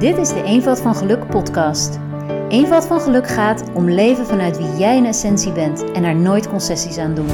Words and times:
Dit 0.00 0.16
is 0.16 0.28
de 0.28 0.42
Eenvoud 0.42 0.80
van 0.80 0.94
Geluk 0.94 1.26
podcast. 1.26 1.98
Eenvoud 2.48 2.86
van 2.86 3.00
Geluk 3.00 3.28
gaat 3.28 3.64
om 3.74 3.90
leven 3.90 4.26
vanuit 4.26 4.58
wie 4.58 4.76
jij 4.76 4.96
in 4.96 5.06
essentie 5.06 5.52
bent 5.52 5.92
en 5.92 6.04
er 6.04 6.14
nooit 6.14 6.48
concessies 6.48 6.98
aan 6.98 7.14
doen. 7.14 7.28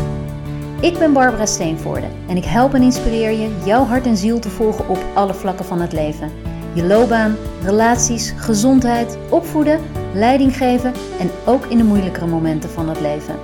Ik 0.80 0.98
ben 0.98 1.12
Barbara 1.12 1.46
Steenvoorde 1.46 2.06
en 2.28 2.36
ik 2.36 2.44
help 2.44 2.74
en 2.74 2.82
inspireer 2.82 3.30
je 3.30 3.56
jouw 3.64 3.84
hart 3.84 4.06
en 4.06 4.16
ziel 4.16 4.38
te 4.38 4.50
volgen 4.50 4.88
op 4.88 4.98
alle 5.14 5.34
vlakken 5.34 5.64
van 5.64 5.80
het 5.80 5.92
leven. 5.92 6.30
Je 6.72 6.84
loopbaan, 6.84 7.36
relaties, 7.62 8.32
gezondheid, 8.36 9.18
opvoeden, 9.28 9.80
leiding 10.14 10.56
geven 10.56 10.92
en 11.18 11.30
ook 11.44 11.66
in 11.66 11.78
de 11.78 11.84
moeilijkere 11.84 12.26
momenten 12.26 12.70
van 12.70 12.88
het 12.88 13.00
leven. 13.00 13.34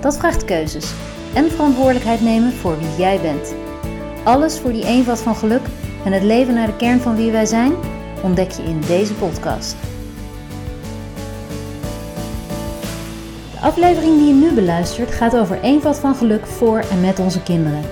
Dat 0.00 0.18
vraagt 0.18 0.44
keuzes 0.44 0.92
en 1.34 1.50
verantwoordelijkheid 1.50 2.20
nemen 2.20 2.52
voor 2.52 2.78
wie 2.78 2.96
jij 2.98 3.20
bent. 3.20 3.54
Alles 4.24 4.58
voor 4.58 4.72
die 4.72 4.86
eenvoud 4.86 5.20
van 5.20 5.36
geluk 5.36 5.62
en 6.04 6.12
het 6.12 6.22
leven 6.22 6.54
naar 6.54 6.66
de 6.66 6.76
kern 6.76 7.00
van 7.00 7.16
wie 7.16 7.30
wij 7.30 7.46
zijn, 7.46 7.72
ontdek 8.24 8.50
je 8.50 8.62
in 8.62 8.80
deze 8.86 9.14
podcast. 9.14 9.76
De 13.52 13.60
aflevering 13.60 14.18
die 14.18 14.26
je 14.26 14.34
nu 14.34 14.52
beluistert 14.52 15.10
gaat 15.10 15.36
over 15.36 15.60
eenvoud 15.60 15.98
van 15.98 16.14
geluk 16.14 16.46
voor 16.46 16.78
en 16.90 17.00
met 17.00 17.18
onze 17.18 17.42
kinderen. 17.42 17.82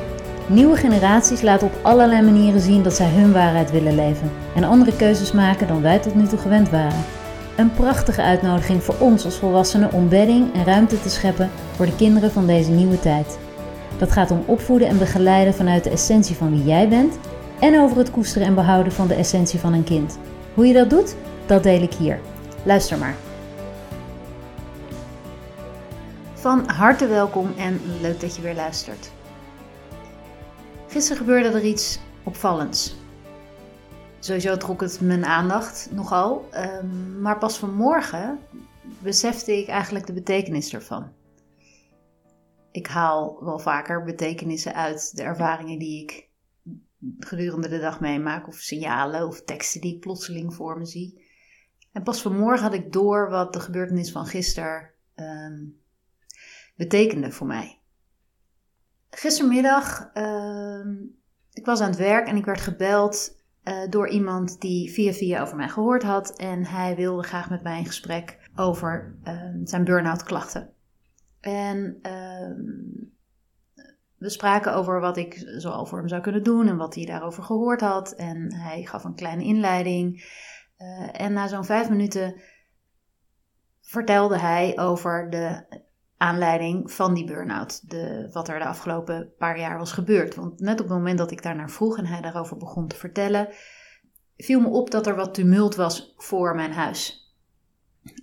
Nieuwe 0.46 0.76
generaties 0.76 1.42
laten 1.42 1.66
op 1.66 1.78
allerlei 1.82 2.22
manieren 2.22 2.60
zien 2.60 2.82
dat 2.82 2.94
zij 2.94 3.08
hun 3.08 3.32
waarheid 3.32 3.70
willen 3.70 3.94
leven 3.94 4.30
en 4.54 4.64
andere 4.64 4.96
keuzes 4.96 5.32
maken 5.32 5.66
dan 5.66 5.82
wij 5.82 5.98
tot 5.98 6.14
nu 6.14 6.26
toe 6.26 6.38
gewend 6.38 6.70
waren. 6.70 7.04
Een 7.56 7.72
prachtige 7.72 8.22
uitnodiging 8.22 8.82
voor 8.82 8.94
ons 8.98 9.24
als 9.24 9.36
volwassenen 9.36 9.92
om 9.92 10.08
bedding 10.08 10.54
en 10.54 10.64
ruimte 10.64 11.00
te 11.00 11.10
scheppen 11.10 11.50
voor 11.76 11.86
de 11.86 11.96
kinderen 11.96 12.30
van 12.30 12.46
deze 12.46 12.70
nieuwe 12.70 13.00
tijd. 13.00 13.38
Dat 13.98 14.12
gaat 14.12 14.30
om 14.30 14.42
opvoeden 14.46 14.88
en 14.88 14.98
begeleiden 14.98 15.54
vanuit 15.54 15.84
de 15.84 15.90
essentie 15.90 16.36
van 16.36 16.50
wie 16.50 16.64
jij 16.64 16.88
bent 16.88 17.18
en 17.62 17.80
over 17.80 17.96
het 17.96 18.10
koesteren 18.10 18.46
en 18.46 18.54
behouden 18.54 18.92
van 18.92 19.08
de 19.08 19.14
essentie 19.14 19.58
van 19.58 19.72
een 19.72 19.84
kind. 19.84 20.18
Hoe 20.54 20.66
je 20.66 20.72
dat 20.72 20.90
doet, 20.90 21.16
dat 21.46 21.62
deel 21.62 21.82
ik 21.82 21.94
hier. 21.94 22.20
Luister 22.64 22.98
maar. 22.98 23.16
Van 26.34 26.68
harte 26.68 27.06
welkom 27.06 27.52
en 27.56 27.80
leuk 28.00 28.20
dat 28.20 28.36
je 28.36 28.42
weer 28.42 28.54
luistert. 28.54 29.12
Gisteren 30.88 31.18
gebeurde 31.18 31.48
er 31.48 31.64
iets 31.64 31.98
opvallends. 32.22 32.96
Sowieso 34.18 34.56
trok 34.56 34.80
het 34.80 35.00
mijn 35.00 35.24
aandacht 35.24 35.88
nogal, 35.92 36.48
ehm, 36.50 37.20
maar 37.20 37.38
pas 37.38 37.58
vanmorgen 37.58 38.38
besefte 38.98 39.58
ik 39.58 39.68
eigenlijk 39.68 40.06
de 40.06 40.12
betekenis 40.12 40.74
ervan. 40.74 41.12
Ik 42.70 42.86
haal 42.86 43.38
wel 43.40 43.58
vaker 43.58 44.04
betekenissen 44.04 44.74
uit 44.74 45.16
de 45.16 45.22
ervaringen 45.22 45.78
die 45.78 46.02
ik 46.02 46.30
gedurende 47.18 47.68
de 47.68 47.80
dag 47.80 48.00
meemaak, 48.00 48.48
of 48.48 48.54
signalen 48.54 49.26
of 49.26 49.42
teksten 49.42 49.80
die 49.80 49.94
ik 49.94 50.00
plotseling 50.00 50.54
voor 50.54 50.78
me 50.78 50.84
zie. 50.84 51.30
En 51.92 52.02
pas 52.02 52.22
vanmorgen 52.22 52.62
had 52.62 52.74
ik 52.74 52.92
door 52.92 53.30
wat 53.30 53.52
de 53.52 53.60
gebeurtenis 53.60 54.12
van 54.12 54.26
gisteren 54.26 54.90
ehm, 55.14 55.64
betekende 56.76 57.32
voor 57.32 57.46
mij. 57.46 57.80
Gistermiddag, 59.10 60.10
uh, 60.14 60.86
ik 61.52 61.64
was 61.64 61.80
aan 61.80 61.90
het 61.90 61.98
werk 61.98 62.26
en 62.26 62.36
ik 62.36 62.44
werd 62.44 62.60
gebeld 62.60 63.40
uh, 63.64 63.88
door 63.90 64.08
iemand 64.08 64.60
die 64.60 64.90
via 64.92 65.12
via 65.12 65.40
over 65.40 65.56
mij 65.56 65.68
gehoord 65.68 66.02
had. 66.02 66.36
En 66.36 66.66
hij 66.66 66.96
wilde 66.96 67.22
graag 67.22 67.50
met 67.50 67.62
mij 67.62 67.78
in 67.78 67.86
gesprek 67.86 68.50
over 68.54 69.14
uh, 69.24 69.50
zijn 69.64 69.84
burn-out 69.84 70.22
klachten. 70.22 70.72
En 71.40 71.98
uh, 72.02 73.11
we 74.22 74.30
spraken 74.30 74.74
over 74.74 75.00
wat 75.00 75.16
ik 75.16 75.42
zoal 75.56 75.86
voor 75.86 75.98
hem 75.98 76.08
zou 76.08 76.20
kunnen 76.20 76.42
doen 76.42 76.68
en 76.68 76.76
wat 76.76 76.94
hij 76.94 77.04
daarover 77.04 77.42
gehoord 77.42 77.80
had. 77.80 78.12
En 78.12 78.54
hij 78.54 78.84
gaf 78.84 79.04
een 79.04 79.14
kleine 79.14 79.44
inleiding. 79.44 80.24
Uh, 80.78 81.20
en 81.20 81.32
na 81.32 81.46
zo'n 81.48 81.64
vijf 81.64 81.88
minuten 81.88 82.40
vertelde 83.80 84.38
hij 84.38 84.78
over 84.78 85.30
de 85.30 85.64
aanleiding 86.16 86.92
van 86.92 87.14
die 87.14 87.24
burn-out. 87.24 87.90
De, 87.90 88.28
wat 88.32 88.48
er 88.48 88.58
de 88.58 88.64
afgelopen 88.64 89.32
paar 89.38 89.58
jaar 89.58 89.78
was 89.78 89.92
gebeurd. 89.92 90.34
Want 90.34 90.60
net 90.60 90.80
op 90.80 90.88
het 90.88 90.96
moment 90.96 91.18
dat 91.18 91.30
ik 91.30 91.42
daarnaar 91.42 91.70
vroeg 91.70 91.98
en 91.98 92.06
hij 92.06 92.20
daarover 92.20 92.56
begon 92.56 92.88
te 92.88 92.96
vertellen, 92.96 93.48
viel 94.36 94.60
me 94.60 94.68
op 94.68 94.90
dat 94.90 95.06
er 95.06 95.16
wat 95.16 95.34
tumult 95.34 95.74
was 95.74 96.14
voor 96.16 96.54
mijn 96.54 96.72
huis. 96.72 97.20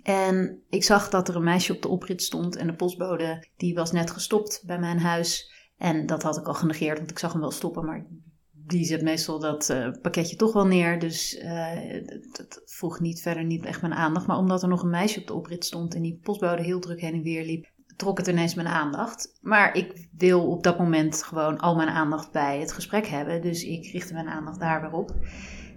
En 0.03 0.63
ik 0.69 0.84
zag 0.84 1.09
dat 1.09 1.28
er 1.28 1.35
een 1.35 1.44
meisje 1.44 1.74
op 1.74 1.81
de 1.81 1.88
oprit 1.88 2.24
stond 2.24 2.56
en 2.56 2.68
de 2.68 2.75
postbode 2.75 3.47
die 3.57 3.75
was 3.75 3.91
net 3.91 4.12
gestopt 4.12 4.63
bij 4.66 4.79
mijn 4.79 5.00
huis. 5.00 5.57
En 5.79 6.06
dat 6.06 6.23
had 6.23 6.38
ik 6.38 6.47
al 6.47 6.53
genegeerd, 6.53 6.97
want 6.97 7.12
ik 7.12 7.19
zag 7.19 7.31
hem 7.31 7.41
wel 7.41 7.51
stoppen, 7.51 7.85
maar 7.85 8.06
die 8.51 8.85
zet 8.85 9.01
meestal 9.01 9.40
dat 9.40 9.69
uh, 9.69 9.91
pakketje 10.01 10.35
toch 10.35 10.53
wel 10.53 10.67
neer. 10.67 11.00
Dus 11.00 11.40
uh, 11.40 12.07
dat 12.31 12.62
vroeg 12.66 13.00
niet 13.00 13.22
verder 13.22 13.44
niet 13.44 13.66
echt 13.66 13.81
mijn 13.81 13.94
aandacht. 13.94 14.28
Maar 14.28 14.38
omdat 14.38 14.62
er 14.62 14.69
nog 14.69 14.84
een 14.84 14.89
meisje 14.89 15.19
op 15.19 15.28
de 15.28 15.34
oprit 15.34 15.66
stond 15.66 15.95
en 15.95 16.01
die 16.01 16.19
postbode 16.23 16.62
heel 16.62 16.79
druk 16.79 17.01
heen 17.01 17.13
en 17.13 17.22
weer 17.22 17.45
liep, 17.45 17.68
trok 17.95 18.18
het 18.18 18.28
ineens 18.28 18.53
mijn 18.53 18.68
aandacht. 18.68 19.38
Maar 19.41 19.75
ik 19.75 20.07
wil 20.18 20.51
op 20.51 20.63
dat 20.63 20.78
moment 20.78 21.23
gewoon 21.23 21.59
al 21.59 21.75
mijn 21.75 21.89
aandacht 21.89 22.31
bij 22.31 22.59
het 22.59 22.72
gesprek 22.72 23.07
hebben. 23.07 23.41
Dus 23.41 23.63
ik 23.63 23.91
richtte 23.91 24.13
mijn 24.13 24.29
aandacht 24.29 24.59
daar 24.59 24.81
weer 24.81 24.91
op. 24.91 25.16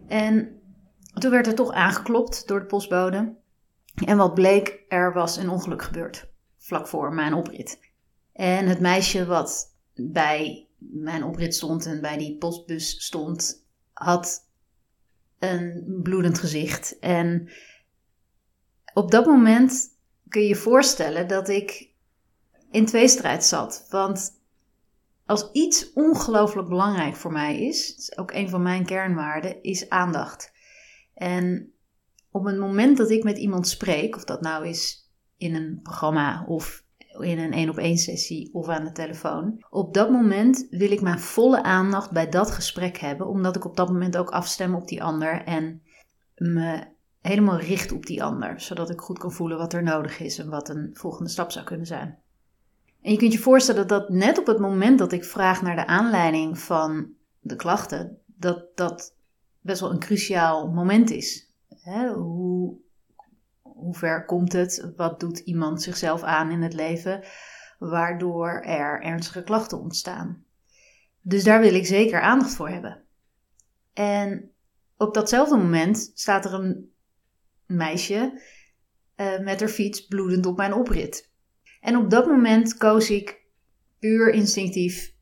En 0.06 0.60
toen 1.12 1.30
werd 1.30 1.46
er 1.46 1.54
toch 1.54 1.72
aangeklopt 1.72 2.48
door 2.48 2.60
de 2.60 2.66
postbode. 2.66 3.34
En 4.06 4.16
wat 4.16 4.34
bleek, 4.34 4.84
er 4.88 5.12
was 5.12 5.36
een 5.36 5.50
ongeluk 5.50 5.82
gebeurd. 5.82 6.30
Vlak 6.58 6.88
voor 6.88 7.14
mijn 7.14 7.34
oprit. 7.34 7.91
En 8.32 8.66
het 8.66 8.80
meisje 8.80 9.26
wat 9.26 9.72
bij 10.10 10.68
mijn 10.76 11.24
oprit 11.24 11.54
stond 11.54 11.86
en 11.86 12.00
bij 12.00 12.16
die 12.16 12.36
postbus 12.36 13.04
stond, 13.04 13.66
had 13.92 14.48
een 15.38 16.00
bloedend 16.02 16.38
gezicht. 16.38 16.98
En 16.98 17.50
op 18.94 19.10
dat 19.10 19.26
moment 19.26 19.88
kun 20.28 20.42
je 20.42 20.48
je 20.48 20.56
voorstellen 20.56 21.28
dat 21.28 21.48
ik 21.48 21.91
in 22.70 22.86
tweestrijd 22.86 23.44
zat. 23.44 23.86
Want 23.91 24.41
als 25.26 25.50
iets 25.52 25.92
ongelooflijk 25.92 26.68
belangrijk 26.68 27.16
voor 27.16 27.32
mij 27.32 27.60
is, 27.60 27.96
is 27.96 28.16
ook 28.16 28.32
een 28.32 28.48
van 28.48 28.62
mijn 28.62 28.86
kernwaarden, 28.86 29.62
is 29.62 29.88
aandacht. 29.88 30.52
En 31.14 31.72
op 32.30 32.44
het 32.44 32.58
moment 32.58 32.96
dat 32.96 33.10
ik 33.10 33.24
met 33.24 33.38
iemand 33.38 33.68
spreek, 33.68 34.16
of 34.16 34.24
dat 34.24 34.41
nou 34.41 34.68
is 34.68 35.10
in 35.36 35.54
een 35.54 35.80
programma 35.82 36.44
of 36.46 36.84
in 37.18 37.38
een 37.38 37.52
één 37.52 37.68
op 37.68 37.78
één 37.78 37.98
sessie 37.98 38.54
of 38.54 38.68
aan 38.68 38.84
de 38.84 38.92
telefoon. 38.92 39.64
Op 39.70 39.94
dat 39.94 40.10
moment 40.10 40.66
wil 40.70 40.90
ik 40.90 41.00
mijn 41.00 41.18
volle 41.18 41.62
aandacht 41.62 42.10
bij 42.10 42.28
dat 42.28 42.50
gesprek 42.50 42.96
hebben, 42.96 43.26
omdat 43.26 43.56
ik 43.56 43.64
op 43.64 43.76
dat 43.76 43.88
moment 43.88 44.16
ook 44.16 44.30
afstem 44.30 44.74
op 44.74 44.88
die 44.88 45.02
ander 45.02 45.44
en 45.44 45.82
me 46.34 46.86
helemaal 47.20 47.58
richt 47.58 47.92
op 47.92 48.06
die 48.06 48.22
ander, 48.22 48.60
zodat 48.60 48.90
ik 48.90 49.00
goed 49.00 49.18
kan 49.18 49.32
voelen 49.32 49.58
wat 49.58 49.72
er 49.72 49.82
nodig 49.82 50.20
is 50.20 50.38
en 50.38 50.48
wat 50.48 50.68
een 50.68 50.90
volgende 50.92 51.30
stap 51.30 51.50
zou 51.50 51.64
kunnen 51.64 51.86
zijn. 51.86 52.18
En 53.02 53.12
je 53.12 53.18
kunt 53.18 53.32
je 53.32 53.38
voorstellen 53.38 53.88
dat 53.88 54.08
net 54.08 54.38
op 54.38 54.46
het 54.46 54.58
moment 54.58 54.98
dat 54.98 55.12
ik 55.12 55.24
vraag 55.24 55.62
naar 55.62 55.76
de 55.76 55.86
aanleiding 55.86 56.58
van 56.58 57.10
de 57.40 57.56
klachten, 57.56 58.18
dat 58.26 58.66
dat 58.74 59.14
best 59.60 59.80
wel 59.80 59.90
een 59.90 59.98
cruciaal 59.98 60.68
moment 60.68 61.10
is. 61.10 61.50
hoe 62.14 62.76
hoe 63.82 63.94
ver 63.94 64.25
komt 64.25 64.53
het? 64.53 64.93
Wat 64.97 65.20
doet 65.20 65.38
iemand 65.38 65.82
zichzelf 65.82 66.22
aan 66.22 66.50
in 66.50 66.62
het 66.62 66.72
leven 66.72 67.25
waardoor 67.78 68.48
er 68.60 69.03
ernstige 69.03 69.43
klachten 69.43 69.81
ontstaan? 69.81 70.44
Dus 71.20 71.44
daar 71.44 71.60
wil 71.60 71.75
ik 71.75 71.87
zeker 71.87 72.21
aandacht 72.21 72.54
voor 72.54 72.69
hebben. 72.69 73.03
En 73.92 74.50
op 74.97 75.15
datzelfde 75.15 75.56
moment 75.56 76.10
staat 76.15 76.44
er 76.44 76.54
een 76.54 76.92
meisje 77.66 78.41
uh, 79.16 79.38
met 79.38 79.60
haar 79.60 79.69
fiets 79.69 80.06
bloedend 80.06 80.47
op 80.47 80.56
mijn 80.56 80.75
oprit. 80.75 81.31
En 81.81 81.97
op 81.97 82.10
dat 82.10 82.26
moment 82.26 82.76
koos 82.76 83.10
ik 83.10 83.47
puur 83.98 84.33
instinctief 84.33 85.15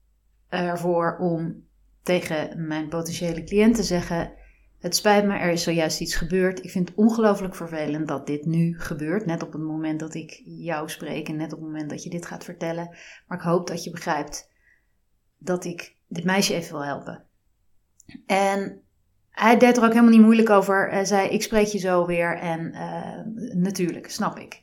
ervoor 0.49 1.17
om 1.19 1.69
tegen 2.03 2.67
mijn 2.67 2.89
potentiële 2.89 3.45
cliënt 3.45 3.75
te 3.75 3.83
zeggen: 3.83 4.33
het 4.81 4.97
spijt 4.97 5.25
me, 5.25 5.35
er 5.35 5.51
is 5.51 5.63
zojuist 5.63 6.01
iets 6.01 6.15
gebeurd. 6.15 6.65
Ik 6.65 6.71
vind 6.71 6.89
het 6.89 6.99
ongelooflijk 6.99 7.55
vervelend 7.55 8.09
dat 8.09 8.27
dit 8.27 8.45
nu 8.45 8.79
gebeurt. 8.79 9.27
Net 9.27 9.43
op 9.43 9.53
het 9.53 9.63
moment 9.63 10.01
dat 10.01 10.15
ik 10.15 10.43
jou 10.45 10.89
spreek 10.89 11.29
en 11.29 11.37
net 11.37 11.53
op 11.53 11.59
het 11.59 11.69
moment 11.69 11.91
dat 11.91 12.03
je 12.03 12.11
dit 12.11 12.27
gaat 12.27 12.45
vertellen. 12.45 12.97
Maar 13.27 13.39
ik 13.39 13.45
hoop 13.45 13.67
dat 13.67 13.85
je 13.85 13.91
begrijpt 13.91 14.51
dat 15.39 15.65
ik 15.65 15.97
dit 16.09 16.25
meisje 16.25 16.55
even 16.55 16.73
wil 16.73 16.85
helpen. 16.85 17.25
En 18.27 18.83
hij 19.31 19.57
deed 19.57 19.77
er 19.77 19.83
ook 19.83 19.89
helemaal 19.89 20.11
niet 20.11 20.21
moeilijk 20.21 20.51
over. 20.51 20.91
Hij 20.91 21.05
zei: 21.05 21.29
Ik 21.29 21.43
spreek 21.43 21.67
je 21.67 21.79
zo 21.79 22.07
weer. 22.07 22.37
En 22.37 22.73
uh, 22.75 23.55
natuurlijk, 23.55 24.11
snap 24.11 24.39
ik. 24.39 24.61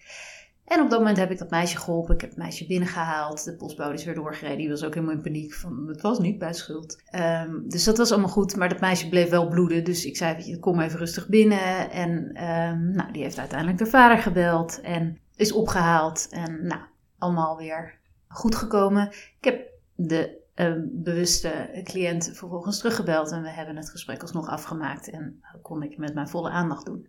En 0.68 0.82
op 0.82 0.90
dat 0.90 1.00
moment 1.00 1.18
heb 1.18 1.32
ik 1.32 1.38
dat 1.38 1.50
meisje 1.50 1.78
geholpen. 1.78 2.14
Ik 2.14 2.22
heb 2.22 2.30
het 2.30 2.40
meisje 2.40 2.68
binnengehaald. 2.68 3.44
De 3.44 3.56
postbode 3.56 3.94
is 3.94 4.04
weer 4.04 4.16
doorgereden. 4.16 4.58
Die 4.58 4.70
was 4.70 4.84
ook 4.84 4.94
helemaal 4.94 5.16
in 5.16 5.22
paniek. 5.22 5.54
Van, 5.54 5.88
het 5.88 6.02
was 6.02 6.20
niet 6.20 6.38
bij 6.38 6.54
schuld. 6.54 7.02
Um, 7.16 7.70
dus 7.70 7.84
dat 7.84 7.98
was 7.98 8.12
allemaal 8.12 8.30
goed. 8.30 8.56
Maar 8.56 8.70
dat 8.70 8.80
meisje 8.80 9.10
bleef 9.10 9.30
wel 9.30 9.48
bloeden. 9.48 9.84
Dus 9.84 10.06
ik 10.06 10.18
zei, 10.18 10.60
kom 10.60 10.80
even 10.80 11.00
rustig 11.00 11.28
binnen. 11.28 11.92
En 11.92 12.10
um, 12.44 12.92
nou, 12.92 13.12
die 13.12 13.24
heeft 13.24 13.40
uiteindelijk 13.40 13.78
de 13.80 13.86
vader 13.86 14.18
gebeld. 14.18 14.82
En 14.82 15.20
is 15.36 15.52
opgehaald. 15.52 16.28
En 16.30 16.68
nou, 16.68 16.82
allemaal 17.18 17.58
weer 17.58 17.98
goed 18.28 18.56
gekomen. 18.56 19.08
Ik 19.40 19.44
heb 19.46 19.70
de 19.96 20.46
een 20.56 20.90
bewuste 20.94 21.82
cliënt 21.84 22.32
vervolgens 22.34 22.78
teruggebeld 22.78 23.32
en 23.32 23.42
we 23.42 23.50
hebben 23.50 23.76
het 23.76 23.90
gesprek 23.90 24.22
alsnog 24.22 24.48
afgemaakt 24.48 25.10
en 25.10 25.44
kon 25.62 25.84
ik 25.84 25.98
met 25.98 26.14
mijn 26.14 26.30
volle 26.30 26.50
aandacht 26.50 26.86
doen. 26.86 27.08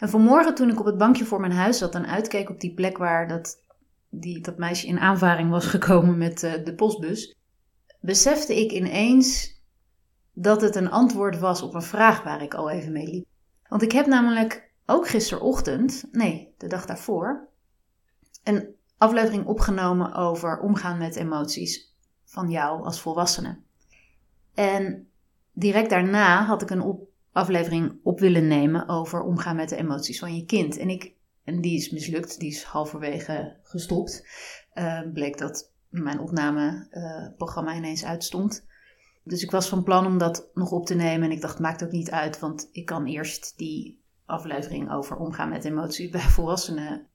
En 0.00 0.08
vanmorgen 0.08 0.54
toen 0.54 0.70
ik 0.70 0.80
op 0.80 0.86
het 0.86 0.98
bankje 0.98 1.24
voor 1.24 1.40
mijn 1.40 1.52
huis 1.52 1.78
zat 1.78 1.94
en 1.94 2.06
uitkeek 2.06 2.50
op 2.50 2.60
die 2.60 2.74
plek 2.74 2.98
waar 2.98 3.28
dat, 3.28 3.62
die, 4.08 4.40
dat 4.40 4.58
meisje 4.58 4.86
in 4.86 4.98
aanvaring 4.98 5.50
was 5.50 5.66
gekomen 5.76 6.18
met 6.18 6.42
uh, 6.42 6.64
de 6.64 6.74
postbus, 6.74 7.36
besefte 8.00 8.60
ik 8.60 8.70
ineens 8.70 9.58
dat 10.32 10.60
het 10.60 10.76
een 10.76 10.90
antwoord 10.90 11.38
was 11.38 11.62
op 11.62 11.74
een 11.74 11.82
vraag 11.82 12.22
waar 12.22 12.42
ik 12.42 12.54
al 12.54 12.70
even 12.70 12.92
mee 12.92 13.06
liep. 13.06 13.26
Want 13.68 13.82
ik 13.82 13.92
heb 13.92 14.06
namelijk 14.06 14.70
ook 14.86 15.08
gisterochtend, 15.08 16.04
nee, 16.12 16.54
de 16.58 16.66
dag 16.66 16.86
daarvoor, 16.86 17.48
een 18.44 18.74
aflevering 18.98 19.46
opgenomen 19.46 20.14
over 20.14 20.60
omgaan 20.60 20.98
met 20.98 21.16
emoties 21.16 21.94
van 22.24 22.50
jou 22.50 22.84
als 22.84 23.00
volwassene. 23.00 23.58
En 24.54 25.08
direct 25.52 25.90
daarna 25.90 26.44
had 26.44 26.62
ik 26.62 26.70
een 26.70 26.82
aflevering 27.32 28.00
op 28.02 28.20
willen 28.20 28.48
nemen 28.48 28.88
over 28.88 29.22
omgaan 29.22 29.56
met 29.56 29.68
de 29.68 29.76
emoties 29.76 30.18
van 30.18 30.36
je 30.36 30.44
kind. 30.44 30.78
En, 30.78 30.88
ik, 30.88 31.14
en 31.44 31.60
die 31.60 31.76
is 31.76 31.90
mislukt, 31.90 32.38
die 32.38 32.50
is 32.50 32.62
halverwege 32.62 33.56
gestopt. 33.62 34.26
Uh, 34.74 35.00
bleek 35.12 35.38
dat 35.38 35.72
mijn 35.88 36.20
opnameprogramma 36.20 37.70
uh, 37.70 37.76
ineens 37.76 38.04
uitstond. 38.04 38.66
Dus 39.24 39.42
ik 39.42 39.50
was 39.50 39.68
van 39.68 39.82
plan 39.82 40.06
om 40.06 40.18
dat 40.18 40.50
nog 40.54 40.70
op 40.70 40.86
te 40.86 40.94
nemen. 40.94 41.28
En 41.28 41.34
ik 41.34 41.40
dacht, 41.40 41.58
maakt 41.58 41.84
ook 41.84 41.90
niet 41.90 42.10
uit, 42.10 42.38
want 42.38 42.68
ik 42.72 42.86
kan 42.86 43.06
eerst 43.06 43.52
die 43.56 44.02
aflevering 44.24 44.92
over 44.92 45.16
omgaan 45.16 45.48
met 45.48 45.64
emoties 45.64 46.10
bij 46.10 46.20
volwassenen 46.38 47.06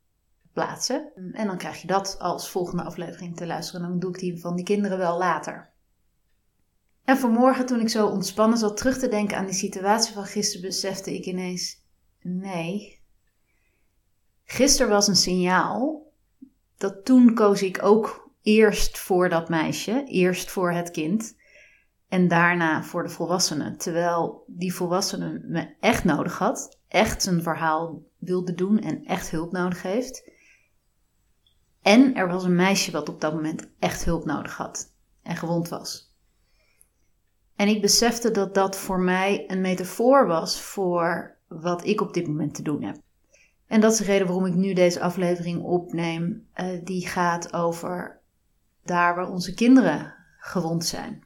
plaatsen. 0.53 1.11
En 1.31 1.47
dan 1.47 1.57
krijg 1.57 1.81
je 1.81 1.87
dat 1.87 2.15
als 2.19 2.49
volgende 2.49 2.83
aflevering 2.83 3.35
te 3.35 3.45
luisteren. 3.45 3.89
Dan 3.89 3.99
doe 3.99 4.09
ik 4.09 4.19
die 4.19 4.39
van 4.39 4.55
die 4.55 4.65
kinderen 4.65 4.97
wel 4.97 5.17
later. 5.17 5.73
En 7.05 7.17
vanmorgen, 7.17 7.65
toen 7.65 7.79
ik 7.79 7.89
zo 7.89 8.07
ontspannen 8.07 8.57
zat 8.57 8.77
terug 8.77 8.97
te 8.97 9.07
denken 9.07 9.37
aan 9.37 9.45
die 9.45 9.53
situatie 9.53 10.13
van 10.13 10.25
gisteren, 10.25 10.67
besefte 10.67 11.15
ik 11.15 11.25
ineens: 11.25 11.81
nee. 12.21 12.99
Gisteren 14.43 14.91
was 14.91 15.07
een 15.07 15.15
signaal 15.15 16.11
dat 16.77 17.05
toen 17.05 17.33
koos 17.33 17.61
ik 17.61 17.83
ook 17.83 18.29
eerst 18.41 18.97
voor 18.97 19.29
dat 19.29 19.49
meisje, 19.49 20.03
eerst 20.05 20.51
voor 20.51 20.71
het 20.71 20.91
kind 20.91 21.35
en 22.07 22.27
daarna 22.27 22.83
voor 22.83 23.03
de 23.03 23.09
volwassene. 23.09 23.75
Terwijl 23.75 24.43
die 24.47 24.73
volwassene 24.73 25.41
me 25.43 25.75
echt 25.79 26.03
nodig 26.03 26.37
had, 26.37 26.79
echt 26.87 27.23
zijn 27.23 27.43
verhaal 27.43 28.03
wilde 28.17 28.53
doen 28.53 28.79
en 28.79 29.05
echt 29.05 29.29
hulp 29.29 29.51
nodig 29.51 29.81
heeft. 29.81 30.31
En 31.81 32.15
er 32.15 32.27
was 32.27 32.43
een 32.43 32.55
meisje 32.55 32.91
wat 32.91 33.09
op 33.09 33.21
dat 33.21 33.33
moment 33.33 33.67
echt 33.79 34.05
hulp 34.05 34.25
nodig 34.25 34.57
had 34.57 34.93
en 35.21 35.35
gewond 35.35 35.69
was. 35.69 36.14
En 37.55 37.67
ik 37.67 37.81
besefte 37.81 38.31
dat 38.31 38.53
dat 38.53 38.77
voor 38.77 38.99
mij 38.99 39.43
een 39.47 39.61
metafoor 39.61 40.27
was 40.27 40.61
voor 40.61 41.35
wat 41.47 41.85
ik 41.85 42.01
op 42.01 42.13
dit 42.13 42.27
moment 42.27 42.55
te 42.55 42.61
doen 42.61 42.83
heb. 42.83 42.97
En 43.67 43.81
dat 43.81 43.91
is 43.91 43.97
de 43.97 44.03
reden 44.03 44.27
waarom 44.27 44.45
ik 44.45 44.53
nu 44.53 44.73
deze 44.73 45.01
aflevering 45.01 45.63
opneem. 45.63 46.47
Uh, 46.55 46.67
die 46.83 47.07
gaat 47.07 47.53
over 47.53 48.19
daar 48.83 49.15
waar 49.15 49.29
onze 49.29 49.53
kinderen 49.53 50.15
gewond 50.37 50.85
zijn. 50.85 51.23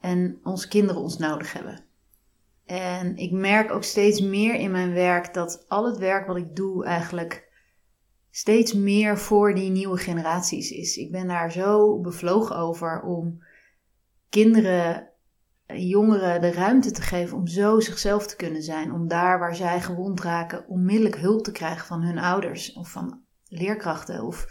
En 0.00 0.40
onze 0.42 0.68
kinderen 0.68 1.02
ons 1.02 1.18
nodig 1.18 1.52
hebben. 1.52 1.84
En 2.66 3.16
ik 3.16 3.30
merk 3.30 3.72
ook 3.72 3.84
steeds 3.84 4.20
meer 4.20 4.54
in 4.54 4.70
mijn 4.70 4.92
werk 4.92 5.34
dat 5.34 5.64
al 5.68 5.86
het 5.86 5.98
werk 5.98 6.26
wat 6.26 6.36
ik 6.36 6.56
doe 6.56 6.84
eigenlijk 6.84 7.50
steeds 8.30 8.72
meer 8.72 9.18
voor 9.18 9.54
die 9.54 9.70
nieuwe 9.70 9.96
generaties 9.96 10.70
is. 10.70 10.96
Ik 10.96 11.10
ben 11.10 11.26
daar 11.28 11.52
zo 11.52 12.00
bevlogen 12.00 12.56
over 12.56 13.02
om 13.02 13.42
kinderen, 14.32 15.08
jongeren 15.66 16.40
de 16.40 16.52
ruimte 16.52 16.90
te 16.90 17.02
geven 17.02 17.36
om 17.36 17.46
zo 17.46 17.80
zichzelf 17.80 18.26
te 18.26 18.36
kunnen 18.36 18.62
zijn. 18.62 18.92
Om 18.92 19.08
daar 19.08 19.38
waar 19.38 19.54
zij 19.54 19.80
gewond 19.80 20.20
raken, 20.20 20.66
onmiddellijk 20.66 21.16
hulp 21.16 21.44
te 21.44 21.52
krijgen 21.52 21.86
van 21.86 22.02
hun 22.02 22.18
ouders 22.18 22.72
of 22.72 22.90
van 22.90 23.20
leerkrachten 23.48 24.24
of 24.24 24.46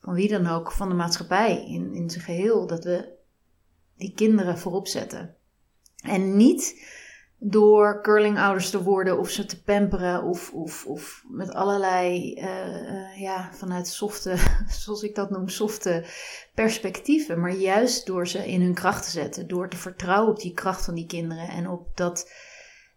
van 0.00 0.14
wie 0.14 0.28
dan 0.28 0.46
ook, 0.46 0.72
van 0.72 0.88
de 0.88 0.94
maatschappij 0.94 1.66
in, 1.66 1.94
in 1.94 2.10
zijn 2.10 2.24
geheel. 2.24 2.66
Dat 2.66 2.84
we 2.84 3.08
die 3.96 4.14
kinderen 4.14 4.58
voorop 4.58 4.88
zetten. 4.88 5.36
En 5.96 6.36
niet 6.36 6.86
door 7.42 8.02
curlingouders 8.02 8.70
te 8.70 8.82
worden 8.82 9.18
of 9.18 9.30
ze 9.30 9.44
te 9.44 9.62
pamperen 9.62 10.22
of, 10.22 10.52
of, 10.52 10.86
of 10.86 11.24
met 11.28 11.52
allerlei, 11.52 12.34
uh, 12.34 13.20
ja, 13.20 13.52
vanuit 13.52 13.88
softe, 13.88 14.36
zoals 14.80 15.02
ik 15.02 15.14
dat 15.14 15.30
noem, 15.30 15.48
softe 15.48 16.04
perspectieven. 16.54 17.40
Maar 17.40 17.54
juist 17.54 18.06
door 18.06 18.26
ze 18.26 18.50
in 18.50 18.60
hun 18.60 18.74
kracht 18.74 19.04
te 19.04 19.10
zetten, 19.10 19.48
door 19.48 19.68
te 19.68 19.76
vertrouwen 19.76 20.30
op 20.30 20.40
die 20.40 20.54
kracht 20.54 20.84
van 20.84 20.94
die 20.94 21.06
kinderen 21.06 21.48
en 21.48 21.68
op 21.68 21.96
dat 21.96 22.30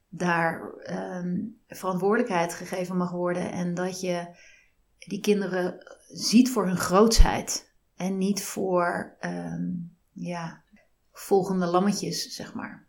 daar 0.10 0.74
um, 0.90 1.60
verantwoordelijkheid 1.68 2.54
gegeven 2.54 2.98
mag 2.98 3.12
worden 3.12 3.52
en 3.52 3.74
dat 3.74 4.02
je 4.02 4.28
die 5.00 5.20
kinderen 5.20 5.96
ziet 6.08 6.50
voor 6.50 6.66
hun 6.66 6.78
grootsheid 6.78 7.72
en 7.96 8.18
niet 8.18 8.44
voor, 8.44 9.18
um, 9.22 9.98
ja, 10.12 10.64
volgende 11.12 11.66
lammetjes, 11.66 12.36
zeg 12.36 12.54
maar. 12.54 12.88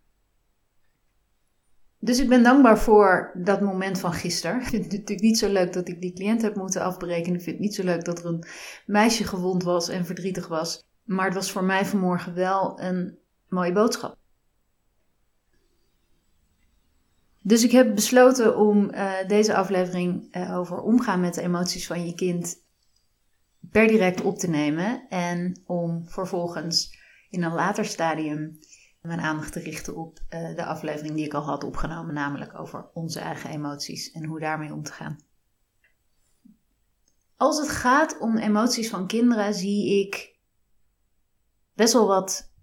Dus 2.05 2.19
ik 2.19 2.29
ben 2.29 2.43
dankbaar 2.43 2.79
voor 2.79 3.31
dat 3.35 3.61
moment 3.61 3.99
van 3.99 4.13
gisteren. 4.13 4.61
Ik 4.61 4.67
vind 4.67 4.83
het 4.83 4.93
natuurlijk 4.93 5.21
niet 5.21 5.39
zo 5.39 5.49
leuk 5.49 5.73
dat 5.73 5.89
ik 5.89 6.01
die 6.01 6.13
cliënt 6.13 6.43
heb 6.43 6.57
moeten 6.57 6.83
afbreken. 6.83 7.35
Ik 7.35 7.41
vind 7.41 7.57
het 7.57 7.65
niet 7.65 7.75
zo 7.75 7.85
leuk 7.85 8.05
dat 8.05 8.19
er 8.19 8.27
een 8.27 8.45
meisje 8.87 9.25
gewond 9.25 9.63
was 9.63 9.89
en 9.89 10.07
verdrietig 10.07 10.49
was. 10.49 10.87
Maar 11.05 11.25
het 11.25 11.35
was 11.35 11.51
voor 11.51 11.65
mij 11.65 11.85
vanmorgen 11.85 12.35
wel 12.35 12.81
een 12.81 13.19
mooie 13.49 13.73
boodschap. 13.73 14.17
Dus 17.41 17.65
ik 17.65 17.71
heb 17.71 17.95
besloten 17.95 18.57
om 18.57 18.91
uh, 18.91 19.13
deze 19.27 19.55
aflevering 19.55 20.37
uh, 20.37 20.57
over 20.59 20.81
omgaan 20.81 21.21
met 21.21 21.35
de 21.35 21.43
emoties 21.43 21.87
van 21.87 22.07
je 22.07 22.15
kind 22.15 22.63
per 23.71 23.87
direct 23.87 24.21
op 24.21 24.39
te 24.39 24.49
nemen. 24.49 25.09
En 25.09 25.61
om 25.67 26.09
vervolgens 26.09 26.99
in 27.31 27.43
een 27.43 27.55
later 27.55 27.85
stadium 27.85 28.59
mijn 29.07 29.21
aandacht 29.21 29.53
te 29.53 29.61
richten 29.61 29.97
op 29.97 30.19
uh, 30.31 30.57
de 30.57 30.65
aflevering 30.65 31.15
die 31.15 31.25
ik 31.25 31.35
al 31.35 31.43
had 31.43 31.65
opgenomen, 31.65 32.15
namelijk 32.15 32.59
over 32.59 32.91
onze 32.93 33.21
eigen 33.21 33.51
emoties 33.51 34.11
en 34.11 34.25
hoe 34.25 34.41
daarmee 34.41 34.73
om 34.73 34.83
te 34.83 34.93
gaan. 34.93 35.19
Als 37.37 37.59
het 37.59 37.69
gaat 37.69 38.19
om 38.19 38.37
emoties 38.37 38.91
van 38.91 39.07
kinderen, 39.07 39.55
zie 39.55 40.01
ik 40.01 40.39
best 41.75 41.93
wel 41.93 42.07
wat 42.07 42.54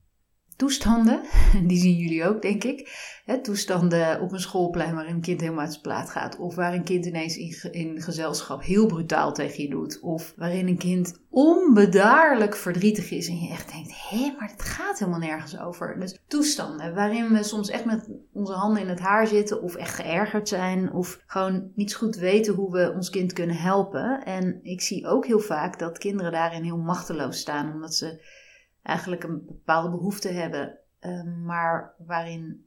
toestanden. 0.62 1.22
Die 1.68 1.78
zien 1.78 1.96
jullie 1.96 2.26
ook, 2.26 2.42
denk 2.42 2.64
ik. 2.64 3.10
toestanden 3.42 4.22
op 4.22 4.32
een 4.32 4.40
schoolplein 4.40 4.96
waar 4.96 5.08
een 5.08 5.22
kind 5.22 5.42
helemaal 5.42 5.62
uit 5.62 5.72
zijn 5.72 5.84
plaat 5.84 6.10
gaat. 6.10 6.38
Of 6.38 6.56
waar 6.56 6.74
een 6.74 6.84
kind 6.84 7.06
ineens 7.06 7.38
in, 7.38 7.72
in 7.72 8.02
gezelschap 8.02 8.64
heel 8.64 8.86
brutaal 8.86 9.34
tegen 9.34 9.64
je 9.64 9.70
doet. 9.70 10.00
Of 10.02 10.34
waarin 10.36 10.68
een 10.68 10.78
kind 10.78 11.20
onbedaarlijk 11.30 12.56
verdrietig 12.56 13.12
is. 13.12 13.28
En 13.28 13.40
je 13.40 13.50
echt 13.50 13.72
denkt, 13.72 14.10
hé, 14.10 14.34
maar 14.38 14.50
het 14.52 14.62
gaat 14.62 15.00
helemaal 15.00 15.20
nergens 15.20 15.60
over. 15.60 16.00
Dus 16.00 16.20
toestanden 16.28 16.96
waarin 16.96 17.34
we 17.34 17.44
soms 17.44 17.70
echt 17.70 17.86
met 17.86 18.10
onze 18.34 18.54
handen 18.54 18.82
in 18.82 18.90
het 18.90 19.00
haar 19.00 19.28
zitten. 19.28 19.62
Of 19.62 19.76
echt 19.76 19.96
geërgerd 19.96 20.48
zijn. 20.48 20.94
Of 20.94 21.20
gewoon 21.26 21.72
niet 21.76 21.96
goed 21.96 22.16
weten 22.16 22.54
hoe 22.54 22.72
we 22.72 22.94
ons 22.96 23.10
kind 23.10 23.34
kunnen 23.34 23.56
helpen. 23.56 24.24
En 24.24 24.60
ik 24.64 24.82
zie 24.82 25.08
ook 25.08 25.26
heel 25.26 25.40
vaak 25.40 25.80
dat 25.80 25.98
kinderen 25.98 26.32
daarin 26.32 26.64
heel 26.64 26.78
machteloos 26.78 27.40
staan. 27.40 27.74
Omdat 27.74 27.96
ze 27.96 28.40
eigenlijk 28.84 29.24
een 29.24 29.46
bepaalde 29.46 29.90
behoefte 29.90 30.28
hebben, 30.28 30.80
ehm, 31.00 31.44
maar 31.46 31.96
waarin 31.98 32.66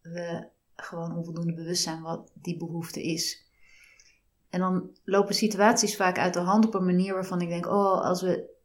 we 0.00 0.46
gewoon 0.76 1.16
onvoldoende 1.16 1.54
bewust 1.54 1.82
zijn 1.82 2.02
wat 2.02 2.30
die 2.34 2.56
behoefte 2.56 3.02
is. 3.02 3.46
En 4.50 4.60
dan 4.60 4.90
lopen 5.04 5.34
situaties 5.34 5.96
vaak 5.96 6.18
uit 6.18 6.34
de 6.34 6.40
hand 6.40 6.66
op 6.66 6.74
een 6.74 6.84
manier 6.84 7.14
waarvan 7.14 7.40
ik 7.40 7.48
denk: 7.48 7.66
oh, 7.66 8.00
als 8.00 8.22
we 8.22 8.56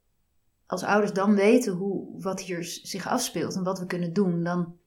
als 0.66 0.84
ouders 0.84 1.14
dan 1.14 1.36
weten 1.36 1.74
hoe, 1.74 2.22
wat 2.22 2.42
hier 2.42 2.64
zich 2.64 3.08
afspeelt 3.08 3.56
en 3.56 3.64
wat 3.64 3.80
we 3.80 3.86
kunnen 3.86 4.14
doen, 4.14 4.44
dan 4.44 4.78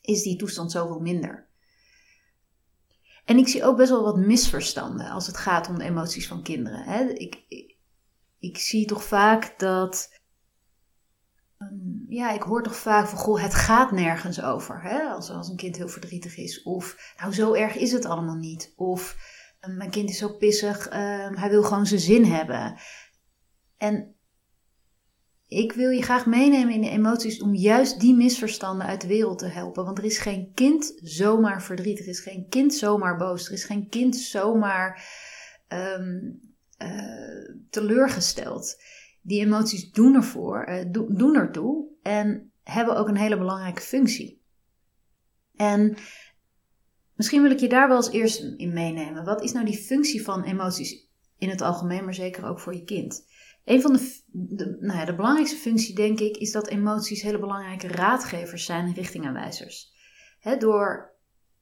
is 0.00 0.22
die 0.22 0.36
toestand 0.36 0.72
zoveel 0.72 1.00
minder. 1.00 1.46
En 3.24 3.38
ik 3.38 3.48
zie 3.48 3.64
ook 3.64 3.76
best 3.76 3.90
wel 3.90 4.02
wat 4.02 4.16
misverstanden 4.16 5.10
als 5.10 5.26
het 5.26 5.36
gaat 5.36 5.68
om 5.68 5.78
de 5.78 5.84
emoties 5.84 6.28
van 6.28 6.42
kinderen. 6.42 6.82
Hè. 6.82 7.04
Ik, 7.04 7.42
ik, 8.38 8.58
zie 8.58 8.86
toch 8.86 9.04
vaak 9.04 9.58
dat 9.58 10.15
ja, 12.08 12.32
ik 12.32 12.42
hoor 12.42 12.62
toch 12.62 12.76
vaak 12.76 13.08
van, 13.08 13.18
goh, 13.18 13.42
het 13.42 13.54
gaat 13.54 13.92
nergens 13.92 14.42
over. 14.42 14.82
Hè? 14.82 15.02
Als, 15.02 15.30
als 15.30 15.48
een 15.48 15.56
kind 15.56 15.76
heel 15.76 15.88
verdrietig 15.88 16.36
is. 16.36 16.62
Of, 16.62 17.14
nou, 17.20 17.32
zo 17.32 17.54
erg 17.54 17.76
is 17.76 17.92
het 17.92 18.04
allemaal 18.04 18.36
niet. 18.36 18.72
Of, 18.76 19.16
ehm, 19.60 19.76
mijn 19.76 19.90
kind 19.90 20.10
is 20.10 20.18
zo 20.18 20.28
pissig, 20.28 20.88
ehm, 20.88 21.34
hij 21.34 21.50
wil 21.50 21.62
gewoon 21.62 21.86
zijn 21.86 22.00
zin 22.00 22.24
hebben. 22.24 22.78
En 23.76 24.14
ik 25.48 25.72
wil 25.72 25.90
je 25.90 26.02
graag 26.02 26.26
meenemen 26.26 26.74
in 26.74 26.80
de 26.80 26.90
emoties 26.90 27.42
om 27.42 27.54
juist 27.54 28.00
die 28.00 28.14
misverstanden 28.14 28.86
uit 28.86 29.00
de 29.00 29.06
wereld 29.06 29.38
te 29.38 29.46
helpen. 29.46 29.84
Want 29.84 29.98
er 29.98 30.04
is 30.04 30.18
geen 30.18 30.50
kind 30.54 30.92
zomaar 31.02 31.62
verdrietig. 31.62 32.04
Er 32.04 32.10
is 32.10 32.20
geen 32.20 32.46
kind 32.48 32.74
zomaar 32.74 33.16
boos. 33.16 33.46
Er 33.46 33.52
is 33.52 33.64
geen 33.64 33.88
kind 33.88 34.16
zomaar 34.16 35.04
uh, 35.68 35.98
teleurgesteld 37.70 38.76
Die 39.26 39.40
emoties 39.40 39.90
doen 39.90 40.14
ervoor, 40.14 40.68
uh, 40.68 40.84
doen 41.08 41.34
ertoe 41.34 41.86
en 42.02 42.52
hebben 42.62 42.96
ook 42.96 43.08
een 43.08 43.16
hele 43.16 43.38
belangrijke 43.38 43.80
functie. 43.80 44.42
En 45.56 45.96
misschien 47.14 47.42
wil 47.42 47.50
ik 47.50 47.60
je 47.60 47.68
daar 47.68 47.88
wel 47.88 47.96
als 47.96 48.10
eerste 48.10 48.54
in 48.56 48.72
meenemen. 48.72 49.24
Wat 49.24 49.42
is 49.42 49.52
nou 49.52 49.66
die 49.66 49.78
functie 49.78 50.24
van 50.24 50.44
emoties 50.44 51.08
in 51.38 51.48
het 51.48 51.60
algemeen, 51.60 52.04
maar 52.04 52.14
zeker 52.14 52.46
ook 52.46 52.60
voor 52.60 52.74
je 52.74 52.84
kind? 52.84 53.26
Een 53.64 53.80
van 53.80 53.92
de, 53.92 54.20
de, 54.32 54.76
nou 54.80 54.98
ja, 54.98 55.04
de 55.04 55.14
belangrijkste 55.14 55.56
functie, 55.56 55.94
denk 55.94 56.20
ik, 56.20 56.36
is 56.36 56.52
dat 56.52 56.68
emoties 56.68 57.22
hele 57.22 57.38
belangrijke 57.38 57.88
raadgevers 57.88 58.64
zijn 58.64 58.86
en 58.86 58.94
richtingaanwijzers. 58.94 59.92
He, 60.38 60.56
door 60.56 61.14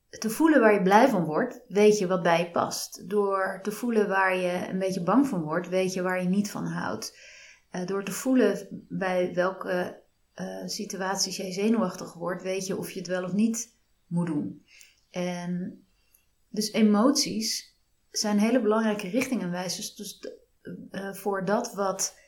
te 0.09 0.31
voelen 0.31 0.61
waar 0.61 0.75
je 0.75 0.83
blij 0.83 1.09
van 1.09 1.25
wordt, 1.25 1.65
weet 1.69 1.99
je 1.99 2.07
wat 2.07 2.23
bij 2.23 2.39
je 2.39 2.51
past. 2.51 3.09
Door 3.11 3.59
te 3.63 3.73
voelen 3.73 4.09
waar 4.09 4.37
je 4.37 4.69
een 4.69 4.79
beetje 4.79 5.03
bang 5.03 5.27
van 5.27 5.43
wordt, 5.43 5.69
weet 5.69 5.93
je 5.93 6.03
waar 6.03 6.23
je 6.23 6.29
niet 6.29 6.51
van 6.51 6.67
houdt. 6.67 7.19
Uh, 7.75 7.87
door 7.87 8.05
te 8.05 8.13
voelen 8.13 8.67
bij 8.89 9.35
welke 9.35 10.03
uh, 10.37 10.67
situaties 10.67 11.37
jij 11.37 11.53
zenuwachtig 11.53 12.15
wordt, 12.15 12.43
weet 12.43 12.67
je 12.67 12.77
of 12.77 12.91
je 12.91 12.99
het 12.99 13.09
wel 13.09 13.25
of 13.25 13.33
niet 13.33 13.75
moet 14.07 14.27
doen. 14.27 14.65
En 15.11 15.85
dus 16.49 16.73
emoties 16.73 17.75
zijn 18.11 18.39
hele 18.39 18.61
belangrijke 18.61 19.09
richtingaanwijzers 19.09 19.95
dus 19.95 20.33
uh, 20.91 21.15
voor 21.15 21.45
dat 21.45 21.75
wat 21.75 22.19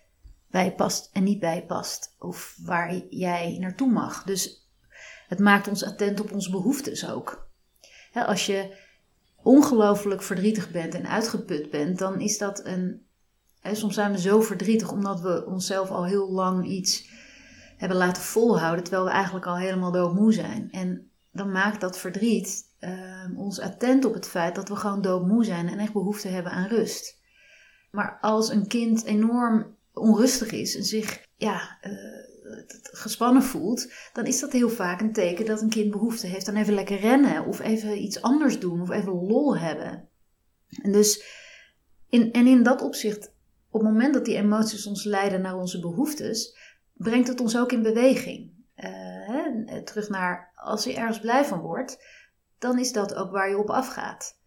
bij 0.51 0.75
past 0.75 1.11
en 1.13 1.25
niet 1.25 1.41
bij 1.41 1.65
past. 1.67 2.15
Of 2.19 2.57
waar 2.63 2.97
jij 3.09 3.59
naartoe 3.59 3.91
mag. 3.91 4.25
Dus 4.25 4.69
het 5.29 5.39
maakt 5.39 5.69
ons 5.69 5.85
attent 5.85 6.21
op 6.21 6.33
onze 6.33 6.51
behoeftes 6.51 7.09
ook. 7.09 7.49
als 8.13 8.47
je 8.47 8.77
ongelooflijk 9.43 10.23
verdrietig 10.23 10.71
bent 10.71 10.95
en 10.95 11.09
uitgeput 11.09 11.71
bent, 11.71 11.99
dan 11.99 12.21
is 12.21 12.39
dat 12.39 12.65
een. 12.65 13.06
Soms 13.75 13.95
zijn 13.95 14.13
we 14.13 14.19
zo 14.19 14.41
verdrietig 14.41 14.93
omdat 14.93 15.21
we 15.21 15.47
onszelf 15.47 15.91
al 15.91 16.05
heel 16.05 16.31
lang 16.31 16.67
iets 16.67 17.09
hebben 17.77 17.99
laten 17.99 18.23
volhouden, 18.23 18.85
terwijl 18.85 19.05
we 19.05 19.11
eigenlijk 19.11 19.47
al 19.47 19.57
helemaal 19.57 19.93
doodmoe 19.93 20.33
zijn. 20.33 20.71
En 20.71 21.11
dan 21.33 21.53
maakt 21.53 21.81
dat 21.81 21.99
verdriet 21.99 22.65
uh, 22.81 23.39
ons 23.39 23.61
attent 23.61 24.05
op 24.05 24.15
het 24.15 24.29
feit 24.29 24.55
dat 24.55 24.69
we 24.69 24.77
gewoon 24.77 25.03
doodmoe 25.03 25.45
zijn 25.45 25.69
en 25.69 25.79
echt 25.79 25.93
behoefte 25.93 26.29
hebben 26.29 26.53
aan 26.53 26.69
rust. 26.69 27.21
Maar 27.91 28.19
als 28.21 28.51
een 28.51 28.67
kind 28.67 29.05
enorm 29.05 29.77
onrustig 29.93 30.51
is 30.51 30.77
en 30.77 30.85
zich 30.85 31.25
ja, 31.37 31.79
uh, 31.83 31.93
gespannen 32.83 33.43
voelt, 33.43 33.93
dan 34.13 34.27
is 34.27 34.41
dat 34.41 34.53
heel 34.53 34.69
vaak 34.69 35.01
een 35.01 35.13
teken 35.13 35.47
dat 35.47 35.61
een 35.61 35.69
kind 35.69 35.91
behoefte 35.91 36.27
heeft 36.27 36.49
aan 36.49 36.57
even 36.57 36.75
lekker 36.75 37.01
rennen 37.01 37.45
of 37.47 37.61
even 37.61 38.03
iets 38.03 38.23
anders 38.23 38.61
doen 38.61 38.81
of 38.81 38.91
even 38.91 39.13
lol 39.13 39.59
hebben. 39.59 40.09
En 40.83 40.93
dus 40.93 41.25
in, 42.09 42.33
en 42.33 42.47
in 42.47 42.63
dat 42.63 42.83
opzicht, 42.83 43.35
op 43.77 43.83
het 43.83 43.91
moment 43.91 44.15
dat 44.15 44.25
die 44.25 44.37
emoties 44.37 44.87
ons 44.87 45.05
leiden 45.05 45.41
naar 45.41 45.57
onze 45.57 45.81
behoeftes, 45.81 46.57
brengt 46.93 47.29
het 47.29 47.41
ons 47.41 47.59
ook 47.59 47.73
in 47.73 47.83
beweging. 47.83 48.53
Uh, 48.77 48.91
hè, 49.27 49.83
terug 49.83 50.09
naar 50.09 50.53
als 50.55 50.85
je 50.85 50.95
ergens 50.95 51.21
blij 51.21 51.45
van 51.45 51.61
wordt, 51.61 52.05
dan 52.59 52.79
is 52.79 52.93
dat 52.93 53.15
ook 53.15 53.31
waar 53.31 53.49
je 53.49 53.59
op 53.59 53.71
afgaat. 53.71 54.41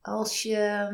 Als 0.00 0.42
je, 0.42 0.88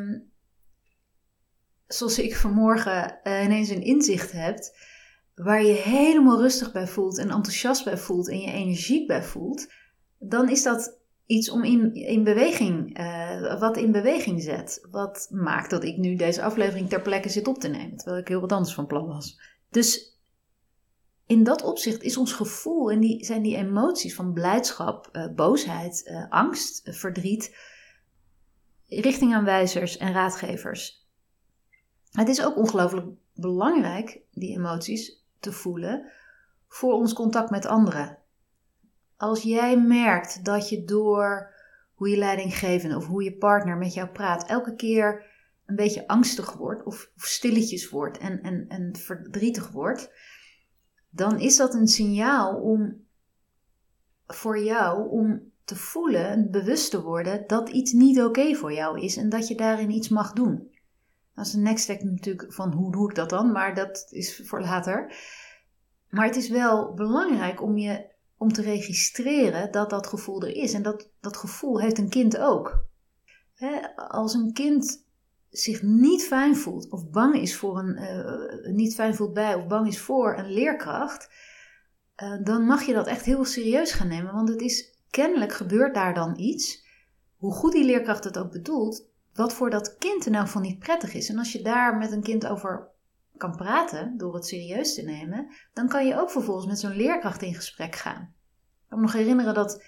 zoals 1.86 2.18
ik 2.18 2.36
vanmorgen 2.36 3.20
uh, 3.24 3.44
ineens 3.44 3.68
een 3.68 3.82
inzicht 3.82 4.32
hebt, 4.32 4.78
waar 5.34 5.62
je 5.62 5.72
helemaal 5.72 6.40
rustig 6.40 6.72
bij 6.72 6.86
voelt 6.86 7.18
en 7.18 7.30
enthousiast 7.30 7.84
bij 7.84 7.98
voelt 7.98 8.28
en 8.28 8.40
je 8.40 8.52
energiek 8.52 9.06
bij 9.06 9.22
voelt, 9.22 9.66
dan 10.18 10.48
is 10.48 10.62
dat 10.62 10.98
iets 11.26 11.50
om 11.50 11.64
in, 11.64 11.94
in 11.94 12.24
beweging, 12.24 12.98
uh, 12.98 13.60
wat 13.60 13.76
in 13.76 13.92
beweging 13.92 14.42
zet. 14.42 14.86
Wat 14.90 15.28
maakt 15.30 15.70
dat 15.70 15.84
ik 15.84 15.96
nu 15.96 16.16
deze 16.16 16.42
aflevering 16.42 16.88
ter 16.88 17.02
plekke 17.02 17.28
zit 17.28 17.48
op 17.48 17.58
te 17.58 17.68
nemen, 17.68 17.96
terwijl 17.96 18.20
ik 18.20 18.28
heel 18.28 18.40
wat 18.40 18.52
anders 18.52 18.74
van 18.74 18.86
plan 18.86 19.06
was. 19.06 19.40
Dus 19.70 20.20
in 21.26 21.42
dat 21.44 21.62
opzicht 21.62 22.02
is 22.02 22.16
ons 22.16 22.32
gevoel 22.32 22.90
en 22.90 23.00
die, 23.00 23.24
zijn 23.24 23.42
die 23.42 23.56
emoties 23.56 24.14
van 24.14 24.32
blijdschap, 24.32 25.08
uh, 25.12 25.34
boosheid, 25.34 26.02
uh, 26.04 26.30
angst, 26.30 26.80
verdriet, 26.84 27.56
richtingaanwijzers 28.86 29.96
en 29.96 30.12
raadgevers. 30.12 31.06
Het 32.10 32.28
is 32.28 32.44
ook 32.44 32.56
ongelooflijk 32.56 33.06
belangrijk, 33.34 34.20
die 34.30 34.56
emoties, 34.56 35.24
te 35.40 35.52
voelen 35.52 36.12
voor 36.68 36.92
ons 36.92 37.12
contact 37.12 37.50
met 37.50 37.66
anderen. 37.66 38.18
Als 39.22 39.42
jij 39.42 39.80
merkt 39.80 40.44
dat 40.44 40.68
je 40.68 40.84
door 40.84 41.54
hoe 41.94 42.08
je 42.08 42.16
leidinggevende 42.16 42.96
of 42.96 43.06
hoe 43.06 43.22
je 43.22 43.36
partner 43.36 43.76
met 43.76 43.94
jou 43.94 44.08
praat, 44.08 44.48
elke 44.48 44.74
keer 44.74 45.24
een 45.66 45.76
beetje 45.76 46.06
angstig 46.06 46.52
wordt 46.52 46.84
of, 46.84 47.10
stilletjes 47.16 47.88
wordt 47.88 48.18
en, 48.18 48.42
en, 48.42 48.64
en 48.68 48.96
verdrietig 48.96 49.70
wordt 49.70 50.12
dan 51.10 51.40
is 51.40 51.56
dat 51.56 51.74
een 51.74 51.86
signaal 51.86 52.54
om 52.60 53.06
voor 54.26 54.58
jou 54.58 55.10
om 55.10 55.52
te 55.64 55.76
voelen, 55.76 56.50
bewust 56.50 56.90
te 56.90 57.02
worden 57.02 57.44
dat 57.46 57.68
iets 57.68 57.92
niet 57.92 58.20
oké 58.20 58.54
voor 58.54 58.72
jou 58.72 59.00
is 59.00 59.16
en 59.16 59.28
dat 59.28 59.48
je 59.48 59.54
daarin 59.54 59.90
iets 59.90 60.08
mag 60.08 60.32
doen. 60.32 60.70
Dat 61.34 61.46
is 61.46 61.52
een 61.52 61.62
next 61.62 61.82
step 61.82 62.02
natuurlijk 62.02 62.52
van 62.52 62.72
hoe 62.72 62.92
doe 62.92 63.10
ik 63.10 63.16
dat 63.16 63.30
dan, 63.30 63.52
maar 63.52 63.74
dat 63.74 64.06
is 64.10 64.42
voor 64.44 64.60
later. 64.60 65.14
Maar 66.08 66.26
het 66.26 66.36
is 66.36 66.48
wel 66.48 66.94
belangrijk 66.94 67.62
om 67.62 67.78
je 67.78 68.10
om 68.42 68.52
te 68.52 68.62
registreren 68.62 69.72
dat 69.72 69.90
dat 69.90 70.06
gevoel 70.06 70.42
er 70.42 70.56
is. 70.56 70.72
En 70.72 70.82
dat, 70.82 71.10
dat 71.20 71.36
gevoel 71.36 71.80
heeft 71.80 71.98
een 71.98 72.08
kind 72.08 72.38
ook. 72.38 72.84
als 74.08 74.34
een 74.34 74.52
kind 74.52 75.06
zich 75.50 75.82
niet 75.82 76.24
fijn 76.24 76.56
voelt 76.56 76.90
of 76.90 77.10
bang 77.10 77.34
is 77.34 77.56
voor 77.56 77.78
een, 77.78 77.98
uh, 77.98 78.74
niet 78.74 78.94
fijn 78.94 79.14
voelt 79.14 79.32
bij 79.32 79.54
of 79.54 79.66
bang 79.66 79.86
is 79.86 80.00
voor 80.00 80.38
een 80.38 80.52
leerkracht, 80.52 81.30
uh, 82.22 82.44
dan 82.44 82.64
mag 82.64 82.82
je 82.82 82.92
dat 82.92 83.06
echt 83.06 83.24
heel 83.24 83.44
serieus 83.44 83.92
gaan 83.92 84.08
nemen. 84.08 84.34
Want 84.34 84.48
het 84.48 84.60
is 84.60 84.98
kennelijk 85.10 85.52
gebeurt 85.52 85.94
daar 85.94 86.14
dan 86.14 86.38
iets, 86.38 86.86
hoe 87.36 87.52
goed 87.52 87.72
die 87.72 87.84
leerkracht 87.84 88.24
het 88.24 88.38
ook 88.38 88.52
bedoelt, 88.52 89.06
wat 89.34 89.52
voor 89.52 89.70
dat 89.70 89.96
kind 89.98 90.24
er 90.24 90.30
nou 90.30 90.48
van 90.48 90.62
niet 90.62 90.78
prettig 90.78 91.14
is. 91.14 91.28
En 91.28 91.38
als 91.38 91.52
je 91.52 91.62
daar 91.62 91.96
met 91.96 92.12
een 92.12 92.22
kind 92.22 92.46
over 92.46 92.91
kan 93.42 93.56
praten, 93.56 94.16
door 94.16 94.34
het 94.34 94.46
serieus 94.46 94.94
te 94.94 95.02
nemen, 95.02 95.46
dan 95.72 95.88
kan 95.88 96.06
je 96.06 96.20
ook 96.20 96.30
vervolgens 96.30 96.66
met 96.66 96.78
zo'n 96.78 96.96
leerkracht 96.96 97.42
in 97.42 97.54
gesprek 97.54 97.96
gaan. 97.96 98.22
Ik 98.22 98.88
kan 98.88 98.98
me 98.98 99.04
nog 99.04 99.12
herinneren 99.12 99.54
dat 99.54 99.84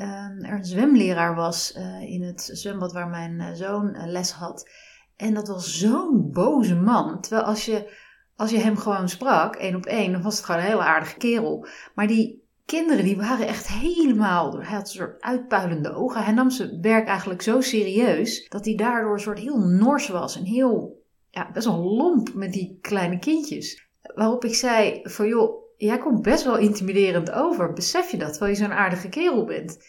uh, 0.00 0.48
er 0.48 0.52
een 0.52 0.64
zwemleraar 0.64 1.34
was 1.34 1.74
uh, 1.76 2.00
in 2.02 2.22
het 2.22 2.50
zwembad 2.52 2.92
waar 2.92 3.08
mijn 3.08 3.40
uh, 3.40 3.50
zoon 3.52 3.94
uh, 3.94 4.06
les 4.06 4.32
had. 4.32 4.70
En 5.16 5.34
dat 5.34 5.48
was 5.48 5.78
zo'n 5.78 6.30
boze 6.32 6.74
man. 6.76 7.20
Terwijl 7.20 7.42
als 7.42 7.64
je, 7.64 7.96
als 8.36 8.50
je 8.50 8.58
hem 8.58 8.76
gewoon 8.76 9.08
sprak, 9.08 9.54
één 9.56 9.76
op 9.76 9.86
één, 9.86 10.12
dan 10.12 10.22
was 10.22 10.36
het 10.36 10.44
gewoon 10.44 10.60
een 10.60 10.66
hele 10.66 10.82
aardige 10.82 11.16
kerel. 11.16 11.66
Maar 11.94 12.06
die 12.06 12.48
kinderen, 12.64 13.04
die 13.04 13.16
waren 13.16 13.46
echt 13.46 13.68
helemaal... 13.68 14.60
Hij 14.60 14.76
had 14.76 14.80
een 14.80 14.86
soort 14.86 15.22
uitpuilende 15.22 15.94
ogen. 15.94 16.24
Hij 16.24 16.32
nam 16.32 16.50
zijn 16.50 16.80
werk 16.80 17.06
eigenlijk 17.08 17.42
zo 17.42 17.60
serieus, 17.60 18.48
dat 18.48 18.64
hij 18.64 18.74
daardoor 18.74 19.12
een 19.12 19.20
soort 19.20 19.38
heel 19.38 19.58
nors 19.58 20.08
was. 20.08 20.36
En 20.36 20.44
heel, 20.44 20.99
ja, 21.30 21.50
best 21.52 21.66
wel 21.66 21.78
lomp 21.78 22.34
met 22.34 22.52
die 22.52 22.78
kleine 22.80 23.18
kindjes. 23.18 23.88
Waarop 24.14 24.44
ik 24.44 24.54
zei 24.54 25.00
van, 25.02 25.28
joh, 25.28 25.60
jij 25.76 25.98
komt 25.98 26.22
best 26.22 26.44
wel 26.44 26.58
intimiderend 26.58 27.30
over. 27.30 27.72
Besef 27.72 28.10
je 28.10 28.16
dat, 28.16 28.30
terwijl 28.30 28.52
je 28.52 28.58
zo'n 28.58 28.72
aardige 28.72 29.08
kerel 29.08 29.44
bent. 29.44 29.84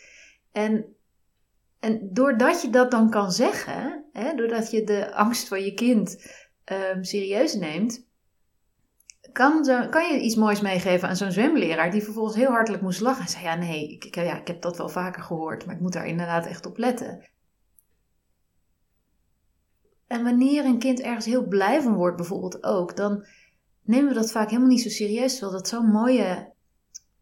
En, 0.52 0.96
en 1.80 2.10
doordat 2.12 2.62
je 2.62 2.70
dat 2.70 2.92
dan 2.92 3.10
kan 3.10 3.32
zeggen, 3.32 4.06
hè, 4.12 4.36
doordat 4.36 4.72
je 4.72 4.84
de 4.84 5.14
angst 5.14 5.48
van 5.48 5.64
je 5.64 5.74
kind 5.74 6.32
um, 6.66 7.04
serieus 7.04 7.54
neemt, 7.54 8.10
kan, 9.32 9.66
kan 9.90 10.14
je 10.14 10.20
iets 10.20 10.36
moois 10.36 10.62
meegeven 10.62 11.10
aan 11.10 11.16
zo'n 11.16 11.32
zwemleraar 11.32 11.92
die 11.92 12.04
vervolgens 12.04 12.36
heel 12.36 12.52
hartelijk 12.52 12.84
moest 12.84 13.02
lachen. 13.02 13.24
En 13.24 13.30
zei, 13.30 13.44
ja 13.44 13.56
nee, 13.56 13.90
ik, 13.90 14.16
ja, 14.16 14.40
ik 14.40 14.48
heb 14.48 14.62
dat 14.62 14.78
wel 14.78 14.90
vaker 14.90 15.24
gehoord, 15.24 15.66
maar 15.66 15.76
ik 15.76 15.82
moet 15.82 15.94
daar 15.94 16.08
inderdaad 16.08 16.46
echt 16.46 16.66
op 16.66 16.78
letten. 16.78 17.31
En 20.12 20.24
wanneer 20.24 20.66
een 20.66 20.80
kind 20.80 21.02
ergens 21.02 21.26
heel 21.26 21.48
blij 21.48 21.82
van 21.82 21.96
wordt 21.96 22.18
bijvoorbeeld 22.18 22.64
ook, 22.64 22.96
dan 22.96 23.26
nemen 23.84 24.10
we 24.10 24.14
dat 24.14 24.32
vaak 24.32 24.50
helemaal 24.50 24.70
niet 24.70 24.82
zo 24.82 24.90
serieus, 24.90 25.32
terwijl 25.32 25.58
dat 25.58 25.68
zo'n 25.68 25.92
mooie 25.92 26.54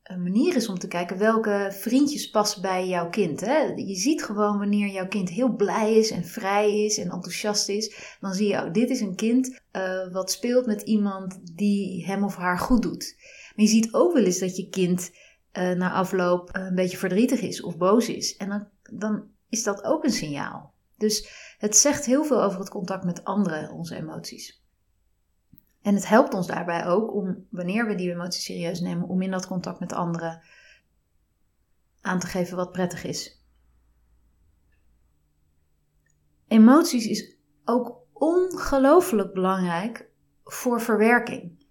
een 0.03 0.23
manier 0.23 0.55
is 0.55 0.67
om 0.67 0.79
te 0.79 0.87
kijken 0.87 1.17
welke 1.17 1.67
vriendjes 1.71 2.29
passen 2.29 2.61
bij 2.61 2.87
jouw 2.87 3.09
kind. 3.09 3.39
Hè? 3.39 3.57
Je 3.61 3.95
ziet 3.95 4.23
gewoon 4.23 4.57
wanneer 4.57 4.87
jouw 4.87 5.07
kind 5.07 5.29
heel 5.29 5.55
blij 5.55 5.95
is 5.95 6.11
en 6.11 6.25
vrij 6.25 6.85
is 6.85 6.97
en 6.97 7.09
enthousiast 7.09 7.69
is. 7.69 8.15
Dan 8.19 8.33
zie 8.33 8.47
je, 8.47 8.63
oh, 8.63 8.73
dit 8.73 8.89
is 8.89 9.01
een 9.01 9.15
kind 9.15 9.59
uh, 9.71 10.11
wat 10.11 10.31
speelt 10.31 10.65
met 10.65 10.81
iemand 10.81 11.39
die 11.57 12.05
hem 12.05 12.23
of 12.23 12.35
haar 12.35 12.59
goed 12.59 12.81
doet. 12.81 13.15
Maar 13.55 13.65
je 13.65 13.71
ziet 13.71 13.93
ook 13.93 14.13
wel 14.13 14.23
eens 14.23 14.39
dat 14.39 14.57
je 14.57 14.69
kind 14.69 15.11
uh, 15.57 15.71
na 15.71 15.91
afloop 15.91 16.49
een 16.51 16.75
beetje 16.75 16.97
verdrietig 16.97 17.41
is 17.41 17.61
of 17.61 17.77
boos 17.77 18.09
is. 18.09 18.37
En 18.37 18.49
dan, 18.49 18.67
dan 18.99 19.23
is 19.49 19.63
dat 19.63 19.83
ook 19.83 20.03
een 20.03 20.11
signaal. 20.11 20.73
Dus 20.97 21.29
het 21.59 21.77
zegt 21.77 22.05
heel 22.05 22.23
veel 22.23 22.43
over 22.43 22.59
het 22.59 22.69
contact 22.69 23.03
met 23.03 23.23
anderen, 23.23 23.71
onze 23.71 23.95
emoties. 23.95 24.63
En 25.81 25.95
het 25.95 26.07
helpt 26.07 26.33
ons 26.33 26.47
daarbij 26.47 26.85
ook 26.85 27.13
om, 27.13 27.47
wanneer 27.49 27.87
we 27.87 27.95
die 27.95 28.11
emoties 28.11 28.43
serieus 28.43 28.79
nemen, 28.79 29.07
om 29.07 29.21
in 29.21 29.31
dat 29.31 29.47
contact 29.47 29.79
met 29.79 29.93
anderen 29.93 30.41
aan 32.01 32.19
te 32.19 32.27
geven 32.27 32.57
wat 32.57 32.71
prettig 32.71 33.03
is. 33.03 33.43
Emoties 36.47 37.05
is 37.05 37.35
ook 37.65 37.97
ongelooflijk 38.13 39.33
belangrijk 39.33 40.09
voor 40.43 40.81
verwerking. 40.81 41.65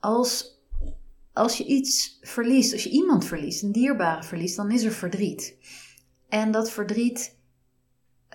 als, 0.00 0.60
als 1.32 1.56
je 1.56 1.64
iets 1.64 2.18
verliest, 2.20 2.72
als 2.72 2.82
je 2.82 2.90
iemand 2.90 3.24
verliest, 3.24 3.62
een 3.62 3.72
dierbare 3.72 4.22
verliest, 4.22 4.56
dan 4.56 4.70
is 4.70 4.82
er 4.82 4.92
verdriet. 4.92 5.56
En 6.28 6.50
dat 6.50 6.70
verdriet 6.70 7.36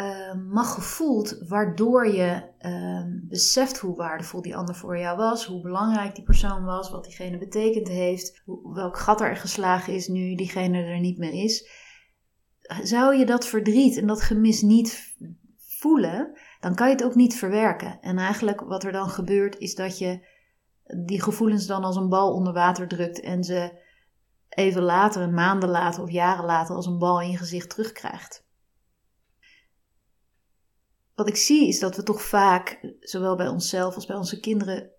uh, 0.01 0.33
mag 0.49 0.73
gevoeld, 0.73 1.37
waardoor 1.47 2.07
je 2.07 2.43
uh, 2.61 3.03
beseft 3.29 3.79
hoe 3.79 3.95
waardevol 3.95 4.41
die 4.41 4.55
ander 4.55 4.75
voor 4.75 4.97
jou 4.97 5.17
was, 5.17 5.45
hoe 5.45 5.61
belangrijk 5.61 6.15
die 6.15 6.23
persoon 6.23 6.63
was, 6.63 6.89
wat 6.89 7.03
diegene 7.03 7.37
betekend 7.37 7.87
heeft, 7.87 8.41
hoe, 8.45 8.73
welk 8.73 8.97
gat 8.97 9.21
er 9.21 9.35
geslagen 9.35 9.93
is 9.93 10.07
nu 10.07 10.35
diegene 10.35 10.83
er 10.83 10.99
niet 10.99 11.17
meer 11.17 11.33
is. 11.43 11.69
Zou 12.83 13.15
je 13.15 13.25
dat 13.25 13.45
verdriet 13.45 13.97
en 13.97 14.07
dat 14.07 14.21
gemis 14.21 14.61
niet 14.61 15.15
voelen, 15.57 16.39
dan 16.59 16.75
kan 16.75 16.87
je 16.87 16.93
het 16.93 17.03
ook 17.03 17.15
niet 17.15 17.35
verwerken. 17.35 17.99
En 18.01 18.17
eigenlijk 18.17 18.61
wat 18.61 18.83
er 18.83 18.91
dan 18.91 19.09
gebeurt, 19.09 19.57
is 19.57 19.75
dat 19.75 19.97
je 19.97 20.27
die 21.05 21.21
gevoelens 21.21 21.65
dan 21.65 21.83
als 21.83 21.95
een 21.95 22.09
bal 22.09 22.33
onder 22.33 22.53
water 22.53 22.87
drukt 22.87 23.19
en 23.19 23.43
ze 23.43 23.79
even 24.49 24.81
later, 24.81 25.29
maanden 25.29 25.69
later 25.69 26.03
of 26.03 26.11
jaren 26.11 26.45
later, 26.45 26.75
als 26.75 26.85
een 26.85 26.97
bal 26.97 27.21
in 27.21 27.31
je 27.31 27.37
gezicht 27.37 27.69
terugkrijgt 27.69 28.49
wat 31.21 31.29
ik 31.29 31.35
zie 31.35 31.67
is 31.67 31.79
dat 31.79 31.95
we 31.95 32.03
toch 32.03 32.21
vaak, 32.21 32.93
zowel 32.99 33.35
bij 33.35 33.47
onszelf 33.47 33.95
als 33.95 34.05
bij 34.05 34.15
onze 34.15 34.39
kinderen, 34.39 34.89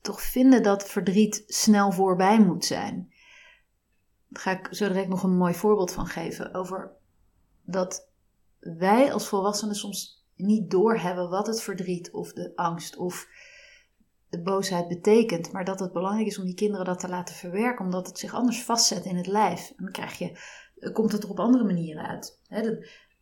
toch 0.00 0.22
vinden 0.22 0.62
dat 0.62 0.88
verdriet 0.88 1.44
snel 1.46 1.92
voorbij 1.92 2.40
moet 2.40 2.64
zijn. 2.64 3.12
Daar 4.28 4.42
ga 4.42 4.50
ik 4.50 4.68
zo 4.70 4.88
direct 4.88 5.08
nog 5.08 5.22
een 5.22 5.36
mooi 5.36 5.54
voorbeeld 5.54 5.92
van 5.92 6.06
geven 6.06 6.54
over 6.54 6.92
dat 7.62 8.08
wij 8.58 9.12
als 9.12 9.28
volwassenen 9.28 9.74
soms 9.74 10.26
niet 10.36 10.70
doorhebben 10.70 11.30
wat 11.30 11.46
het 11.46 11.62
verdriet 11.62 12.10
of 12.10 12.32
de 12.32 12.52
angst 12.54 12.96
of 12.96 13.28
de 14.28 14.42
boosheid 14.42 14.88
betekent, 14.88 15.52
maar 15.52 15.64
dat 15.64 15.80
het 15.80 15.92
belangrijk 15.92 16.26
is 16.26 16.38
om 16.38 16.44
die 16.44 16.54
kinderen 16.54 16.86
dat 16.86 17.00
te 17.00 17.08
laten 17.08 17.34
verwerken, 17.34 17.84
omdat 17.84 18.06
het 18.06 18.18
zich 18.18 18.34
anders 18.34 18.62
vastzet 18.62 19.04
in 19.04 19.16
het 19.16 19.26
lijf. 19.26 19.68
En 19.76 19.84
dan 19.84 19.92
krijg 19.92 20.18
je, 20.18 20.38
komt 20.92 21.12
het 21.12 21.22
er 21.22 21.30
op 21.30 21.40
andere 21.40 21.64
manieren 21.64 22.06
uit 22.06 22.40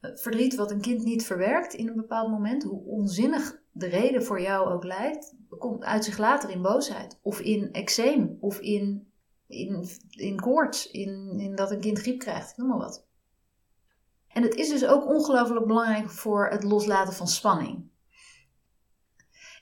verdriet 0.00 0.54
wat 0.54 0.70
een 0.70 0.80
kind 0.80 1.04
niet 1.04 1.26
verwerkt 1.26 1.74
in 1.74 1.88
een 1.88 1.96
bepaald 1.96 2.30
moment, 2.30 2.62
hoe 2.62 2.84
onzinnig 2.84 3.60
de 3.72 3.86
reden 3.86 4.24
voor 4.24 4.40
jou 4.40 4.70
ook 4.70 4.84
lijkt, 4.84 5.34
komt 5.48 5.84
uit 5.84 6.04
zich 6.04 6.18
later 6.18 6.50
in 6.50 6.62
boosheid. 6.62 7.18
Of 7.22 7.40
in 7.40 7.72
eczeem, 7.72 8.36
of 8.40 8.60
in, 8.60 9.12
in, 9.46 9.88
in 10.10 10.40
koorts, 10.40 10.90
in, 10.90 11.38
in 11.38 11.54
dat 11.54 11.70
een 11.70 11.80
kind 11.80 11.98
griep 11.98 12.18
krijgt, 12.18 12.56
noem 12.56 12.68
maar 12.68 12.78
wat. 12.78 13.06
En 14.28 14.42
het 14.42 14.54
is 14.54 14.68
dus 14.68 14.86
ook 14.86 15.06
ongelooflijk 15.06 15.66
belangrijk 15.66 16.10
voor 16.10 16.48
het 16.48 16.62
loslaten 16.62 17.14
van 17.14 17.28
spanning. 17.28 17.86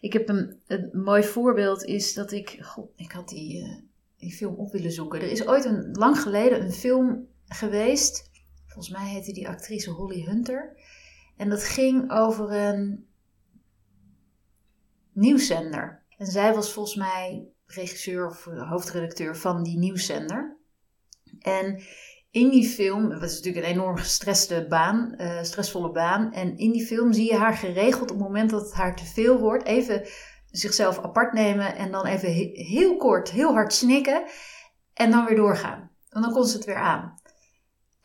Ik 0.01 0.13
heb 0.13 0.29
een, 0.29 0.61
mooi 0.93 1.23
voorbeeld 1.23 1.85
is 1.85 2.15
dat 2.15 2.33
ik, 2.33 2.59
god, 2.61 2.91
ik 2.97 3.13
had 3.13 3.29
die, 3.29 3.63
uh, 3.63 3.79
die 4.17 4.33
film 4.33 4.55
op 4.55 4.73
willen 4.73 4.93
zoeken. 4.93 5.21
Er 5.21 5.31
is 5.31 5.47
ooit 5.47 5.65
een, 5.65 5.91
lang 5.93 6.19
geleden 6.21 6.63
een 6.63 6.73
film 6.73 7.29
geweest 7.45 8.26
Volgens 8.77 8.97
mij 8.97 9.09
heette 9.09 9.33
die 9.33 9.49
actrice 9.49 9.91
Holly 9.91 10.25
Hunter. 10.25 10.77
En 11.37 11.49
dat 11.49 11.65
ging 11.65 12.11
over 12.11 12.53
een 12.53 13.07
nieuwszender. 15.13 16.05
En 16.17 16.27
zij 16.27 16.55
was 16.55 16.73
volgens 16.73 16.97
mij 16.97 17.49
regisseur 17.67 18.27
of 18.27 18.45
hoofdredacteur 18.45 19.37
van 19.37 19.63
die 19.63 19.79
nieuwszender. 19.79 20.57
En 21.39 21.83
in 22.31 22.51
die 22.51 22.69
film, 22.69 23.11
het 23.11 23.23
is 23.23 23.37
natuurlijk 23.37 23.67
een 23.67 23.73
enorm 23.73 23.97
gestreste 23.97 24.67
baan, 24.69 25.15
uh, 25.19 25.43
stressvolle 25.43 25.91
baan. 25.91 26.33
En 26.33 26.57
in 26.57 26.73
die 26.73 26.87
film 26.87 27.13
zie 27.13 27.33
je 27.33 27.37
haar 27.37 27.55
geregeld 27.55 28.11
op 28.11 28.19
het 28.19 28.27
moment 28.27 28.51
dat 28.51 28.63
het 28.63 28.75
haar 28.75 28.97
te 28.97 29.05
veel 29.05 29.39
wordt, 29.39 29.65
even 29.65 30.07
zichzelf 30.51 30.99
apart 30.99 31.33
nemen 31.33 31.77
en 31.77 31.91
dan 31.91 32.07
even 32.07 32.31
heel 32.53 32.97
kort, 32.97 33.31
heel 33.31 33.53
hard 33.53 33.73
snikken 33.73 34.25
en 34.95 35.11
dan 35.11 35.25
weer 35.25 35.37
doorgaan. 35.37 35.91
En 36.09 36.23
dan 36.23 36.33
komt 36.33 36.49
ze 36.49 36.57
het 36.57 36.67
weer 36.67 36.81
aan. 36.81 37.25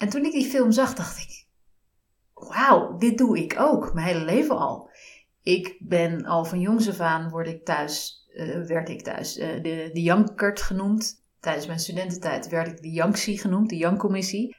En 0.02 0.10
toen 0.10 0.26
ik 0.26 0.32
die 0.32 0.46
film 0.46 0.72
zag, 0.72 0.94
dacht 0.94 1.18
ik: 1.18 1.46
Wauw, 2.34 2.98
dit 2.98 3.18
doe 3.18 3.38
ik 3.38 3.60
ook, 3.60 3.94
mijn 3.94 4.08
hele 4.08 4.26
leven 4.26 4.58
al. 4.58 4.90
Ik 5.42 5.78
ben 5.80 6.26
al 6.26 6.46
van 6.46 6.60
jongs 6.60 6.90
af 6.90 7.00
aan 7.00 7.30
word 7.30 7.48
ik 7.48 7.66
thuis, 7.66 8.26
uh, 8.36 8.66
werd 8.66 8.90
ik 8.90 9.02
thuis 9.02 9.38
uh, 9.38 9.48
de, 9.48 9.90
de 9.94 10.02
Jankert 10.02 10.62
genoemd. 10.62 11.24
Tijdens 11.40 11.68
mijn 11.68 11.80
studententijd 11.80 12.48
werd 12.48 12.68
ik 12.68 12.82
de 12.82 12.92
Janksie 12.92 13.40
genoemd, 13.40 13.70
de 13.70 13.78
Jankcommissie. 13.78 14.56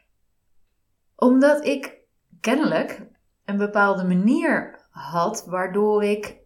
Omdat 1.16 1.64
ik 1.66 1.98
kennelijk 2.40 3.07
een 3.44 3.57
bepaalde 3.57 4.05
manier 4.05 4.87
had 4.90 5.44
waardoor 5.46 6.05
ik, 6.05 6.37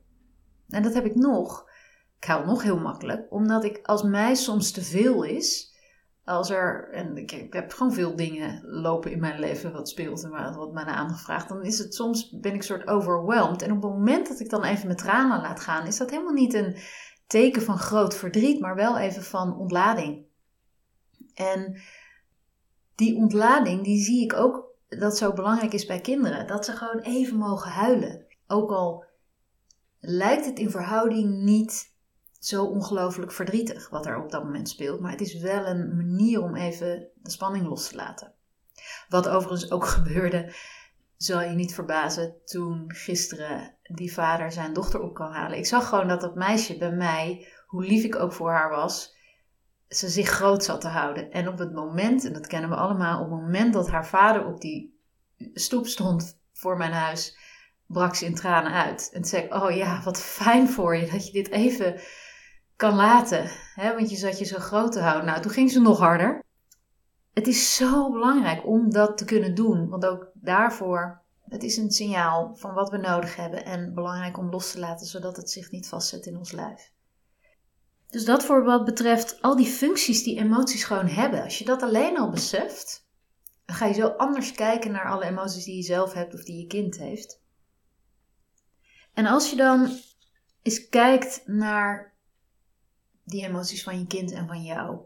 en 0.68 0.82
dat 0.82 0.94
heb 0.94 1.04
ik 1.04 1.14
nog, 1.14 1.70
ik 2.18 2.24
hou 2.24 2.46
nog 2.46 2.62
heel 2.62 2.78
makkelijk, 2.78 3.32
omdat 3.32 3.64
ik 3.64 3.80
als 3.82 4.02
mij 4.02 4.34
soms 4.34 4.70
te 4.70 4.82
veel 4.82 5.22
is, 5.22 5.74
als 6.26 6.50
er, 6.50 6.88
en 6.92 7.16
ik, 7.16 7.46
heb 7.50 7.72
gewoon 7.72 7.92
veel 7.92 8.16
dingen 8.16 8.60
lopen 8.64 9.10
in 9.10 9.20
mijn 9.20 9.40
leven 9.40 9.72
wat 9.72 9.88
speelt 9.88 10.24
en 10.24 10.56
wat 10.56 10.72
mij 10.72 10.84
aangevraagd, 10.84 11.48
dan 11.48 11.64
is 11.64 11.78
het 11.78 11.94
soms, 11.94 12.30
ben 12.40 12.54
ik 12.54 12.62
soort 12.62 12.86
overwhelmed. 12.86 13.62
En 13.62 13.72
op 13.72 13.82
het 13.82 13.92
moment 13.92 14.28
dat 14.28 14.40
ik 14.40 14.50
dan 14.50 14.64
even 14.64 14.86
mijn 14.86 14.98
tranen 14.98 15.40
laat 15.40 15.60
gaan, 15.60 15.86
is 15.86 15.96
dat 15.96 16.10
helemaal 16.10 16.32
niet 16.32 16.54
een 16.54 16.76
teken 17.26 17.62
van 17.62 17.78
groot 17.78 18.16
verdriet, 18.16 18.60
maar 18.60 18.74
wel 18.74 18.98
even 18.98 19.22
van 19.22 19.58
ontlading. 19.58 20.24
En 21.34 21.80
die 22.94 23.16
ontlading, 23.16 23.84
die 23.84 24.02
zie 24.02 24.22
ik 24.22 24.34
ook 24.34 24.64
dat 24.88 25.16
zo 25.16 25.32
belangrijk 25.32 25.72
is 25.72 25.86
bij 25.86 26.00
kinderen. 26.00 26.46
Dat 26.46 26.64
ze 26.64 26.72
gewoon 26.72 27.00
even 27.00 27.36
mogen 27.36 27.70
huilen. 27.70 28.26
Ook 28.46 28.70
al 28.70 29.04
lijkt 30.00 30.44
het 30.44 30.58
in 30.58 30.70
verhouding 30.70 31.42
niet 31.42 31.95
zo 32.46 32.64
ongelooflijk 32.64 33.32
verdrietig 33.32 33.88
wat 33.88 34.06
er 34.06 34.22
op 34.22 34.30
dat 34.30 34.44
moment 34.44 34.68
speelt. 34.68 35.00
Maar 35.00 35.10
het 35.10 35.20
is 35.20 35.38
wel 35.38 35.66
een 35.66 35.96
manier 35.96 36.42
om 36.42 36.56
even 36.56 37.08
de 37.14 37.30
spanning 37.30 37.66
los 37.66 37.88
te 37.88 37.96
laten. 37.96 38.32
Wat 39.08 39.28
overigens 39.28 39.70
ook 39.70 39.86
gebeurde, 39.96 40.54
zal 41.16 41.42
je 41.42 41.54
niet 41.54 41.74
verbazen, 41.74 42.34
toen 42.44 42.84
gisteren 42.86 43.74
die 43.82 44.12
vader 44.12 44.52
zijn 44.52 44.72
dochter 44.72 45.00
op 45.00 45.14
kan 45.14 45.32
halen. 45.32 45.58
Ik 45.58 45.66
zag 45.66 45.88
gewoon 45.88 46.08
dat 46.08 46.20
dat 46.20 46.34
meisje 46.34 46.78
bij 46.78 46.92
mij, 46.92 47.46
hoe 47.66 47.84
lief 47.84 48.04
ik 48.04 48.16
ook 48.16 48.32
voor 48.32 48.50
haar 48.50 48.70
was, 48.70 49.14
ze 49.88 50.08
zich 50.08 50.28
groot 50.28 50.64
zat 50.64 50.80
te 50.80 50.88
houden. 50.88 51.30
En 51.30 51.48
op 51.48 51.58
het 51.58 51.72
moment, 51.72 52.24
en 52.24 52.32
dat 52.32 52.46
kennen 52.46 52.70
we 52.70 52.76
allemaal, 52.76 53.24
op 53.24 53.30
het 53.30 53.40
moment 53.40 53.72
dat 53.72 53.90
haar 53.90 54.06
vader 54.06 54.46
op 54.46 54.60
die 54.60 55.00
stoep 55.54 55.86
stond 55.86 56.38
voor 56.52 56.76
mijn 56.76 56.92
huis, 56.92 57.38
brak 57.86 58.14
ze 58.14 58.24
in 58.24 58.34
tranen 58.34 58.72
uit. 58.72 59.10
En 59.12 59.24
zei 59.24 59.46
oh 59.48 59.70
ja, 59.70 60.02
wat 60.02 60.20
fijn 60.20 60.68
voor 60.68 60.96
je 60.96 61.10
dat 61.10 61.26
je 61.26 61.32
dit 61.32 61.50
even 61.50 62.00
kan 62.76 62.94
laten. 62.94 63.50
Hè? 63.74 63.94
Want 63.94 64.10
je 64.10 64.16
zat 64.16 64.38
je 64.38 64.44
zo 64.44 64.58
groot 64.58 64.92
te 64.92 65.00
houden. 65.00 65.26
Nou, 65.26 65.42
toen 65.42 65.50
ging 65.50 65.70
ze 65.70 65.80
nog 65.80 65.98
harder. 65.98 66.44
Het 67.32 67.46
is 67.46 67.76
zo 67.76 68.10
belangrijk 68.10 68.66
om 68.66 68.90
dat 68.90 69.16
te 69.16 69.24
kunnen 69.24 69.54
doen. 69.54 69.88
Want 69.88 70.06
ook 70.06 70.30
daarvoor, 70.34 71.22
het 71.42 71.62
is 71.62 71.76
een 71.76 71.90
signaal 71.90 72.54
van 72.56 72.74
wat 72.74 72.90
we 72.90 72.96
nodig 72.96 73.36
hebben. 73.36 73.64
En 73.64 73.94
belangrijk 73.94 74.38
om 74.38 74.50
los 74.50 74.70
te 74.70 74.78
laten, 74.78 75.06
zodat 75.06 75.36
het 75.36 75.50
zich 75.50 75.70
niet 75.70 75.88
vastzet 75.88 76.26
in 76.26 76.36
ons 76.36 76.52
lijf. 76.52 76.92
Dus 78.08 78.24
dat 78.24 78.44
voor 78.44 78.64
wat 78.64 78.84
betreft 78.84 79.42
al 79.42 79.56
die 79.56 79.66
functies 79.66 80.22
die 80.22 80.38
emoties 80.38 80.84
gewoon 80.84 81.08
hebben. 81.08 81.42
Als 81.42 81.58
je 81.58 81.64
dat 81.64 81.82
alleen 81.82 82.18
al 82.18 82.30
beseft, 82.30 83.06
dan 83.64 83.76
ga 83.76 83.86
je 83.86 83.94
zo 83.94 84.06
anders 84.06 84.52
kijken 84.52 84.92
naar 84.92 85.10
alle 85.10 85.24
emoties 85.24 85.64
die 85.64 85.76
je 85.76 85.82
zelf 85.82 86.12
hebt 86.12 86.34
of 86.34 86.44
die 86.44 86.60
je 86.60 86.66
kind 86.66 86.98
heeft. 86.98 87.40
En 89.14 89.26
als 89.26 89.50
je 89.50 89.56
dan 89.56 89.98
eens 90.62 90.88
kijkt 90.88 91.42
naar 91.46 92.15
die 93.26 93.44
emoties 93.44 93.82
van 93.82 93.98
je 93.98 94.06
kind 94.06 94.32
en 94.32 94.46
van 94.46 94.62
jou. 94.62 94.98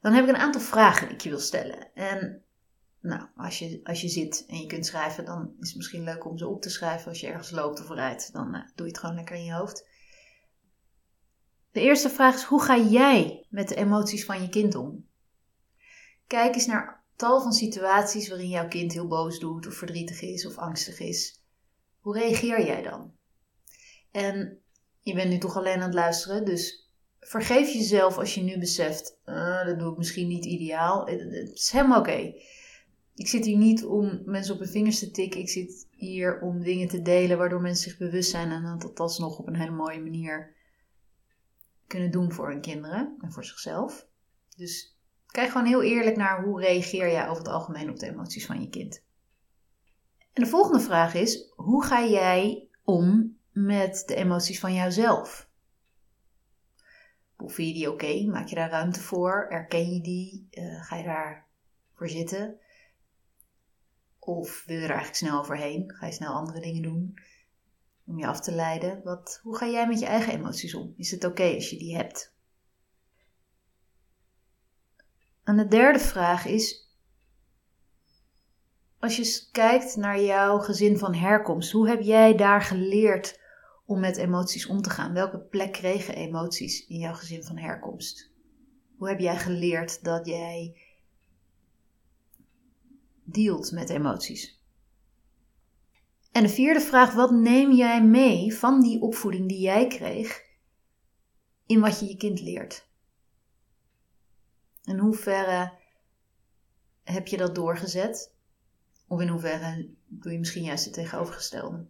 Dan 0.00 0.12
heb 0.12 0.24
ik 0.24 0.28
een 0.28 0.40
aantal 0.40 0.60
vragen 0.60 1.06
die 1.06 1.16
ik 1.16 1.22
je 1.22 1.28
wil 1.28 1.38
stellen. 1.38 1.94
En 1.94 2.42
nou, 3.00 3.26
als 3.36 3.58
je, 3.58 3.80
als 3.84 4.00
je 4.00 4.08
zit 4.08 4.44
en 4.48 4.58
je 4.58 4.66
kunt 4.66 4.86
schrijven, 4.86 5.24
dan 5.24 5.54
is 5.60 5.68
het 5.68 5.76
misschien 5.76 6.04
leuk 6.04 6.26
om 6.26 6.38
ze 6.38 6.46
op 6.46 6.62
te 6.62 6.70
schrijven. 6.70 7.08
Als 7.08 7.20
je 7.20 7.26
ergens 7.26 7.50
loopt 7.50 7.80
of 7.80 7.90
rijdt, 7.90 8.32
dan 8.32 8.54
uh, 8.54 8.60
doe 8.74 8.86
je 8.86 8.92
het 8.92 8.98
gewoon 8.98 9.14
lekker 9.14 9.36
in 9.36 9.44
je 9.44 9.52
hoofd. 9.52 9.86
De 11.72 11.80
eerste 11.80 12.10
vraag 12.10 12.34
is: 12.34 12.42
hoe 12.42 12.62
ga 12.62 12.78
jij 12.78 13.46
met 13.48 13.68
de 13.68 13.74
emoties 13.74 14.24
van 14.24 14.42
je 14.42 14.48
kind 14.48 14.74
om? 14.74 15.06
Kijk 16.26 16.54
eens 16.54 16.66
naar 16.66 17.04
tal 17.16 17.42
van 17.42 17.52
situaties 17.52 18.28
waarin 18.28 18.48
jouw 18.48 18.68
kind 18.68 18.92
heel 18.92 19.06
boos 19.06 19.38
doet, 19.38 19.66
of 19.66 19.74
verdrietig 19.74 20.20
is, 20.20 20.46
of 20.46 20.56
angstig 20.56 20.98
is. 20.98 21.42
Hoe 22.00 22.18
reageer 22.18 22.66
jij 22.66 22.82
dan? 22.82 23.12
En 24.10 24.62
je 25.00 25.14
bent 25.14 25.30
nu 25.30 25.38
toch 25.38 25.56
alleen 25.56 25.74
aan 25.74 25.80
het 25.80 25.94
luisteren, 25.94 26.44
dus 26.44 26.87
vergeef 27.20 27.72
jezelf 27.72 28.18
als 28.18 28.34
je 28.34 28.42
nu 28.42 28.58
beseft, 28.58 29.18
uh, 29.26 29.64
dat 29.64 29.78
doe 29.78 29.92
ik 29.92 29.98
misschien 29.98 30.28
niet 30.28 30.44
ideaal. 30.44 31.06
Het 31.06 31.52
is 31.54 31.70
helemaal 31.70 31.98
oké. 31.98 32.34
Ik 33.14 33.28
zit 33.28 33.44
hier 33.44 33.56
niet 33.56 33.84
om 33.84 34.22
mensen 34.24 34.54
op 34.54 34.60
hun 34.60 34.68
vingers 34.68 34.98
te 34.98 35.10
tikken. 35.10 35.40
Ik 35.40 35.48
zit 35.48 35.88
hier 35.90 36.40
om 36.40 36.62
dingen 36.62 36.88
te 36.88 37.02
delen 37.02 37.38
waardoor 37.38 37.60
mensen 37.60 37.90
zich 37.90 37.98
bewust 37.98 38.30
zijn 38.30 38.50
en 38.50 38.78
dat 38.78 39.00
alsnog 39.00 39.38
op 39.38 39.46
een 39.46 39.56
hele 39.56 39.70
mooie 39.70 40.00
manier 40.00 40.56
kunnen 41.86 42.10
doen 42.10 42.32
voor 42.32 42.48
hun 42.48 42.60
kinderen 42.60 43.16
en 43.20 43.32
voor 43.32 43.44
zichzelf. 43.44 44.06
Dus 44.56 44.98
kijk 45.26 45.50
gewoon 45.50 45.66
heel 45.66 45.82
eerlijk 45.82 46.16
naar 46.16 46.44
hoe 46.44 46.60
reageer 46.60 47.10
jij 47.10 47.28
over 47.28 47.42
het 47.42 47.52
algemeen 47.52 47.90
op 47.90 47.98
de 47.98 48.08
emoties 48.08 48.46
van 48.46 48.60
je 48.60 48.68
kind. 48.68 49.02
En 50.32 50.42
de 50.42 50.50
volgende 50.50 50.80
vraag 50.80 51.14
is: 51.14 51.52
hoe 51.56 51.84
ga 51.84 52.04
jij 52.04 52.68
om 52.84 53.36
met 53.52 54.02
de 54.06 54.14
emoties 54.14 54.60
van 54.60 54.74
jouzelf? 54.74 55.47
Vind 57.46 57.68
je 57.68 57.74
die 57.74 57.92
oké? 57.92 58.24
Maak 58.26 58.48
je 58.48 58.54
daar 58.54 58.70
ruimte 58.70 59.00
voor? 59.00 59.46
Erken 59.50 59.94
je 59.94 60.00
die? 60.00 60.48
Eh, 60.50 60.84
ga 60.84 60.96
je 60.96 61.04
daar 61.04 61.46
voor 61.94 62.08
zitten? 62.08 62.58
Of 64.18 64.64
wil 64.66 64.76
je 64.76 64.82
er 64.82 64.88
eigenlijk 64.88 65.18
snel 65.18 65.38
overheen? 65.38 65.94
Ga 65.94 66.06
je 66.06 66.12
snel 66.12 66.32
andere 66.32 66.60
dingen 66.60 66.82
doen 66.82 67.18
om 68.04 68.18
je 68.18 68.26
af 68.26 68.40
te 68.40 68.52
leiden? 68.52 69.00
Wat, 69.04 69.40
hoe 69.42 69.56
ga 69.56 69.66
jij 69.66 69.88
met 69.88 69.98
je 69.98 70.06
eigen 70.06 70.32
emoties 70.32 70.74
om? 70.74 70.94
Is 70.96 71.10
het 71.10 71.24
oké 71.24 71.54
als 71.54 71.70
je 71.70 71.78
die 71.78 71.96
hebt? 71.96 72.34
En 75.44 75.56
de 75.56 75.68
derde 75.68 75.98
vraag 75.98 76.46
is: 76.46 76.88
als 78.98 79.16
je 79.16 79.48
kijkt 79.52 79.96
naar 79.96 80.20
jouw 80.20 80.58
gezin 80.58 80.98
van 80.98 81.14
herkomst, 81.14 81.72
hoe 81.72 81.88
heb 81.88 82.00
jij 82.00 82.36
daar 82.36 82.62
geleerd 82.62 83.40
om 83.88 84.00
met 84.00 84.16
emoties 84.16 84.66
om 84.66 84.82
te 84.82 84.90
gaan? 84.90 85.12
Welke 85.12 85.38
plek 85.38 85.72
kregen 85.72 86.14
emoties 86.14 86.86
in 86.86 86.98
jouw 86.98 87.14
gezin 87.14 87.42
van 87.42 87.56
herkomst? 87.56 88.30
Hoe 88.96 89.08
heb 89.08 89.18
jij 89.18 89.36
geleerd 89.36 90.04
dat 90.04 90.26
jij 90.26 90.80
dealt 93.24 93.72
met 93.72 93.90
emoties? 93.90 94.62
En 96.32 96.42
de 96.42 96.48
vierde 96.48 96.80
vraag, 96.80 97.14
wat 97.14 97.30
neem 97.30 97.72
jij 97.72 98.04
mee 98.04 98.54
van 98.54 98.80
die 98.80 99.00
opvoeding 99.00 99.48
die 99.48 99.60
jij 99.60 99.86
kreeg 99.86 100.42
in 101.66 101.80
wat 101.80 102.00
je 102.00 102.06
je 102.06 102.16
kind 102.16 102.40
leert? 102.40 102.88
In 104.84 104.98
hoeverre 104.98 105.72
heb 107.04 107.26
je 107.26 107.36
dat 107.36 107.54
doorgezet? 107.54 108.34
Of 109.06 109.20
in 109.20 109.28
hoeverre 109.28 109.90
doe 110.06 110.32
je 110.32 110.38
misschien 110.38 110.64
juist 110.64 110.84
het 110.84 110.94
tegenovergestelde? 110.94 111.86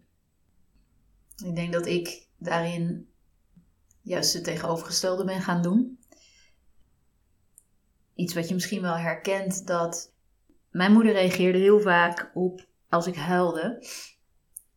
Ik 1.43 1.55
denk 1.55 1.73
dat 1.73 1.85
ik 1.85 2.27
daarin 2.37 3.09
juist 4.01 4.33
het 4.33 4.43
tegenovergestelde 4.43 5.25
ben 5.25 5.41
gaan 5.41 5.61
doen. 5.61 5.99
Iets 8.15 8.33
wat 8.33 8.47
je 8.47 8.53
misschien 8.53 8.81
wel 8.81 8.97
herkent, 8.97 9.67
dat 9.67 10.11
mijn 10.69 10.91
moeder 10.91 11.13
reageerde 11.13 11.57
heel 11.57 11.79
vaak 11.79 12.31
op 12.33 12.67
als 12.89 13.07
ik 13.07 13.15
huilde, 13.15 13.85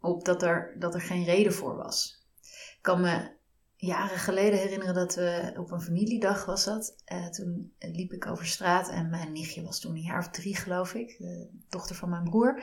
op 0.01 0.25
dat 0.25 0.42
er, 0.42 0.77
dat 0.79 0.94
er 0.94 1.01
geen 1.01 1.25
reden 1.25 1.53
voor 1.53 1.77
was. 1.77 2.27
Ik 2.42 2.79
kan 2.81 3.01
me 3.01 3.31
jaren 3.77 4.18
geleden 4.18 4.59
herinneren 4.59 4.94
dat 4.94 5.14
we 5.14 5.55
op 5.57 5.70
een 5.70 5.81
familiedag 5.81 6.44
was 6.44 6.64
dat. 6.64 6.96
Uh, 7.12 7.27
toen 7.27 7.72
liep 7.79 8.12
ik 8.12 8.27
over 8.27 8.46
straat 8.46 8.88
en 8.88 9.11
mijn 9.11 9.33
nichtje 9.33 9.62
was 9.62 9.81
toen 9.81 9.94
een 9.94 10.03
jaar 10.03 10.18
of 10.18 10.29
drie 10.29 10.57
geloof 10.57 10.94
ik, 10.94 11.16
de 11.18 11.48
dochter 11.68 11.96
van 11.96 12.09
mijn 12.09 12.25
broer. 12.25 12.62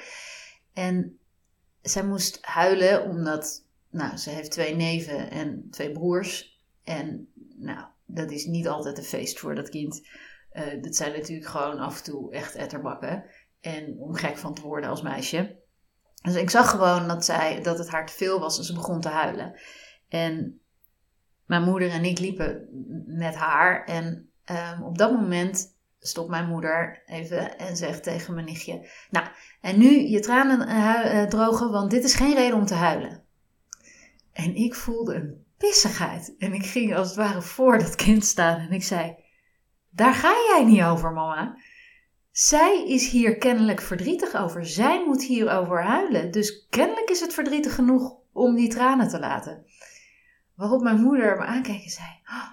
En 0.73 1.19
zij 1.81 2.05
moest 2.05 2.37
huilen 2.41 3.03
omdat 3.03 3.63
nou, 3.89 4.17
ze 4.17 4.29
heeft 4.29 4.51
twee 4.51 4.75
neven 4.75 5.31
en 5.31 5.67
twee 5.71 5.91
broers. 5.91 6.59
En 6.83 7.27
nou, 7.55 7.85
dat 8.05 8.31
is 8.31 8.45
niet 8.45 8.67
altijd 8.67 8.97
een 8.97 9.03
feest 9.03 9.39
voor 9.39 9.55
dat 9.55 9.69
kind. 9.69 10.07
Uh, 10.53 10.83
dat 10.83 10.95
zijn 10.95 11.11
natuurlijk 11.11 11.49
gewoon 11.49 11.79
af 11.79 11.97
en 11.97 12.03
toe 12.03 12.31
echt 12.31 12.55
etterbakken. 12.55 13.25
En 13.61 13.95
om 13.97 14.13
gek 14.13 14.37
van 14.37 14.53
te 14.53 14.61
worden 14.61 14.89
als 14.89 15.01
meisje. 15.01 15.57
Dus 16.21 16.35
ik 16.35 16.49
zag 16.49 16.69
gewoon 16.69 17.07
dat, 17.07 17.25
zij, 17.25 17.61
dat 17.61 17.77
het 17.77 17.89
haar 17.89 18.05
te 18.05 18.13
veel 18.13 18.39
was 18.39 18.57
en 18.57 18.63
ze 18.63 18.73
begon 18.73 19.01
te 19.01 19.09
huilen. 19.09 19.59
En 20.07 20.61
mijn 21.45 21.63
moeder 21.63 21.89
en 21.89 22.03
ik 22.03 22.19
liepen 22.19 22.67
met 23.05 23.35
haar. 23.35 23.85
En 23.85 24.29
um, 24.51 24.83
op 24.83 24.97
dat 24.97 25.11
moment 25.11 25.77
stopt 25.99 26.29
mijn 26.29 26.47
moeder 26.47 27.01
even 27.05 27.57
en 27.57 27.77
zegt 27.77 28.03
tegen 28.03 28.33
mijn 28.33 28.45
nichtje: 28.45 28.89
Nou, 29.09 29.27
en 29.61 29.77
nu 29.77 30.07
je 30.07 30.19
tranen 30.19 30.69
uh, 30.69 31.23
drogen, 31.23 31.71
want 31.71 31.91
dit 31.91 32.03
is 32.03 32.15
geen 32.15 32.35
reden 32.35 32.57
om 32.57 32.65
te 32.65 32.73
huilen. 32.73 33.23
En 34.43 34.55
ik 34.55 34.75
voelde 34.75 35.15
een 35.15 35.45
pissigheid. 35.57 36.35
En 36.37 36.53
ik 36.53 36.65
ging 36.65 36.95
als 36.95 37.07
het 37.07 37.17
ware 37.17 37.41
voor 37.41 37.79
dat 37.79 37.95
kind 37.95 38.25
staan 38.25 38.59
en 38.59 38.71
ik 38.71 38.83
zei: 38.83 39.15
Daar 39.89 40.13
ga 40.13 40.29
jij 40.29 40.65
niet 40.65 40.83
over, 40.83 41.11
mama. 41.11 41.57
Zij 42.31 42.85
is 42.87 43.09
hier 43.09 43.37
kennelijk 43.37 43.81
verdrietig 43.81 44.35
over. 44.35 44.65
Zij 44.65 45.05
moet 45.05 45.23
hierover 45.23 45.83
huilen. 45.83 46.31
Dus 46.31 46.67
kennelijk 46.69 47.09
is 47.09 47.19
het 47.19 47.33
verdrietig 47.33 47.75
genoeg 47.75 48.15
om 48.31 48.55
die 48.55 48.69
tranen 48.69 49.07
te 49.07 49.19
laten. 49.19 49.65
Waarop 50.55 50.81
mijn 50.81 51.01
moeder 51.01 51.37
me 51.37 51.43
aankeek 51.43 51.83
en 51.83 51.89
zei: 51.89 52.07
oh, 52.25 52.49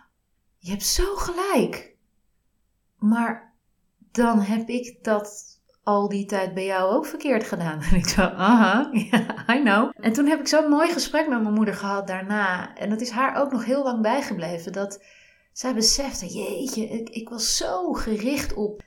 Je 0.59 0.71
hebt 0.71 0.87
zo 0.87 1.15
gelijk. 1.15 1.97
Maar 2.99 3.55
dan 4.13 4.41
heb 4.41 4.69
ik 4.69 5.05
dat 5.05 5.56
al 5.87 6.09
die 6.09 6.25
tijd 6.25 6.55
bij 6.55 6.65
jou 6.65 6.95
ook 6.95 7.07
verkeerd 7.07 7.45
gedaan. 7.45 7.83
En 7.83 7.97
ik 8.03 8.09
zo, 8.09 8.21
aha, 8.21 8.91
I 9.51 9.61
know. 9.63 9.93
En 10.01 10.13
toen 10.13 10.27
heb 10.27 10.41
ik 10.41 10.49
zo'n 10.49 10.69
mooi 10.69 10.93
gesprek 10.93 11.29
met 11.29 11.43
mijn 11.43 11.55
moeder 11.55 11.75
gehad 11.75 12.07
daarna. 12.07 12.75
En 12.75 12.91
dat 12.91 13.01
is 13.01 13.11
haar 13.11 13.37
ook 13.37 13.53
nog 13.53 13.65
heel 13.65 13.83
lang 13.83 14.03
bijgebleven. 14.03 14.73
Dat 14.73 15.05
zij 15.53 15.75
besefte, 15.75 16.27
jeetje, 16.27 16.85
ik, 16.85 17.09
ik 17.09 17.29
was 17.29 17.57
zo 17.57 17.93
gericht 17.93 18.55
op... 18.55 18.83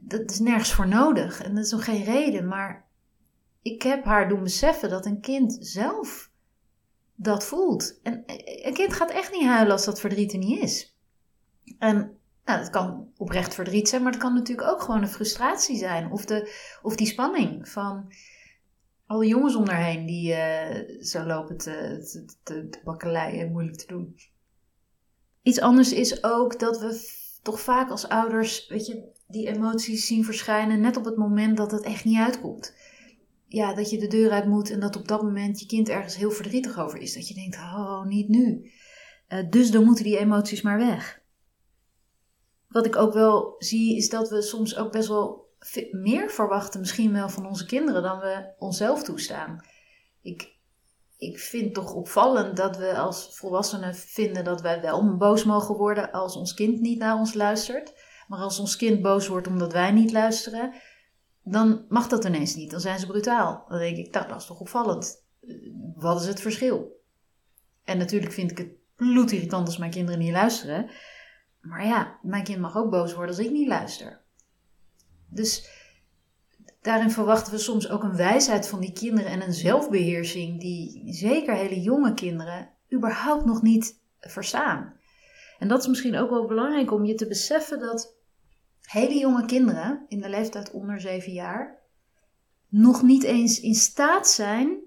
Dat 0.00 0.30
is 0.30 0.38
nergens 0.38 0.72
voor 0.72 0.88
nodig. 0.88 1.42
En 1.42 1.54
dat 1.54 1.64
is 1.64 1.70
nog 1.70 1.84
geen 1.84 2.04
reden. 2.04 2.48
Maar 2.48 2.86
ik 3.62 3.82
heb 3.82 4.04
haar 4.04 4.28
doen 4.28 4.42
beseffen 4.42 4.90
dat 4.90 5.06
een 5.06 5.20
kind 5.20 5.56
zelf 5.60 6.30
dat 7.14 7.44
voelt. 7.44 8.00
En 8.02 8.22
een 8.64 8.74
kind 8.74 8.92
gaat 8.92 9.10
echt 9.10 9.32
niet 9.32 9.46
huilen 9.46 9.72
als 9.72 9.84
dat 9.84 10.00
verdriet 10.00 10.32
er 10.32 10.38
niet 10.38 10.62
is. 10.62 10.96
En 11.78 12.18
nou, 12.44 12.58
dat 12.58 12.70
kan 12.70 13.12
oprecht 13.16 13.54
verdriet 13.54 13.88
zijn, 13.88 14.02
maar 14.02 14.12
het 14.12 14.20
kan 14.20 14.34
natuurlijk 14.34 14.68
ook 14.68 14.82
gewoon 14.82 15.02
een 15.02 15.08
frustratie 15.08 15.76
zijn. 15.76 16.10
Of, 16.10 16.24
de, 16.24 16.52
of 16.82 16.96
die 16.96 17.06
spanning 17.06 17.68
van 17.68 18.12
alle 19.06 19.26
jongens 19.26 19.54
om 19.54 19.64
daarheen 19.64 20.06
die 20.06 20.32
uh, 20.32 21.00
zo 21.00 21.24
lopen 21.24 21.56
te, 21.56 21.98
te, 22.42 22.68
te, 22.70 22.80
bakkeleien, 22.84 23.52
moeilijk 23.52 23.76
te 23.76 23.86
doen. 23.86 24.16
Iets 25.42 25.60
anders 25.60 25.92
is 25.92 26.24
ook 26.24 26.58
dat 26.58 26.80
we 26.80 27.22
toch 27.42 27.60
vaak 27.60 27.90
als 27.90 28.08
ouders, 28.08 28.68
weet 28.68 28.86
je, 28.86 29.12
die 29.26 29.46
emoties 29.46 30.06
zien 30.06 30.24
verschijnen 30.24 30.80
net 30.80 30.96
op 30.96 31.04
het 31.04 31.16
moment 31.16 31.56
dat 31.56 31.70
het 31.70 31.82
echt 31.82 32.04
niet 32.04 32.18
uitkomt. 32.18 32.74
Ja, 33.46 33.74
dat 33.74 33.90
je 33.90 33.98
de 33.98 34.06
deur 34.06 34.30
uit 34.30 34.46
moet 34.46 34.70
en 34.70 34.80
dat 34.80 34.96
op 34.96 35.08
dat 35.08 35.22
moment 35.22 35.60
je 35.60 35.66
kind 35.66 35.88
ergens 35.88 36.16
heel 36.16 36.30
verdrietig 36.30 36.78
over 36.78 36.98
is. 36.98 37.14
Dat 37.14 37.28
je 37.28 37.34
denkt, 37.34 37.56
oh, 37.56 38.04
niet 38.04 38.28
nu. 38.28 38.70
Uh, 39.28 39.50
dus 39.50 39.70
dan 39.70 39.84
moeten 39.84 40.04
die 40.04 40.18
emoties 40.18 40.62
maar 40.62 40.78
weg 40.78 41.22
wat 42.74 42.86
ik 42.86 42.96
ook 42.96 43.12
wel 43.12 43.54
zie, 43.58 43.96
is 43.96 44.08
dat 44.08 44.28
we 44.28 44.42
soms 44.42 44.76
ook 44.76 44.92
best 44.92 45.08
wel 45.08 45.48
meer 45.90 46.30
verwachten, 46.30 46.80
misschien 46.80 47.12
wel 47.12 47.28
van 47.28 47.46
onze 47.46 47.66
kinderen, 47.66 48.02
dan 48.02 48.18
we 48.18 48.54
onszelf 48.58 49.02
toestaan. 49.02 49.64
Ik, 50.22 50.56
ik 51.16 51.38
vind 51.38 51.74
toch 51.74 51.94
opvallend 51.94 52.56
dat 52.56 52.76
we 52.76 52.96
als 52.96 53.36
volwassenen 53.36 53.94
vinden 53.94 54.44
dat 54.44 54.60
wij 54.60 54.80
wel 54.80 55.16
boos 55.16 55.44
mogen 55.44 55.74
worden 55.74 56.10
als 56.10 56.36
ons 56.36 56.54
kind 56.54 56.80
niet 56.80 56.98
naar 56.98 57.18
ons 57.18 57.34
luistert. 57.34 57.94
Maar 58.28 58.38
als 58.38 58.58
ons 58.58 58.76
kind 58.76 59.02
boos 59.02 59.26
wordt 59.26 59.46
omdat 59.46 59.72
wij 59.72 59.92
niet 59.92 60.12
luisteren, 60.12 60.74
dan 61.42 61.84
mag 61.88 62.08
dat 62.08 62.24
ineens 62.24 62.54
niet. 62.54 62.70
Dan 62.70 62.80
zijn 62.80 62.98
ze 62.98 63.06
brutaal. 63.06 63.64
Dan 63.68 63.78
denk 63.78 63.96
ik, 63.96 64.12
nou, 64.12 64.28
dat 64.28 64.40
is 64.40 64.46
toch 64.46 64.60
opvallend. 64.60 65.24
Wat 65.94 66.20
is 66.20 66.26
het 66.26 66.40
verschil? 66.40 67.00
En 67.84 67.98
natuurlijk 67.98 68.32
vind 68.32 68.50
ik 68.50 68.58
het 68.58 68.72
bloedirritant 68.96 69.66
als 69.66 69.78
mijn 69.78 69.90
kinderen 69.90 70.20
niet 70.20 70.32
luisteren. 70.32 70.90
Maar 71.64 71.86
ja, 71.86 72.18
mijn 72.22 72.44
kind 72.44 72.60
mag 72.60 72.76
ook 72.76 72.90
boos 72.90 73.14
worden 73.14 73.36
als 73.36 73.44
ik 73.44 73.50
niet 73.50 73.68
luister. 73.68 74.20
Dus 75.28 75.68
daarin 76.80 77.10
verwachten 77.10 77.52
we 77.52 77.58
soms 77.58 77.88
ook 77.88 78.02
een 78.02 78.16
wijsheid 78.16 78.68
van 78.68 78.80
die 78.80 78.92
kinderen 78.92 79.30
en 79.30 79.42
een 79.42 79.52
zelfbeheersing 79.52 80.60
die 80.60 81.12
zeker 81.12 81.54
hele 81.54 81.80
jonge 81.80 82.14
kinderen 82.14 82.70
überhaupt 82.92 83.44
nog 83.44 83.62
niet 83.62 84.00
verstaan. 84.20 84.96
En 85.58 85.68
dat 85.68 85.80
is 85.80 85.86
misschien 85.86 86.16
ook 86.16 86.30
wel 86.30 86.46
belangrijk 86.46 86.92
om 86.92 87.04
je 87.04 87.14
te 87.14 87.26
beseffen 87.26 87.80
dat 87.80 88.16
hele 88.80 89.18
jonge 89.18 89.44
kinderen 89.44 90.04
in 90.08 90.20
de 90.20 90.28
leeftijd 90.28 90.70
onder 90.70 91.00
7 91.00 91.32
jaar 91.32 91.78
nog 92.68 93.02
niet 93.02 93.22
eens 93.22 93.60
in 93.60 93.74
staat 93.74 94.28
zijn 94.28 94.78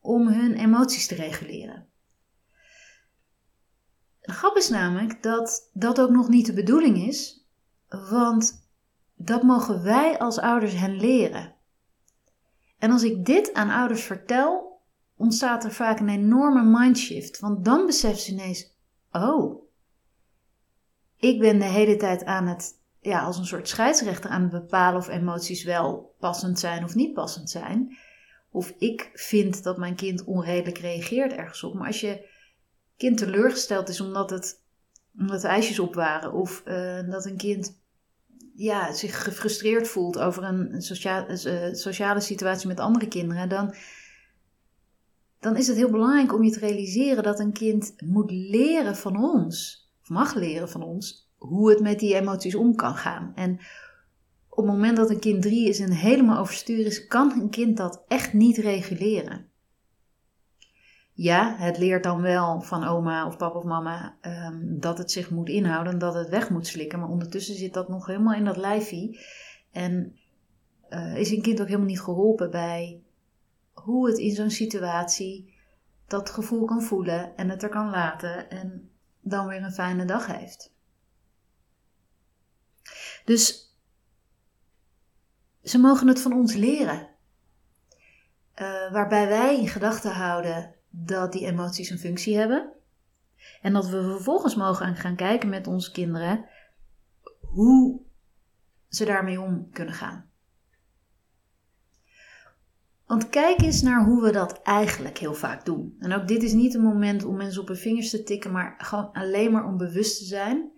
om 0.00 0.28
hun 0.28 0.54
emoties 0.54 1.06
te 1.06 1.14
reguleren. 1.14 1.91
Grap 4.42 4.56
is 4.56 4.68
namelijk 4.68 5.22
dat 5.22 5.70
dat 5.72 6.00
ook 6.00 6.10
nog 6.10 6.28
niet 6.28 6.46
de 6.46 6.52
bedoeling 6.52 6.96
is, 7.06 7.46
want 7.88 8.68
dat 9.14 9.42
mogen 9.42 9.82
wij 9.82 10.18
als 10.18 10.38
ouders 10.38 10.74
hen 10.74 10.96
leren. 10.96 11.54
En 12.78 12.90
als 12.90 13.02
ik 13.02 13.24
dit 13.24 13.54
aan 13.54 13.70
ouders 13.70 14.02
vertel, 14.02 14.80
ontstaat 15.16 15.64
er 15.64 15.72
vaak 15.72 16.00
een 16.00 16.08
enorme 16.08 16.78
mindshift, 16.78 17.38
want 17.38 17.64
dan 17.64 17.86
beseffen 17.86 18.22
ze 18.22 18.32
ineens: 18.32 18.76
oh, 19.12 19.62
ik 21.16 21.38
ben 21.38 21.58
de 21.58 21.64
hele 21.64 21.96
tijd 21.96 22.24
aan 22.24 22.46
het, 22.46 22.80
ja, 23.00 23.22
als 23.22 23.38
een 23.38 23.46
soort 23.46 23.68
scheidsrechter 23.68 24.30
aan 24.30 24.42
het 24.42 24.50
bepalen 24.50 24.98
of 24.98 25.08
emoties 25.08 25.64
wel 25.64 26.14
passend 26.18 26.58
zijn 26.58 26.84
of 26.84 26.94
niet 26.94 27.12
passend 27.14 27.50
zijn. 27.50 27.96
Of 28.50 28.74
ik 28.78 29.10
vind 29.14 29.62
dat 29.62 29.78
mijn 29.78 29.94
kind 29.94 30.24
onredelijk 30.24 30.78
reageert 30.78 31.32
ergens 31.32 31.62
op. 31.62 31.74
Maar 31.74 31.86
als 31.86 32.00
je 32.00 32.30
kind 32.96 33.18
teleurgesteld 33.18 33.88
is 33.88 34.00
omdat, 34.00 34.30
het, 34.30 34.60
omdat 35.18 35.40
de 35.40 35.48
ijsjes 35.48 35.78
op 35.78 35.94
waren. 35.94 36.32
Of 36.32 36.62
uh, 36.66 37.10
dat 37.10 37.24
een 37.24 37.36
kind 37.36 37.80
ja, 38.54 38.92
zich 38.92 39.22
gefrustreerd 39.22 39.88
voelt 39.88 40.18
over 40.18 40.44
een 40.44 40.82
sociale, 40.82 41.26
uh, 41.44 41.74
sociale 41.74 42.20
situatie 42.20 42.68
met 42.68 42.80
andere 42.80 43.08
kinderen. 43.08 43.48
Dan, 43.48 43.74
dan 45.40 45.56
is 45.56 45.66
het 45.66 45.76
heel 45.76 45.90
belangrijk 45.90 46.34
om 46.34 46.42
je 46.42 46.50
te 46.50 46.58
realiseren 46.58 47.22
dat 47.22 47.40
een 47.40 47.52
kind 47.52 47.94
moet 48.04 48.30
leren 48.30 48.96
van 48.96 49.16
ons. 49.16 49.80
of 50.02 50.08
mag 50.08 50.34
leren 50.34 50.68
van 50.68 50.82
ons, 50.82 51.30
hoe 51.36 51.70
het 51.70 51.80
met 51.80 51.98
die 51.98 52.14
emoties 52.14 52.54
om 52.54 52.74
kan 52.74 52.94
gaan. 52.94 53.32
En 53.34 53.60
op 54.48 54.64
het 54.64 54.66
moment 54.66 54.96
dat 54.96 55.10
een 55.10 55.20
kind 55.20 55.42
drie 55.42 55.68
is 55.68 55.80
en 55.80 55.92
helemaal 55.92 56.38
overstuur 56.38 56.86
is, 56.86 57.06
kan 57.06 57.32
een 57.40 57.50
kind 57.50 57.76
dat 57.76 58.04
echt 58.08 58.32
niet 58.32 58.56
reguleren. 58.56 59.51
Ja, 61.14 61.56
het 61.56 61.78
leert 61.78 62.02
dan 62.02 62.20
wel 62.20 62.60
van 62.60 62.84
oma 62.84 63.26
of 63.26 63.36
papa 63.36 63.58
of 63.58 63.64
mama 63.64 64.16
ehm, 64.20 64.78
dat 64.78 64.98
het 64.98 65.10
zich 65.10 65.30
moet 65.30 65.48
inhouden 65.48 65.92
en 65.92 65.98
dat 65.98 66.14
het 66.14 66.28
weg 66.28 66.50
moet 66.50 66.66
slikken. 66.66 66.98
Maar 66.98 67.08
ondertussen 67.08 67.54
zit 67.54 67.74
dat 67.74 67.88
nog 67.88 68.06
helemaal 68.06 68.34
in 68.34 68.44
dat 68.44 68.56
lijfie. 68.56 69.20
En 69.72 70.16
uh, 70.90 71.16
is 71.16 71.30
een 71.30 71.42
kind 71.42 71.60
ook 71.60 71.66
helemaal 71.66 71.86
niet 71.86 72.00
geholpen 72.00 72.50
bij 72.50 73.02
hoe 73.72 74.08
het 74.08 74.18
in 74.18 74.34
zo'n 74.34 74.50
situatie 74.50 75.54
dat 76.06 76.30
gevoel 76.30 76.64
kan 76.64 76.82
voelen 76.82 77.36
en 77.36 77.48
het 77.48 77.62
er 77.62 77.68
kan 77.68 77.90
laten 77.90 78.50
en 78.50 78.90
dan 79.20 79.46
weer 79.46 79.62
een 79.62 79.72
fijne 79.72 80.04
dag 80.04 80.26
heeft. 80.26 80.72
Dus 83.24 83.76
ze 85.62 85.78
mogen 85.78 86.08
het 86.08 86.20
van 86.20 86.32
ons 86.32 86.54
leren. 86.54 87.08
Uh, 88.54 88.92
waarbij 88.92 89.28
wij 89.28 89.58
in 89.58 89.68
gedachten 89.68 90.12
houden 90.12 90.74
dat 90.94 91.32
die 91.32 91.46
emoties 91.46 91.90
een 91.90 91.98
functie 91.98 92.36
hebben. 92.36 92.72
En 93.62 93.72
dat 93.72 93.88
we 93.88 94.02
vervolgens 94.02 94.54
mogen 94.54 94.96
gaan 94.96 95.16
kijken 95.16 95.48
met 95.48 95.66
onze 95.66 95.92
kinderen 95.92 96.44
hoe 97.40 98.00
ze 98.88 99.04
daarmee 99.04 99.40
om 99.40 99.70
kunnen 99.70 99.94
gaan. 99.94 100.30
Want 103.06 103.28
kijk 103.28 103.62
eens 103.62 103.82
naar 103.82 104.04
hoe 104.04 104.22
we 104.22 104.32
dat 104.32 104.62
eigenlijk 104.62 105.18
heel 105.18 105.34
vaak 105.34 105.64
doen. 105.64 105.96
En 105.98 106.12
ook 106.12 106.28
dit 106.28 106.42
is 106.42 106.52
niet 106.52 106.74
een 106.74 106.82
moment 106.82 107.24
om 107.24 107.36
mensen 107.36 107.60
op 107.60 107.68
hun 107.68 107.76
vingers 107.76 108.10
te 108.10 108.22
tikken, 108.22 108.52
maar 108.52 108.74
gewoon 108.78 109.12
alleen 109.12 109.52
maar 109.52 109.66
om 109.66 109.76
bewust 109.76 110.18
te 110.18 110.24
zijn. 110.24 110.70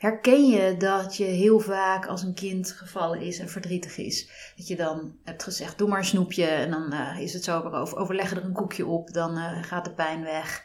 Herken 0.00 0.46
je 0.46 0.76
dat 0.76 1.16
je 1.16 1.24
heel 1.24 1.60
vaak 1.60 2.06
als 2.06 2.22
een 2.22 2.34
kind 2.34 2.70
gevallen 2.70 3.20
is 3.20 3.38
en 3.38 3.48
verdrietig 3.48 3.96
is? 3.96 4.30
Dat 4.56 4.66
je 4.66 4.76
dan 4.76 5.18
hebt 5.24 5.42
gezegd: 5.42 5.78
doe 5.78 5.88
maar 5.88 5.98
een 5.98 6.04
snoepje 6.04 6.44
en 6.46 6.70
dan 6.70 6.94
uh, 6.94 7.18
is 7.20 7.32
het 7.32 7.44
zo 7.44 7.60
over. 7.60 7.96
Overleg 7.96 8.30
er 8.30 8.44
een 8.44 8.52
koekje 8.52 8.86
op, 8.86 9.12
dan 9.12 9.38
uh, 9.38 9.62
gaat 9.62 9.84
de 9.84 9.92
pijn 9.92 10.22
weg. 10.22 10.64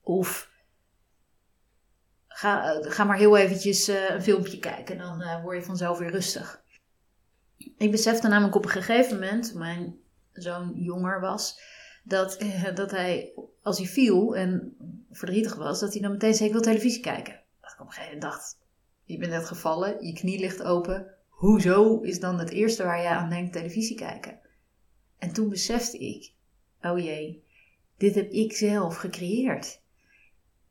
Of 0.00 0.50
ga, 2.28 2.74
uh, 2.74 2.90
ga 2.92 3.04
maar 3.04 3.16
heel 3.16 3.36
eventjes 3.36 3.86
een 3.86 4.22
filmpje 4.22 4.58
kijken, 4.58 4.98
dan 4.98 5.40
word 5.42 5.56
je 5.56 5.64
vanzelf 5.64 5.98
weer 5.98 6.10
rustig. 6.10 6.62
Ik 7.76 7.90
besefte 7.90 8.28
namelijk 8.28 8.56
op 8.56 8.64
een 8.64 8.70
gegeven 8.70 9.14
moment, 9.14 9.54
mijn 9.54 9.96
zoon 10.32 10.72
jonger 10.74 11.20
was, 11.20 11.60
dat, 12.02 12.38
dat 12.74 12.90
hij, 12.90 13.32
als 13.62 13.78
hij 13.78 13.86
viel 13.86 14.36
en 14.36 14.76
verdrietig 15.10 15.54
was, 15.54 15.80
dat 15.80 15.92
hij 15.92 16.02
dan 16.02 16.10
meteen 16.10 16.34
zei: 16.34 16.48
Ik 16.48 16.54
wil 16.54 16.62
televisie 16.62 17.02
kijken. 17.02 17.42
Op 17.78 17.86
een 17.86 17.92
gegeven 17.92 18.18
moment 18.18 18.32
dacht: 18.32 18.62
Je 19.04 19.18
bent 19.18 19.30
net 19.30 19.46
gevallen, 19.46 20.06
je 20.06 20.12
knie 20.12 20.38
ligt 20.38 20.62
open. 20.62 21.14
Hoezo 21.28 22.00
is 22.00 22.20
dan 22.20 22.38
het 22.38 22.50
eerste 22.50 22.84
waar 22.84 23.02
je 23.02 23.08
aan 23.08 23.30
denkt 23.30 23.52
televisie 23.52 23.96
kijken? 23.96 24.38
En 25.18 25.32
toen 25.32 25.48
besefte 25.48 25.98
ik: 25.98 26.32
Oh 26.82 26.98
jee, 26.98 27.44
dit 27.96 28.14
heb 28.14 28.30
ik 28.30 28.52
zelf 28.52 28.96
gecreëerd. 28.96 29.82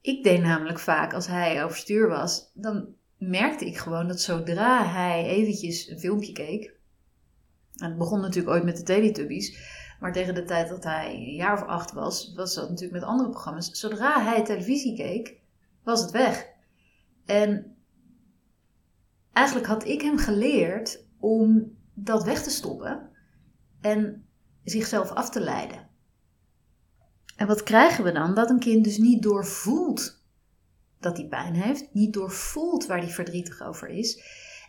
Ik 0.01 0.23
deed 0.23 0.41
namelijk 0.41 0.79
vaak 0.79 1.13
als 1.13 1.27
hij 1.27 1.63
overstuur 1.63 2.07
was, 2.07 2.51
dan 2.53 2.95
merkte 3.17 3.65
ik 3.65 3.77
gewoon 3.77 4.07
dat 4.07 4.21
zodra 4.21 4.87
hij 4.87 5.25
eventjes 5.25 5.87
een 5.87 5.99
filmpje 5.99 6.31
keek, 6.31 6.73
en 7.77 7.89
het 7.89 7.97
begon 7.97 8.21
natuurlijk 8.21 8.53
ooit 8.53 8.63
met 8.63 8.77
de 8.77 8.83
Teletubbies. 8.83 9.71
Maar 9.99 10.13
tegen 10.13 10.35
de 10.35 10.43
tijd 10.43 10.69
dat 10.69 10.83
hij 10.83 11.13
een 11.13 11.35
jaar 11.35 11.53
of 11.53 11.67
acht 11.67 11.91
was, 11.91 12.33
was 12.35 12.53
dat 12.55 12.69
natuurlijk 12.69 12.99
met 12.99 13.09
andere 13.09 13.29
programma's. 13.29 13.71
Zodra 13.71 14.23
hij 14.23 14.43
televisie 14.43 14.95
keek, 14.95 15.39
was 15.83 16.01
het 16.01 16.11
weg. 16.11 16.47
En 17.25 17.72
eigenlijk 19.33 19.67
had 19.67 19.85
ik 19.85 20.01
hem 20.01 20.17
geleerd 20.17 21.05
om 21.19 21.77
dat 21.93 22.23
weg 22.23 22.43
te 22.43 22.49
stoppen 22.49 23.09
en 23.81 24.25
zichzelf 24.63 25.09
af 25.09 25.29
te 25.29 25.39
leiden. 25.39 25.89
En 27.35 27.47
wat 27.47 27.63
krijgen 27.63 28.03
we 28.03 28.11
dan? 28.11 28.33
Dat 28.33 28.49
een 28.49 28.59
kind 28.59 28.83
dus 28.83 28.97
niet 28.97 29.23
doorvoelt 29.23 30.21
dat 30.99 31.17
hij 31.17 31.27
pijn 31.27 31.53
heeft, 31.53 31.93
niet 31.93 32.13
doorvoelt 32.13 32.85
waar 32.85 32.97
hij 32.97 33.09
verdrietig 33.09 33.61
over 33.61 33.89
is 33.89 34.23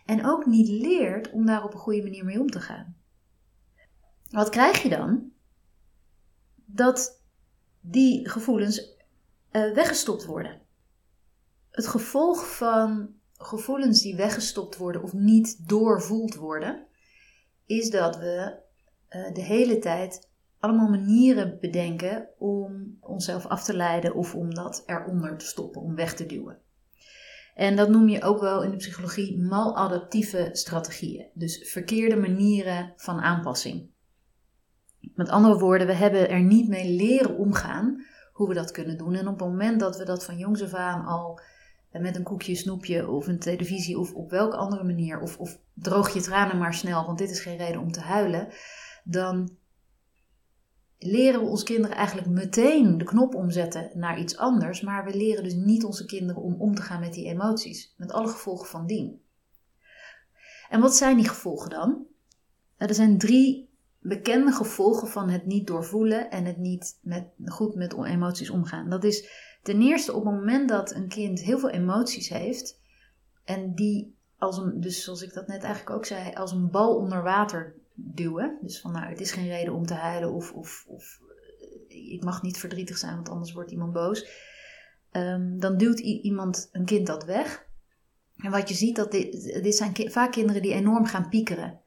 en 0.05 0.25
ook 0.25 0.45
niet 0.45 0.67
leert 0.67 1.31
om 1.31 1.45
daar 1.45 1.63
op 1.63 1.73
een 1.73 1.79
goede 1.79 2.03
manier 2.03 2.25
mee 2.25 2.39
om 2.39 2.49
te 2.49 2.59
gaan. 2.59 2.95
Wat 4.29 4.49
krijg 4.49 4.81
je 4.81 4.89
dan? 4.89 5.31
Dat 6.65 7.23
die 7.79 8.29
gevoelens 8.29 8.79
uh, 9.51 9.73
weggestopt 9.73 10.25
worden. 10.25 10.61
Het 11.71 11.87
gevolg 11.87 12.55
van 12.55 13.13
gevoelens 13.37 14.01
die 14.01 14.15
weggestopt 14.15 14.77
worden 14.77 15.03
of 15.03 15.13
niet 15.13 15.67
doorvoeld 15.67 16.35
worden, 16.35 16.85
is 17.65 17.89
dat 17.89 18.17
we 18.17 18.59
uh, 19.09 19.33
de 19.33 19.41
hele 19.41 19.79
tijd 19.79 20.29
allemaal 20.59 20.89
manieren 20.89 21.57
bedenken 21.61 22.27
om 22.37 22.97
onszelf 23.01 23.45
af 23.45 23.63
te 23.63 23.75
leiden 23.75 24.15
of 24.15 24.35
om 24.35 24.53
dat 24.53 24.83
eronder 24.85 25.37
te 25.37 25.45
stoppen, 25.45 25.81
om 25.81 25.95
weg 25.95 26.15
te 26.15 26.25
duwen. 26.25 26.59
En 27.55 27.75
dat 27.75 27.89
noem 27.89 28.09
je 28.09 28.23
ook 28.23 28.39
wel 28.39 28.63
in 28.63 28.71
de 28.71 28.77
psychologie 28.77 29.41
maladaptieve 29.41 30.49
strategieën. 30.51 31.27
Dus 31.33 31.69
verkeerde 31.71 32.15
manieren 32.15 32.93
van 32.95 33.19
aanpassing. 33.19 33.89
Met 34.99 35.29
andere 35.29 35.59
woorden, 35.59 35.87
we 35.87 35.93
hebben 35.93 36.29
er 36.29 36.41
niet 36.41 36.67
mee 36.67 36.89
leren 36.95 37.37
omgaan 37.37 38.05
hoe 38.33 38.47
we 38.47 38.53
dat 38.53 38.71
kunnen 38.71 38.97
doen. 38.97 39.13
En 39.13 39.27
op 39.27 39.39
het 39.39 39.49
moment 39.49 39.79
dat 39.79 39.97
we 39.97 40.05
dat 40.05 40.25
van 40.25 40.37
jongs 40.37 40.63
af 40.63 40.73
aan 40.73 41.05
al 41.05 41.39
eh, 41.39 41.45
met 42.01 42.15
een 42.15 42.23
koekje, 42.23 42.55
snoepje 42.55 43.09
of 43.09 43.27
een 43.27 43.39
televisie 43.39 43.99
of 43.99 44.13
op 44.13 44.29
welke 44.29 44.55
andere 44.55 44.83
manier, 44.83 45.19
of, 45.19 45.37
of 45.37 45.59
droog 45.73 46.13
je 46.13 46.21
tranen 46.21 46.57
maar 46.57 46.73
snel, 46.73 47.05
want 47.05 47.17
dit 47.17 47.29
is 47.29 47.39
geen 47.39 47.57
reden 47.57 47.81
om 47.81 47.91
te 47.91 47.99
huilen, 47.99 48.47
dan 49.03 49.57
leren 50.97 51.39
we 51.39 51.47
onze 51.47 51.63
kinderen 51.63 51.95
eigenlijk 51.97 52.27
meteen 52.27 52.97
de 52.97 53.05
knop 53.05 53.35
omzetten 53.35 53.91
naar 53.93 54.19
iets 54.19 54.37
anders, 54.37 54.81
maar 54.81 55.05
we 55.05 55.17
leren 55.17 55.43
dus 55.43 55.53
niet 55.53 55.83
onze 55.83 56.05
kinderen 56.05 56.41
om 56.41 56.55
om 56.61 56.75
te 56.75 56.81
gaan 56.81 56.99
met 56.99 57.13
die 57.13 57.25
emoties, 57.25 57.93
met 57.97 58.11
alle 58.11 58.27
gevolgen 58.27 58.67
van 58.67 58.87
dien. 58.87 59.21
En 60.69 60.81
wat 60.81 60.95
zijn 60.95 61.17
die 61.17 61.27
gevolgen 61.27 61.69
dan? 61.69 61.89
Nou, 62.77 62.89
er 62.89 62.93
zijn 62.93 63.17
drie 63.17 63.69
bekende 63.99 64.51
gevolgen 64.51 65.07
van 65.07 65.29
het 65.29 65.45
niet 65.45 65.67
doorvoelen 65.67 66.31
en 66.31 66.45
het 66.45 66.57
niet 66.57 66.99
goed 67.45 67.75
met 67.75 67.93
emoties 67.93 68.49
omgaan. 68.49 68.89
Dat 68.89 69.03
is 69.03 69.29
ten 69.65 69.81
eerste 69.81 70.13
op 70.13 70.25
het 70.25 70.33
moment 70.33 70.69
dat 70.69 70.93
een 70.93 71.07
kind 71.07 71.41
heel 71.41 71.59
veel 71.59 71.69
emoties 71.69 72.29
heeft 72.29 72.79
en 73.43 73.75
die 73.75 74.15
als 74.37 74.57
een, 74.57 74.81
dus 74.81 75.03
zoals 75.03 75.21
ik 75.21 75.33
dat 75.33 75.47
net 75.47 75.63
eigenlijk 75.63 75.95
ook 75.95 76.05
zei, 76.05 76.33
als 76.33 76.51
een 76.51 76.69
bal 76.69 76.95
onder 76.95 77.23
water 77.23 77.75
duwen. 77.93 78.57
Dus 78.61 78.81
van 78.81 78.91
nou, 78.91 79.05
het 79.05 79.19
is 79.19 79.31
geen 79.31 79.47
reden 79.47 79.73
om 79.73 79.85
te 79.85 79.93
huilen 79.93 80.33
of, 80.33 80.53
of, 80.53 80.85
of 80.87 81.19
eh, 81.89 82.11
ik 82.11 82.23
mag 82.23 82.41
niet 82.41 82.57
verdrietig 82.57 82.97
zijn, 82.97 83.15
want 83.15 83.29
anders 83.29 83.53
wordt 83.53 83.71
iemand 83.71 83.93
boos. 83.93 84.27
Ehm, 85.11 85.59
dan 85.59 85.77
duwt 85.77 85.99
iemand 85.99 86.69
een 86.71 86.85
kind 86.85 87.07
dat 87.07 87.25
weg. 87.25 87.65
En 88.37 88.51
wat 88.51 88.69
je 88.69 88.75
ziet, 88.75 88.95
dat 88.95 89.11
dit, 89.11 89.31
dit 89.63 89.75
zijn 89.75 90.11
vaak 90.11 90.31
kinderen 90.31 90.61
die 90.61 90.73
enorm 90.73 91.05
gaan 91.05 91.29
piekeren. 91.29 91.79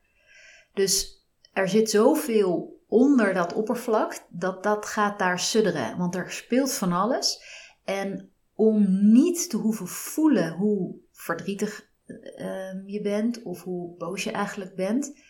Dus 0.75 1.25
er 1.53 1.69
zit 1.69 1.91
zoveel 1.91 2.83
onder 2.89 3.35
dat 3.35 3.53
oppervlak 3.53 4.25
dat 4.29 4.63
dat 4.63 4.87
gaat 4.87 5.19
daar 5.19 5.39
sudderen. 5.39 5.99
Want 5.99 6.15
er 6.15 6.31
speelt 6.33 6.73
van 6.73 6.93
alles. 6.93 7.43
En 7.89 8.33
om 8.55 9.11
niet 9.13 9.51
te 9.51 9.57
hoeven 9.57 9.87
voelen 9.89 10.53
hoe 10.53 10.97
verdrietig 11.13 11.91
ehm, 12.37 12.87
je 12.87 13.01
bent 13.03 13.43
of 13.43 13.63
hoe 13.63 13.97
boos 13.97 14.25
je 14.25 14.31
eigenlijk 14.31 14.75
bent, 14.75 15.21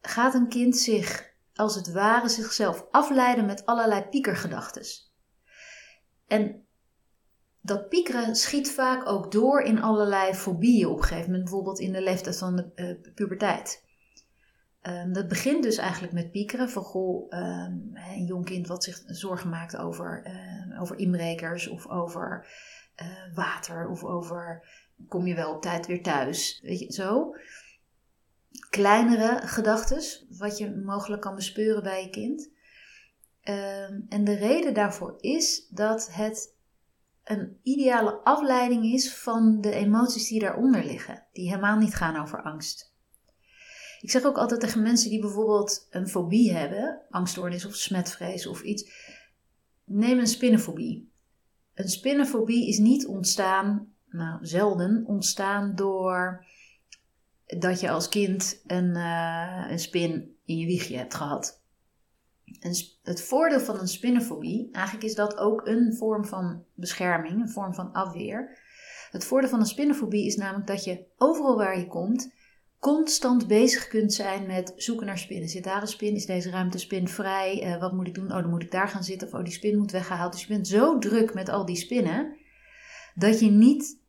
gaat 0.00 0.34
een 0.34 0.48
kind 0.48 0.76
zich 0.76 1.34
als 1.54 1.74
het 1.74 1.92
ware 1.92 2.28
zichzelf 2.28 2.86
afleiden 2.90 3.46
met 3.46 3.66
allerlei 3.66 4.02
piekergedachten. 4.02 4.82
En 6.26 6.66
dat 7.60 7.88
piekeren 7.88 8.36
schiet 8.36 8.70
vaak 8.70 9.08
ook 9.08 9.32
door 9.32 9.60
in 9.60 9.82
allerlei 9.82 10.34
fobieën 10.34 10.88
op 10.88 10.96
een 10.96 11.04
gegeven 11.04 11.30
moment, 11.30 11.42
bijvoorbeeld 11.42 11.78
in 11.78 11.92
de 11.92 12.02
leeftijd 12.02 12.38
van 12.38 12.56
de 12.56 12.72
uh, 12.74 13.12
puberteit. 13.14 13.85
Um, 14.88 15.12
dat 15.12 15.28
begint 15.28 15.62
dus 15.62 15.76
eigenlijk 15.76 16.12
met 16.12 16.30
piekeren. 16.30 16.70
Van 16.70 16.82
goh, 16.82 17.32
um, 17.32 17.90
een 17.94 18.24
jong 18.26 18.44
kind 18.44 18.66
wat 18.66 18.84
zich 18.84 19.02
zorgen 19.06 19.50
maakt 19.50 19.76
over, 19.76 20.26
uh, 20.26 20.80
over 20.80 20.98
inbrekers 20.98 21.68
of 21.68 21.88
over 21.88 22.46
uh, 23.02 23.34
water 23.34 23.88
of 23.88 24.04
over 24.04 24.66
kom 25.08 25.26
je 25.26 25.34
wel 25.34 25.54
op 25.54 25.62
tijd 25.62 25.86
weer 25.86 26.02
thuis. 26.02 26.60
Weet 26.62 26.78
je, 26.78 26.92
zo 26.92 27.34
kleinere 28.70 29.46
gedachten, 29.46 30.02
wat 30.38 30.58
je 30.58 30.76
mogelijk 30.84 31.22
kan 31.22 31.34
bespeuren 31.34 31.82
bij 31.82 32.02
je 32.02 32.10
kind. 32.10 32.50
Ehm, 33.40 34.00
en 34.08 34.24
de 34.24 34.34
reden 34.34 34.74
daarvoor 34.74 35.14
is 35.20 35.68
dat 35.68 36.08
het 36.12 36.54
een 37.24 37.58
ideale 37.62 38.12
afleiding 38.12 38.84
is 38.84 39.14
van 39.14 39.60
de 39.60 39.72
emoties 39.72 40.28
die 40.28 40.40
daaronder 40.40 40.84
liggen, 40.84 41.26
die 41.32 41.48
helemaal 41.48 41.78
niet 41.78 41.94
gaan 41.94 42.16
over 42.16 42.42
angst. 42.42 42.94
Ik 44.06 44.12
zeg 44.12 44.24
ook 44.24 44.38
altijd 44.38 44.60
tegen 44.60 44.82
mensen 44.82 45.10
die 45.10 45.20
bijvoorbeeld 45.20 45.86
een 45.90 46.08
fobie 46.08 46.52
hebben, 46.52 47.00
angststoornis 47.10 47.66
of 47.66 47.74
smetvrees 47.74 48.46
of 48.46 48.62
iets, 48.62 48.90
neem 49.84 50.18
een 50.18 50.26
spinnenfobie. 50.26 51.10
een 51.74 51.88
spinnenfobie 51.88 52.68
is 52.68 52.78
niet 52.78 53.06
ontstaan, 53.06 53.92
nou 54.08 54.46
zelden 54.46 55.04
ontstaan 55.06 55.74
door 55.74 56.44
dat 57.46 57.80
je 57.80 57.90
als 57.90 58.08
kind 58.08 58.62
een, 58.66 58.96
uh, 58.96 59.66
een 59.70 59.78
spin 59.78 60.36
in 60.44 60.58
je 60.58 60.66
wiegje 60.66 60.96
hebt 60.96 61.14
gehad. 61.14 61.62
Het 63.02 63.22
voordeel 63.22 63.60
van 63.60 63.78
een 63.78 63.88
spinnenfobie, 63.88 64.68
eigenlijk 64.72 65.04
is 65.04 65.14
dat 65.14 65.36
ook 65.36 65.66
een 65.66 65.94
vorm 65.94 66.24
van 66.24 66.64
bescherming, 66.74 67.40
een 67.40 67.50
vorm 67.50 67.74
van 67.74 67.92
afweer. 67.92 68.58
Het 69.10 69.24
voordeel 69.24 69.50
van 69.50 69.60
een 69.60 69.66
spinnenfobie 69.66 70.26
is 70.26 70.36
namelijk 70.36 70.66
dat 70.66 70.84
je 70.84 71.04
overal 71.16 71.56
waar 71.56 71.78
je 71.78 71.86
komt 71.86 72.34
constant 72.78 73.46
bezig 73.46 73.88
kunt 73.88 74.12
zijn 74.12 74.46
met 74.46 74.72
zoeken 74.76 75.06
naar 75.06 75.18
spinnen. 75.18 75.48
Zit 75.48 75.64
daar 75.64 75.82
een 75.82 75.88
spin? 75.88 76.14
Is 76.14 76.26
deze 76.26 76.50
ruimte 76.50 76.78
spinvrij? 76.78 77.64
Uh, 77.64 77.80
wat 77.80 77.92
moet 77.92 78.06
ik 78.06 78.14
doen? 78.14 78.32
Oh, 78.32 78.40
dan 78.40 78.50
moet 78.50 78.62
ik 78.62 78.70
daar 78.70 78.88
gaan 78.88 79.04
zitten. 79.04 79.28
Of 79.28 79.34
oh, 79.34 79.44
die 79.44 79.52
spin 79.52 79.78
moet 79.78 79.90
weggehaald. 79.90 80.32
Dus 80.32 80.42
je 80.42 80.48
bent 80.48 80.68
zo 80.68 80.98
druk 80.98 81.34
met 81.34 81.48
al 81.48 81.66
die 81.66 81.76
spinnen 81.76 82.36
dat 83.14 83.40
je 83.40 83.50
niet 83.50 84.00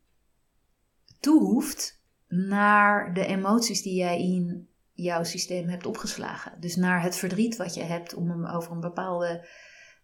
toe 1.20 1.40
hoeft 1.40 2.02
naar 2.28 3.14
de 3.14 3.26
emoties 3.26 3.82
die 3.82 3.94
jij 3.94 4.18
in 4.18 4.68
jouw 4.92 5.24
systeem 5.24 5.68
hebt 5.68 5.86
opgeslagen. 5.86 6.60
Dus 6.60 6.76
naar 6.76 7.02
het 7.02 7.16
verdriet 7.16 7.56
wat 7.56 7.74
je 7.74 7.82
hebt 7.82 8.14
om 8.14 8.46
over 8.46 8.72
een 8.72 8.80
bepaalde 8.80 9.48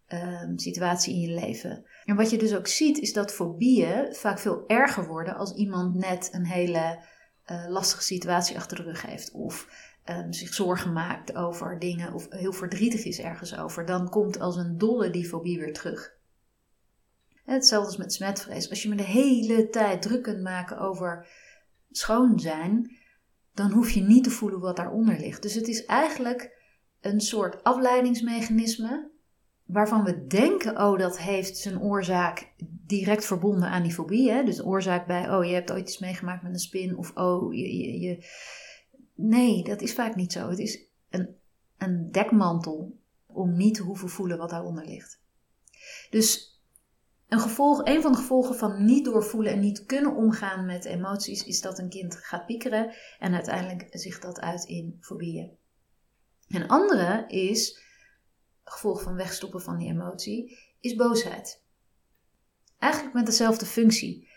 ehm, 0.07 0.57
situatie 0.57 1.13
in 1.13 1.19
je 1.19 1.39
leven. 1.39 1.85
En 2.05 2.15
wat 2.15 2.29
je 2.29 2.37
dus 2.37 2.55
ook 2.55 2.67
ziet 2.67 2.97
is 2.97 3.13
dat 3.13 3.33
fobieën 3.33 4.15
vaak 4.15 4.39
veel 4.39 4.63
erger 4.67 5.07
worden 5.07 5.35
als 5.35 5.53
iemand 5.53 5.95
net 5.95 6.29
een 6.31 6.45
hele 6.45 7.03
uh, 7.51 7.65
lastige 7.67 8.03
situatie 8.03 8.57
achter 8.57 8.77
de 8.77 8.83
rug 8.83 9.01
heeft. 9.01 9.31
Of 9.31 9.67
um, 10.09 10.33
zich 10.33 10.53
zorgen 10.53 10.93
maakt 10.93 11.35
over 11.35 11.79
dingen. 11.79 12.13
Of 12.13 12.27
heel 12.29 12.53
verdrietig 12.53 13.05
is 13.05 13.19
ergens 13.19 13.57
over. 13.57 13.85
Dan 13.85 14.09
komt 14.09 14.39
als 14.39 14.55
een 14.55 14.77
dolle 14.77 15.09
die 15.09 15.27
fobie 15.27 15.59
weer 15.59 15.73
terug. 15.73 16.13
Hetzelfde 17.43 17.87
als 17.87 17.97
met 17.97 18.13
smetvrees. 18.13 18.69
Als 18.69 18.83
je 18.83 18.89
me 18.89 18.95
de 18.95 19.03
hele 19.03 19.69
tijd 19.69 20.01
druk 20.01 20.23
kunt 20.23 20.41
maken 20.41 20.77
over 20.77 21.27
schoon 21.91 22.39
zijn, 22.39 22.97
dan 23.53 23.71
hoef 23.71 23.89
je 23.89 24.01
niet 24.01 24.23
te 24.23 24.29
voelen 24.29 24.59
wat 24.59 24.75
daaronder 24.75 25.19
ligt. 25.19 25.41
Dus 25.41 25.53
het 25.53 25.67
is 25.67 25.85
eigenlijk 25.85 26.53
een 27.01 27.21
soort 27.21 27.63
afleidingsmechanisme 27.63 29.09
waarvan 29.65 30.03
we 30.03 30.27
denken, 30.27 30.81
oh, 30.81 30.99
dat 30.99 31.19
heeft 31.19 31.57
zijn 31.57 31.81
oorzaak 31.81 32.53
direct 32.85 33.25
verbonden 33.25 33.69
aan 33.69 33.83
die 33.83 33.93
fobie. 33.93 34.31
Hè? 34.31 34.43
Dus 34.43 34.63
oorzaak 34.63 35.07
bij, 35.07 35.29
oh, 35.29 35.45
je 35.45 35.53
hebt 35.53 35.71
ooit 35.71 35.87
iets 35.87 35.99
meegemaakt 35.99 36.43
met 36.43 36.53
een 36.53 36.59
spin. 36.59 36.97
Of, 36.97 37.15
oh, 37.15 37.53
je... 37.53 38.25
Nee, 39.15 39.63
dat 39.63 39.81
is 39.81 39.93
vaak 39.93 40.15
niet 40.15 40.31
zo. 40.31 40.49
Het 40.49 40.59
is 40.59 40.79
een, 41.09 41.35
een 41.77 42.11
dekmantel 42.11 42.97
om 43.25 43.57
niet 43.57 43.73
te 43.73 43.81
hoeven 43.81 44.09
voelen 44.09 44.37
wat 44.37 44.49
daaronder 44.49 44.85
ligt. 44.85 45.21
Dus 46.09 46.59
een, 47.27 47.39
gevolg, 47.39 47.85
een 47.85 48.01
van 48.01 48.11
de 48.11 48.17
gevolgen 48.17 48.55
van 48.55 48.85
niet 48.85 49.05
doorvoelen 49.05 49.51
en 49.51 49.59
niet 49.59 49.85
kunnen 49.85 50.15
omgaan 50.15 50.65
met 50.65 50.85
emoties 50.85 51.45
is 51.45 51.61
dat 51.61 51.79
een 51.79 51.89
kind 51.89 52.15
gaat 52.15 52.45
piekeren 52.45 52.93
en 53.19 53.33
uiteindelijk 53.33 53.87
zich 53.91 54.19
dat 54.19 54.39
uit 54.39 54.63
in 54.63 54.97
fobieën. 55.01 55.51
Een 56.47 56.67
andere 56.67 57.25
is 57.27 57.84
gevolg 58.65 59.01
van 59.01 59.15
wegstoppen 59.15 59.61
van 59.61 59.77
die 59.77 59.89
emotie, 59.89 60.57
is 60.79 60.95
boosheid. 60.95 61.63
Eigenlijk 62.79 63.15
met 63.15 63.25
dezelfde 63.25 63.65
functie. 63.65 64.29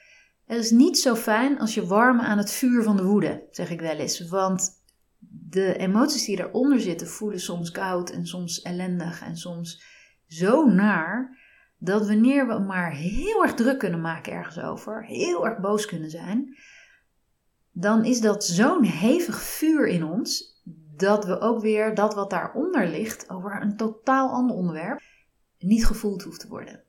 Het 0.45 0.59
is 0.59 0.71
niet 0.71 0.99
zo 0.99 1.15
fijn 1.15 1.59
als 1.59 1.75
je 1.75 1.87
warm 1.87 2.21
aan 2.21 2.39
het 2.39 2.51
vuur 2.51 2.83
van 2.83 2.97
de 2.97 3.05
woede, 3.05 3.47
zeg 3.51 3.71
ik 3.71 3.81
wel 3.81 3.97
eens. 3.97 4.29
Want 4.29 4.83
de 5.49 5.77
emoties 5.77 6.25
die 6.25 6.39
eronder 6.39 6.81
zitten 6.81 7.07
voelen 7.07 7.41
soms 7.41 7.71
koud 7.71 8.11
en 8.11 8.27
soms 8.27 8.63
ellendig 8.63 9.23
en 9.23 9.37
soms 9.37 9.83
zo 10.27 10.67
naar. 10.67 11.37
Dat 11.79 12.07
wanneer 12.07 12.47
we 12.47 12.59
maar 12.59 12.93
heel 12.93 13.43
erg 13.43 13.55
druk 13.55 13.79
kunnen 13.79 14.01
maken 14.01 14.33
ergens 14.33 14.59
over, 14.59 15.05
heel 15.05 15.47
erg 15.47 15.61
boos 15.61 15.87
kunnen 15.87 16.11
zijn, 16.11 16.57
dan 17.73 18.05
is 18.05 18.21
dat 18.21 18.45
zo'n 18.45 18.85
hevig 18.85 19.43
vuur 19.43 19.87
in 19.87 20.05
ons 20.05 20.58
dat 20.99 21.25
we 21.25 21.41
ook 21.41 21.61
weer 21.61 21.95
dat 21.95 22.15
wat 22.15 22.31
daaronder 22.31 22.89
ligt, 22.89 23.31
over 23.31 23.63
een 23.63 23.77
totaal 23.77 24.31
ander 24.31 24.57
onderwerp, 24.57 25.01
niet 25.59 25.87
gevoeld 25.87 26.23
hoeft 26.23 26.41
te 26.41 26.49
worden. 26.49 26.83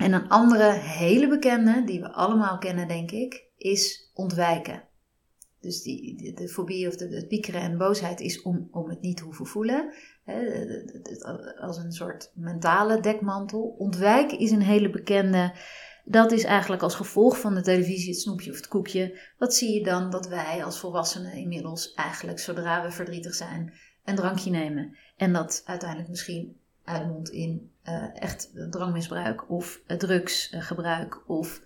En 0.00 0.12
een 0.12 0.28
andere 0.28 0.72
hele 0.72 1.28
bekende, 1.28 1.84
die 1.84 2.00
we 2.00 2.12
allemaal 2.12 2.58
kennen, 2.58 2.88
denk 2.88 3.10
ik, 3.10 3.44
is 3.56 4.10
ontwijken. 4.14 4.88
Dus 5.60 5.82
die, 5.82 6.32
de, 6.34 6.48
fobie 6.48 6.88
of 6.88 6.96
de, 6.96 7.08
het 7.08 7.28
piekeren 7.28 7.60
en 7.60 7.78
boosheid 7.78 8.20
is 8.20 8.42
om, 8.42 8.68
om 8.70 8.88
het 8.88 9.00
niet 9.00 9.16
te 9.16 9.24
hoeven 9.24 9.46
voelen. 9.46 9.92
Als 11.60 11.76
een 11.76 11.92
soort 11.92 12.32
mentale 12.34 13.00
dekmantel. 13.00 13.74
Ontwijken 13.78 14.38
is 14.38 14.50
een 14.50 14.62
hele 14.62 14.90
bekende 14.90 15.54
dat 16.10 16.32
is 16.32 16.44
eigenlijk 16.44 16.82
als 16.82 16.94
gevolg 16.94 17.40
van 17.40 17.54
de 17.54 17.62
televisie, 17.62 18.10
het 18.10 18.20
snoepje 18.20 18.50
of 18.50 18.56
het 18.56 18.68
koekje. 18.68 19.18
Wat 19.38 19.54
zie 19.54 19.78
je 19.78 19.84
dan 19.84 20.10
dat 20.10 20.28
wij 20.28 20.64
als 20.64 20.78
volwassenen 20.78 21.32
inmiddels 21.32 21.92
eigenlijk 21.92 22.38
zodra 22.38 22.82
we 22.82 22.90
verdrietig 22.90 23.34
zijn 23.34 23.72
een 24.04 24.14
drankje 24.14 24.50
nemen. 24.50 24.96
En 25.16 25.32
dat 25.32 25.62
uiteindelijk 25.64 26.08
misschien 26.08 26.56
uitmondt 26.84 27.28
in 27.28 27.70
uh, 27.84 28.22
echt 28.22 28.50
drangmisbruik 28.70 29.50
of 29.50 29.80
drugsgebruik. 29.86 31.28
Of 31.28 31.62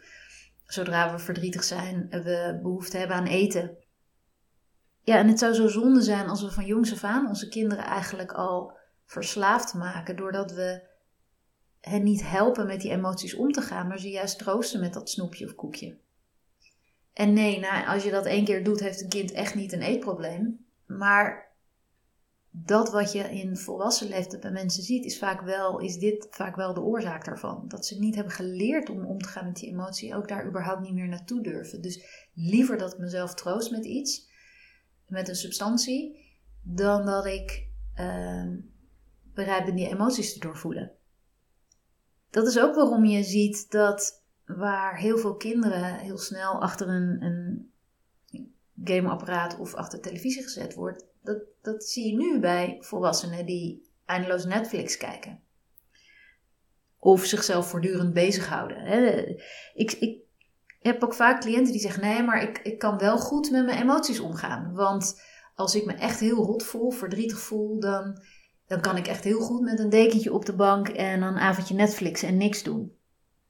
zodra 0.67 1.13
we 1.13 1.19
verdrietig 1.19 1.65
zijn, 1.65 2.07
we 2.11 2.59
behoefte 2.63 2.97
hebben 2.97 3.17
aan 3.17 3.27
eten. 3.27 3.77
Ja, 5.03 5.17
en 5.17 5.29
het 5.29 5.39
zou 5.39 5.55
zo 5.55 5.69
zonde 5.69 6.01
zijn 6.01 6.29
als 6.29 6.43
we 6.43 6.51
van 6.51 6.67
jongs 6.67 6.93
af 6.93 7.05
aan 7.05 7.29
onze 7.29 7.49
kinderen 7.49 7.85
eigenlijk 7.85 8.33
al 8.33 8.73
verslaafd 9.05 9.75
maken. 9.75 10.17
Doordat 10.17 10.53
we 10.53 10.91
hen 11.83 12.03
niet 12.03 12.29
helpen 12.29 12.67
met 12.67 12.81
die 12.81 12.91
emoties 12.91 13.35
om 13.35 13.53
te 13.53 13.61
gaan, 13.61 13.87
maar 13.87 13.99
ze 13.99 14.11
juist 14.11 14.39
troosten 14.39 14.81
met 14.81 14.93
dat 14.93 15.11
snoepje 15.11 15.45
of 15.45 15.55
koekje. 15.55 15.97
En 17.13 17.33
nee, 17.33 17.59
nou, 17.59 17.87
als 17.87 18.05
je 18.05 18.11
dat 18.11 18.27
één 18.27 18.45
keer 18.45 18.65
doet, 18.65 18.81
heeft 18.81 19.03
een 19.03 19.09
kind 19.09 19.33
echt 19.33 19.55
niet 19.55 19.73
een 19.73 19.83
eetprobleem. 19.83 20.67
Maar 20.87 21.51
dat 22.51 22.91
wat 22.91 23.13
je 23.13 23.19
in 23.19 23.57
volwassen 23.57 24.09
leeftijd 24.09 24.43
bij 24.43 24.51
mensen 24.51 24.83
ziet, 24.83 25.05
is 25.05 25.19
vaak 25.19 25.41
wel, 25.41 25.79
is 25.79 25.99
dit 25.99 26.27
vaak 26.31 26.57
wel 26.57 26.75
de 26.75 26.81
oorzaak 26.81 27.25
daarvan. 27.25 27.65
Dat 27.69 27.87
ze 27.87 27.99
niet 27.99 28.15
hebben 28.15 28.33
geleerd 28.33 28.91
om 28.91 29.07
om 29.07 29.19
te 29.19 29.29
gaan 29.29 29.47
met 29.47 29.57
die 29.57 29.69
emotie, 29.69 30.15
ook 30.15 30.29
daar 30.29 30.47
überhaupt 30.47 30.81
niet 30.81 30.95
meer 30.95 31.09
naartoe 31.09 31.43
durven. 31.43 31.83
Dus 31.83 32.29
liever 32.35 32.79
dat 32.79 32.93
ik 32.93 32.99
mezelf 32.99 33.35
troost 33.35 33.71
met 33.71 33.85
iets, 33.85 34.31
met 35.07 35.29
een 35.29 35.35
substantie, 35.35 36.27
dan 36.63 37.07
dat 37.07 37.27
ik 37.27 37.69
uh, 38.01 38.53
bereid 39.35 39.65
ben 39.65 39.77
die 39.77 39.89
emoties 39.89 40.33
te 40.33 40.41
doorvoelen 40.41 40.93
dat 42.33 42.47
is 42.47 42.59
ook 42.59 42.75
waarom 42.75 43.05
je 43.05 43.23
ziet 43.23 43.71
dat 43.71 44.23
waar 44.47 44.97
heel 44.97 45.19
veel 45.19 45.37
kinderen 45.37 45.99
heel 45.99 46.19
snel 46.19 46.61
achter 46.61 46.89
een, 46.89 47.23
een 47.23 47.71
gameapparaat 48.85 49.59
of 49.59 49.75
achter 49.75 50.01
televisie 50.01 50.43
gezet 50.43 50.75
wordt, 50.75 51.07
dat, 51.23 51.39
dat 51.63 51.85
zie 51.85 52.07
je 52.07 52.17
nu 52.17 52.41
bij 52.41 52.77
volwassenen 52.81 53.47
die 53.47 53.89
eindeloos 54.05 54.45
Netflix 54.45 54.97
kijken. 54.97 55.41
Of 56.99 57.25
zichzelf 57.25 57.69
voortdurend 57.69 58.13
bezighouden. 58.13 59.37
Ik, 59.75 59.93
ik 59.93 60.21
heb 60.81 61.05
ook 61.05 61.15
vaak 61.15 61.41
cliënten 61.41 61.73
die 61.73 61.81
zeggen: 61.81 62.03
nee, 62.03 62.23
maar 62.23 62.43
ik, 62.43 62.59
ik 62.59 62.79
kan 62.79 62.99
wel 62.99 63.19
goed 63.19 63.51
met 63.51 63.65
mijn 63.65 63.83
emoties 63.83 64.21
omgaan. 64.21 64.73
Want 64.75 65.23
als 65.55 65.75
ik 65.75 65.85
me 65.85 65.93
echt 65.93 66.21
heel 66.21 66.45
rot 66.45 66.63
voel, 66.63 66.91
verdrietig 66.91 67.39
voel, 67.41 67.81
dan 67.81 68.23
dan 68.73 68.81
kan 68.81 68.97
ik 68.97 69.07
echt 69.07 69.25
heel 69.25 69.41
goed 69.41 69.61
met 69.61 69.79
een 69.79 69.89
dekentje 69.89 70.33
op 70.33 70.45
de 70.45 70.53
bank 70.53 70.89
en 70.89 71.23
een 71.23 71.39
avondje 71.39 71.75
Netflix 71.75 72.23
en 72.23 72.37
niks 72.37 72.63
doen. 72.63 72.97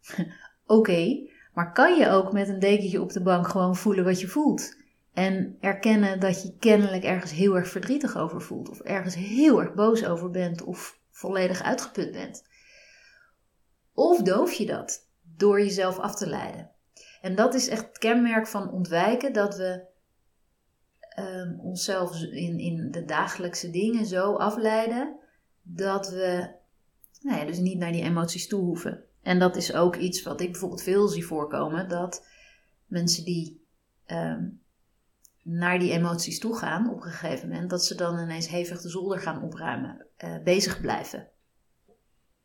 Oké, 0.66 1.28
maar 1.54 1.72
kan 1.72 1.96
je 1.98 2.08
ook 2.08 2.32
met 2.32 2.48
een 2.48 2.58
dekentje 2.58 3.00
op 3.00 3.12
de 3.12 3.22
bank 3.22 3.48
gewoon 3.48 3.76
voelen 3.76 4.04
wat 4.04 4.20
je 4.20 4.28
voelt? 4.28 4.76
En 5.12 5.56
erkennen 5.60 6.20
dat 6.20 6.42
je 6.42 6.56
kennelijk 6.58 7.04
ergens 7.04 7.32
heel 7.32 7.56
erg 7.56 7.68
verdrietig 7.68 8.16
over 8.16 8.40
voelt, 8.40 8.68
of 8.68 8.80
ergens 8.80 9.14
heel 9.14 9.60
erg 9.60 9.74
boos 9.74 10.04
over 10.04 10.30
bent, 10.30 10.62
of 10.62 10.98
volledig 11.10 11.62
uitgeput 11.62 12.12
bent. 12.12 12.44
Of 13.94 14.22
doof 14.22 14.52
je 14.52 14.66
dat 14.66 15.08
door 15.36 15.60
jezelf 15.60 15.98
af 15.98 16.14
te 16.14 16.26
leiden? 16.26 16.70
En 17.20 17.34
dat 17.34 17.54
is 17.54 17.68
echt 17.68 17.86
het 17.86 17.98
kenmerk 17.98 18.46
van 18.46 18.70
ontwijken, 18.70 19.32
dat 19.32 19.56
we 19.56 19.84
um, 21.18 21.60
onszelf 21.60 22.22
in, 22.22 22.58
in 22.58 22.90
de 22.90 23.04
dagelijkse 23.04 23.70
dingen 23.70 24.06
zo 24.06 24.34
afleiden 24.34 25.16
dat 25.62 26.10
we 26.10 26.60
nou 27.20 27.38
ja, 27.38 27.44
dus 27.44 27.58
niet 27.58 27.78
naar 27.78 27.92
die 27.92 28.02
emoties 28.02 28.48
toe 28.48 28.60
hoeven. 28.60 29.04
En 29.22 29.38
dat 29.38 29.56
is 29.56 29.74
ook 29.74 29.96
iets 29.96 30.22
wat 30.22 30.40
ik 30.40 30.50
bijvoorbeeld 30.50 30.82
veel 30.82 31.08
zie 31.08 31.26
voorkomen: 31.26 31.88
dat 31.88 32.26
mensen 32.86 33.24
die 33.24 33.66
um, 34.06 34.60
naar 35.42 35.78
die 35.78 35.92
emoties 35.92 36.38
toe 36.38 36.56
gaan 36.56 36.90
op 36.90 36.96
een 36.96 37.10
gegeven 37.12 37.48
moment, 37.48 37.70
dat 37.70 37.84
ze 37.84 37.94
dan 37.94 38.18
ineens 38.18 38.48
hevig 38.48 38.80
de 38.80 38.88
zolder 38.88 39.18
gaan 39.18 39.42
opruimen, 39.42 40.06
uh, 40.24 40.42
bezig 40.42 40.80
blijven. 40.80 41.30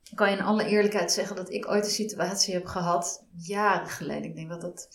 Ik 0.10 0.16
kan 0.16 0.32
je 0.32 0.38
in 0.38 0.44
alle 0.44 0.66
eerlijkheid 0.66 1.12
zeggen 1.12 1.36
dat 1.36 1.52
ik 1.52 1.68
ooit 1.68 1.86
een 1.86 1.92
situatie 1.92 2.54
heb 2.54 2.66
gehad, 2.66 3.26
jaren 3.36 3.90
geleden. 3.90 4.24
Ik 4.24 4.36
denk 4.36 4.50
dat 4.50 4.62
dat, 4.62 4.90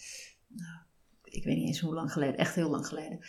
nou, 0.49 0.81
ik 1.23 1.45
weet 1.45 1.57
niet 1.57 1.67
eens 1.67 1.81
hoe 1.81 1.95
lang 1.95 2.13
geleden, 2.13 2.37
echt 2.37 2.55
heel 2.55 2.71
lang 2.71 2.87
geleden. 2.87 3.21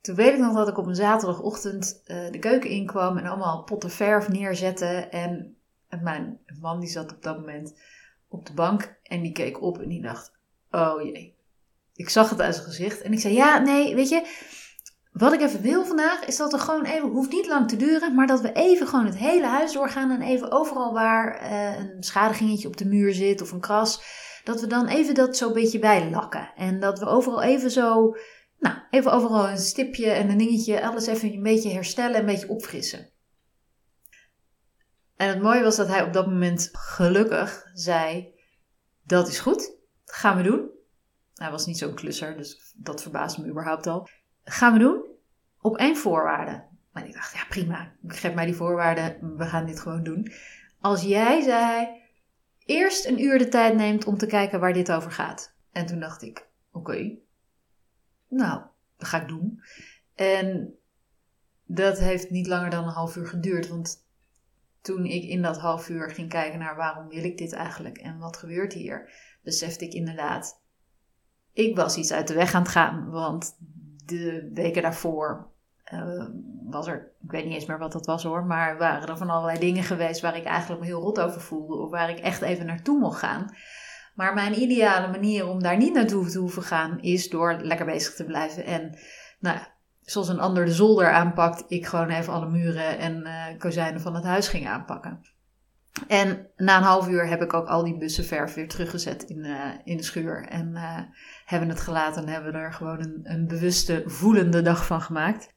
Toen 0.00 0.14
weet 0.14 0.32
ik 0.32 0.38
nog 0.38 0.54
dat 0.54 0.68
ik 0.68 0.78
op 0.78 0.86
een 0.86 0.94
zaterdagochtend 0.94 2.02
uh, 2.06 2.30
de 2.30 2.38
keuken 2.38 2.70
inkwam 2.70 3.16
en 3.16 3.26
allemaal 3.26 3.62
potten 3.62 3.90
verf 3.90 4.28
neerzette. 4.28 4.86
En 5.10 5.56
mijn 6.02 6.38
man 6.60 6.80
die 6.80 6.88
zat 6.88 7.12
op 7.12 7.22
dat 7.22 7.36
moment 7.36 7.80
op 8.28 8.46
de 8.46 8.52
bank 8.52 8.98
en 9.02 9.22
die 9.22 9.32
keek 9.32 9.62
op 9.62 9.78
en 9.78 9.88
die 9.88 10.02
dacht: 10.02 10.32
Oh 10.70 11.02
jee. 11.02 11.38
Ik 11.94 12.08
zag 12.08 12.30
het 12.30 12.40
uit 12.40 12.54
zijn 12.54 12.66
gezicht 12.66 13.02
en 13.02 13.12
ik 13.12 13.20
zei: 13.20 13.34
Ja, 13.34 13.58
nee, 13.58 13.94
weet 13.94 14.08
je, 14.08 14.26
wat 15.12 15.32
ik 15.32 15.40
even 15.40 15.60
wil 15.60 15.84
vandaag 15.84 16.24
is 16.24 16.36
dat 16.36 16.52
we 16.52 16.58
gewoon 16.58 16.84
even, 16.84 17.08
hoeft 17.08 17.32
niet 17.32 17.46
lang 17.46 17.68
te 17.68 17.76
duren, 17.76 18.14
maar 18.14 18.26
dat 18.26 18.40
we 18.40 18.52
even 18.52 18.86
gewoon 18.86 19.06
het 19.06 19.16
hele 19.16 19.46
huis 19.46 19.72
doorgaan 19.72 20.10
en 20.10 20.22
even 20.22 20.50
overal 20.50 20.92
waar 20.92 21.42
uh, 21.42 21.78
een 21.78 22.02
schadigingetje 22.02 22.68
op 22.68 22.76
de 22.76 22.86
muur 22.86 23.12
zit 23.12 23.42
of 23.42 23.52
een 23.52 23.60
kras, 23.60 24.02
dat 24.44 24.60
we 24.60 24.66
dan 24.66 24.86
even 24.86 25.14
dat 25.14 25.36
zo 25.36 25.46
een 25.46 25.52
beetje 25.52 25.78
bijlakken. 25.78 26.52
En 26.56 26.80
dat 26.80 26.98
we 26.98 27.06
overal 27.06 27.42
even 27.42 27.70
zo, 27.70 28.16
nou, 28.60 28.76
even 28.90 29.12
overal 29.12 29.48
een 29.48 29.58
stipje 29.58 30.10
en 30.10 30.30
een 30.30 30.38
dingetje, 30.38 30.86
alles 30.86 31.06
even 31.06 31.32
een 31.32 31.42
beetje 31.42 31.70
herstellen 31.70 32.14
en 32.14 32.20
een 32.20 32.26
beetje 32.26 32.48
opfrissen. 32.48 33.08
En 35.16 35.28
het 35.28 35.42
mooie 35.42 35.62
was 35.62 35.76
dat 35.76 35.88
hij 35.88 36.02
op 36.02 36.12
dat 36.12 36.26
moment 36.26 36.68
gelukkig 36.72 37.70
zei: 37.74 38.34
Dat 39.02 39.28
is 39.28 39.38
goed, 39.38 39.76
gaan 40.04 40.36
we 40.36 40.42
doen. 40.42 40.68
Hij 41.34 41.50
was 41.50 41.66
niet 41.66 41.78
zo'n 41.78 41.94
klusser, 41.94 42.36
dus 42.36 42.74
dat 42.76 43.02
verbaasde 43.02 43.42
me 43.42 43.48
überhaupt 43.48 43.86
al. 43.86 44.08
Gaan 44.44 44.72
we 44.72 44.78
doen 44.78 45.04
op 45.60 45.76
één 45.76 45.96
voorwaarde. 45.96 46.68
Maar 46.92 47.06
ik 47.06 47.12
dacht, 47.12 47.34
ja 47.34 47.44
prima, 47.48 47.92
geef 48.06 48.34
mij 48.34 48.46
die 48.46 48.54
voorwaarden, 48.54 49.36
we 49.36 49.44
gaan 49.44 49.66
dit 49.66 49.80
gewoon 49.80 50.02
doen. 50.02 50.32
Als 50.80 51.02
jij, 51.02 51.42
zei 51.42 51.88
eerst 52.64 53.06
een 53.06 53.22
uur 53.22 53.38
de 53.38 53.48
tijd 53.48 53.74
neemt 53.74 54.04
om 54.04 54.18
te 54.18 54.26
kijken 54.26 54.60
waar 54.60 54.72
dit 54.72 54.92
over 54.92 55.10
gaat. 55.10 55.54
En 55.72 55.86
toen 55.86 56.00
dacht 56.00 56.22
ik, 56.22 56.48
oké, 56.72 57.16
nou, 58.30 58.62
dat 58.96 59.08
ga 59.08 59.20
ik 59.20 59.28
doen. 59.28 59.62
En 60.14 60.74
dat 61.64 61.98
heeft 61.98 62.30
niet 62.30 62.46
langer 62.46 62.70
dan 62.70 62.84
een 62.84 62.90
half 62.92 63.16
uur 63.16 63.26
geduurd, 63.26 63.68
want 63.68 64.08
toen 64.80 65.04
ik 65.04 65.22
in 65.22 65.42
dat 65.42 65.58
half 65.58 65.88
uur 65.88 66.10
ging 66.10 66.28
kijken 66.28 66.58
naar 66.58 66.76
waarom 66.76 67.08
wil 67.08 67.24
ik 67.24 67.38
dit 67.38 67.52
eigenlijk 67.52 67.98
en 67.98 68.18
wat 68.18 68.36
gebeurt 68.36 68.72
hier, 68.72 69.10
besefte 69.42 69.84
ik 69.84 69.92
inderdaad, 69.92 70.60
ik 71.52 71.76
was 71.76 71.96
iets 71.96 72.12
uit 72.12 72.28
de 72.28 72.34
weg 72.34 72.54
aan 72.54 72.62
het 72.62 72.70
gaan, 72.70 73.10
want 73.10 73.56
de 74.04 74.50
weken 74.54 74.82
daarvoor 74.82 75.48
uh, 75.92 76.26
was 76.64 76.86
er, 76.86 77.12
ik 77.22 77.30
weet 77.30 77.44
niet 77.44 77.54
eens 77.54 77.66
meer 77.66 77.78
wat 77.78 77.92
dat 77.92 78.06
was 78.06 78.22
hoor, 78.22 78.44
maar 78.44 78.78
waren 78.78 79.08
er 79.08 79.16
van 79.16 79.30
allerlei 79.30 79.58
dingen 79.58 79.82
geweest 79.82 80.20
waar 80.20 80.36
ik 80.36 80.44
eigenlijk 80.44 80.80
me 80.80 80.86
heel 80.86 81.00
rot 81.00 81.20
over 81.20 81.40
voelde 81.40 81.74
of 81.74 81.90
waar 81.90 82.10
ik 82.10 82.18
echt 82.18 82.42
even 82.42 82.66
naartoe 82.66 82.98
mocht 82.98 83.18
gaan. 83.18 83.54
Maar 84.20 84.34
mijn 84.34 84.60
ideale 84.60 85.08
manier 85.08 85.46
om 85.46 85.62
daar 85.62 85.76
niet 85.76 85.94
naartoe 85.94 86.30
te 86.30 86.38
hoeven 86.38 86.62
gaan 86.62 87.00
is 87.00 87.28
door 87.28 87.58
lekker 87.62 87.86
bezig 87.86 88.14
te 88.14 88.24
blijven 88.24 88.64
en 88.64 88.98
nou, 89.38 89.58
zoals 90.00 90.28
een 90.28 90.40
ander 90.40 90.64
de 90.64 90.72
zolder 90.72 91.12
aanpakt, 91.12 91.64
ik 91.68 91.86
gewoon 91.86 92.08
even 92.08 92.32
alle 92.32 92.48
muren 92.48 92.98
en 92.98 93.26
uh, 93.26 93.58
kozijnen 93.58 94.00
van 94.00 94.14
het 94.14 94.24
huis 94.24 94.48
ging 94.48 94.68
aanpakken. 94.68 95.20
En 96.08 96.46
na 96.56 96.76
een 96.76 96.82
half 96.82 97.08
uur 97.08 97.28
heb 97.28 97.42
ik 97.42 97.54
ook 97.54 97.66
al 97.66 97.84
die 97.84 97.98
bussenverf 97.98 98.54
weer 98.54 98.68
teruggezet 98.68 99.22
in, 99.22 99.44
uh, 99.44 99.70
in 99.84 99.96
de 99.96 100.02
schuur. 100.02 100.46
En 100.48 100.70
uh, 100.74 100.98
hebben 101.44 101.68
het 101.68 101.80
gelaten 101.80 102.22
en 102.22 102.28
hebben 102.28 102.54
er 102.54 102.72
gewoon 102.72 103.20
een, 103.22 103.46
bewuste, 103.46 104.02
voelende 104.06 104.62
dag 104.62 104.86
van 104.86 105.00
gemaakt. 105.00 105.54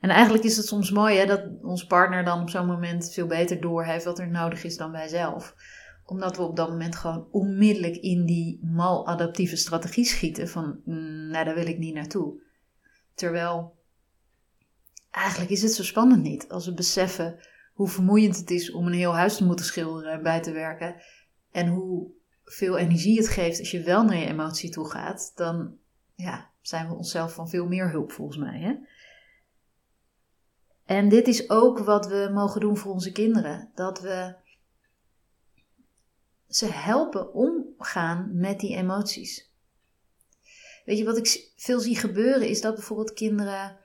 En 0.00 0.10
eigenlijk 0.10 0.44
is 0.44 0.56
het 0.56 0.66
soms 0.66 0.90
mooi 0.90 1.18
hè, 1.18 1.26
dat 1.26 1.42
onze 1.60 1.86
partner 1.86 2.24
dan 2.24 2.40
op 2.40 2.50
zo'n 2.50 2.66
moment 2.66 3.12
veel 3.12 3.26
beter 3.26 3.60
doorheeft 3.60 4.04
wat 4.04 4.18
er 4.18 4.30
nodig 4.30 4.64
is 4.64 4.76
dan 4.76 4.90
wij 4.90 5.08
zelf. 5.08 5.54
Omdat 6.12 6.36
we 6.36 6.42
op 6.42 6.56
dat 6.56 6.68
moment 6.68 6.96
gewoon 6.96 7.26
onmiddellijk 7.30 7.96
in 7.96 8.24
die 8.26 8.60
maladaptieve 8.64 9.56
strategie 9.56 10.04
schieten 10.04 10.48
van, 10.48 10.80
nou 11.30 11.44
daar 11.44 11.54
wil 11.54 11.66
ik 11.66 11.78
niet 11.78 11.94
naartoe. 11.94 12.40
Terwijl 13.14 13.76
eigenlijk 15.10 15.50
is 15.50 15.62
het 15.62 15.72
zo 15.72 15.82
spannend 15.82 16.22
niet 16.22 16.48
als 16.48 16.66
we 16.66 16.74
beseffen 16.74 17.38
hoe 17.72 17.88
vermoeiend 17.88 18.36
het 18.36 18.50
is 18.50 18.72
om 18.72 18.86
een 18.86 18.92
heel 18.92 19.14
huis 19.14 19.36
te 19.36 19.44
moeten 19.44 19.64
schilderen 19.64 20.12
en 20.12 20.22
bij 20.22 20.40
te 20.40 20.52
werken. 20.52 21.02
En 21.50 21.66
hoe 21.68 22.10
veel 22.44 22.78
energie 22.78 23.16
het 23.18 23.28
geeft 23.28 23.58
als 23.58 23.70
je 23.70 23.82
wel 23.82 24.04
naar 24.04 24.16
je 24.16 24.26
emotie 24.26 24.70
toe 24.70 24.90
gaat, 24.90 25.32
dan 25.34 25.76
ja, 26.14 26.50
zijn 26.60 26.88
we 26.88 26.94
onszelf 26.94 27.34
van 27.34 27.48
veel 27.48 27.66
meer 27.66 27.90
hulp 27.90 28.12
volgens 28.12 28.38
mij. 28.38 28.60
Hè? 28.60 28.74
En 30.84 31.08
dit 31.08 31.28
is 31.28 31.50
ook 31.50 31.78
wat 31.78 32.06
we 32.06 32.30
mogen 32.34 32.60
doen 32.60 32.76
voor 32.76 32.92
onze 32.92 33.12
kinderen. 33.12 33.70
Dat 33.74 34.00
we 34.00 34.40
ze 36.56 36.66
helpen 36.66 37.34
omgaan 37.34 38.30
met 38.32 38.60
die 38.60 38.76
emoties. 38.76 39.50
Weet 40.84 40.98
je, 40.98 41.04
wat 41.04 41.16
ik 41.16 41.52
veel 41.56 41.80
zie 41.80 41.96
gebeuren 41.96 42.48
is 42.48 42.60
dat 42.60 42.74
bijvoorbeeld 42.74 43.12
kinderen 43.12 43.80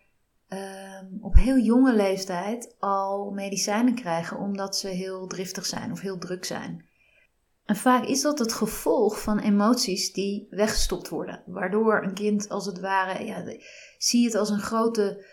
Ehm, 0.48 1.06
op 1.22 1.36
heel 1.36 1.58
jonge 1.58 1.94
leeftijd 1.94 2.76
al 2.80 3.32
medicijnen 3.32 3.96
krijgen 3.96 4.38
omdat 4.38 4.78
ze 4.78 4.88
heel 4.88 5.28
driftig 5.28 5.66
zijn 5.66 5.92
of 5.92 6.00
heel 6.00 6.18
druk 6.18 6.46
zijn. 6.46 6.86
En 7.66 7.76
vaak 7.76 8.06
is 8.06 8.22
dat 8.22 8.40
het 8.40 8.54
gevolg 8.54 9.22
van 9.22 9.40
emoties 9.40 10.14
die 10.14 10.48
weggestopt 10.50 11.10
worden, 11.10 11.44
waardoor 11.46 12.04
een 12.04 12.14
kind 12.14 12.50
als 12.50 12.66
het 12.66 12.80
ware, 12.80 13.26
ja, 13.26 13.44
zie 13.98 14.26
het 14.26 14.36
als 14.36 14.50
een 14.50 14.60
grote 14.60 15.26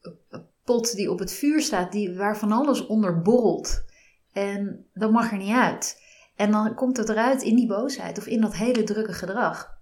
eh, 0.00 0.40
pot 0.64 0.94
die 0.94 1.10
op 1.10 1.18
het 1.18 1.32
vuur 1.32 1.60
staat, 1.60 1.92
die, 1.92 2.16
waar 2.16 2.38
van 2.38 2.52
alles 2.52 2.86
onder 2.86 3.22
borrelt. 3.22 3.84
En 4.32 4.86
dat 4.94 5.10
mag 5.10 5.32
er 5.32 5.38
niet 5.38 5.54
uit. 5.54 6.02
En 6.38 6.50
dan 6.50 6.74
komt 6.74 6.96
het 6.96 7.08
eruit 7.08 7.42
in 7.42 7.56
die 7.56 7.66
boosheid 7.66 8.18
of 8.18 8.26
in 8.26 8.40
dat 8.40 8.54
hele 8.54 8.82
drukke 8.82 9.12
gedrag. 9.12 9.78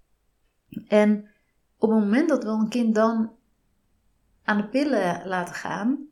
En 0.88 1.28
op 1.78 1.90
het 1.90 1.98
moment 1.98 2.28
dat 2.28 2.44
wel 2.44 2.58
een 2.58 2.68
kind 2.68 2.94
dan 2.94 3.32
aan 4.42 4.56
de 4.56 4.68
pillen 4.68 5.26
laten 5.26 5.54
gaan. 5.54 6.08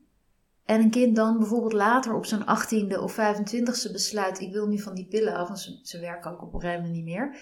En 0.65 0.81
een 0.81 0.91
kind 0.91 1.17
dan 1.17 1.39
bijvoorbeeld 1.39 1.73
later 1.73 2.15
op 2.15 2.27
zijn 2.27 2.43
18e 2.43 2.99
of 2.99 3.13
25e 3.13 3.93
besluit: 3.93 4.41
ik 4.41 4.53
wil 4.53 4.67
nu 4.67 4.79
van 4.79 4.95
die 4.95 5.07
pillen 5.07 5.35
af, 5.35 5.47
want 5.47 5.61
ze, 5.61 5.81
ze 5.83 6.01
werken 6.01 6.31
ook 6.31 6.55
op 6.55 6.63
een 6.63 6.91
niet 6.91 7.05
meer. 7.05 7.39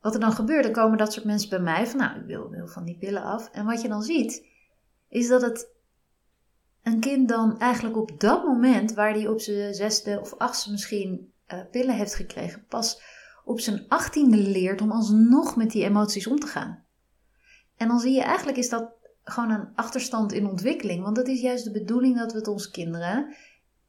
Wat 0.00 0.14
er 0.14 0.20
dan 0.20 0.32
gebeurt, 0.32 0.64
dan 0.64 0.72
komen 0.72 0.98
dat 0.98 1.12
soort 1.12 1.26
mensen 1.26 1.48
bij 1.48 1.60
mij 1.60 1.86
van: 1.86 1.98
nou, 1.98 2.20
ik 2.20 2.26
wil, 2.26 2.50
wil 2.50 2.68
van 2.68 2.84
die 2.84 2.98
pillen 2.98 3.22
af. 3.22 3.50
En 3.50 3.66
wat 3.66 3.82
je 3.82 3.88
dan 3.88 4.02
ziet, 4.02 4.46
is 5.08 5.28
dat 5.28 5.42
het 5.42 5.75
een 6.86 7.00
kind 7.00 7.28
dan 7.28 7.58
eigenlijk 7.58 7.96
op 7.96 8.20
dat 8.20 8.44
moment, 8.44 8.94
waar 8.94 9.12
hij 9.12 9.28
op 9.28 9.40
zijn 9.40 9.74
zesde 9.74 10.20
of 10.20 10.34
achtste 10.34 10.70
misschien 10.70 11.32
uh, 11.52 11.60
pillen 11.70 11.94
heeft 11.94 12.14
gekregen, 12.14 12.64
pas 12.68 13.02
op 13.44 13.60
zijn 13.60 13.84
achttiende 13.88 14.36
leert 14.36 14.80
om 14.80 14.90
alsnog 14.90 15.56
met 15.56 15.70
die 15.70 15.84
emoties 15.84 16.26
om 16.26 16.38
te 16.38 16.46
gaan. 16.46 16.84
En 17.76 17.88
dan 17.88 18.00
zie 18.00 18.12
je 18.12 18.22
eigenlijk 18.22 18.58
is 18.58 18.68
dat 18.68 18.92
gewoon 19.24 19.50
een 19.50 19.68
achterstand 19.74 20.32
in 20.32 20.46
ontwikkeling. 20.46 21.02
Want 21.02 21.16
dat 21.16 21.28
is 21.28 21.40
juist 21.40 21.64
de 21.64 21.70
bedoeling 21.70 22.18
dat 22.18 22.32
we 22.32 22.38
het 22.38 22.48
onze 22.48 22.70
kinderen 22.70 23.34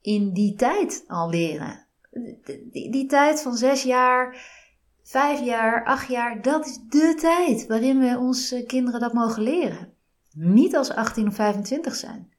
in 0.02 0.34
die 0.34 0.56
tijd 0.56 1.04
al 1.08 1.30
leren. 1.30 1.86
Die, 2.72 2.92
die, 2.92 3.06
tijd 3.06 3.42
van 3.42 3.56
zes 3.56 3.84
jaar, 3.84 4.50
vijf 5.04 5.40
jaar, 5.40 5.86
acht 5.86 6.08
jaar, 6.08 6.42
dat 6.42 6.66
is 6.66 6.80
de 6.90 7.16
tijd 7.20 7.68
waarin 7.68 8.00
we 8.00 8.18
onze 8.18 8.64
kinderen 8.64 9.00
dat 9.00 9.14
mogen 9.14 9.44
leren. 9.44 9.94
Niet 10.34 10.76
als 10.76 10.92
18 10.92 11.28
of 11.28 11.36
25 11.36 11.96
zijn. 11.96 12.36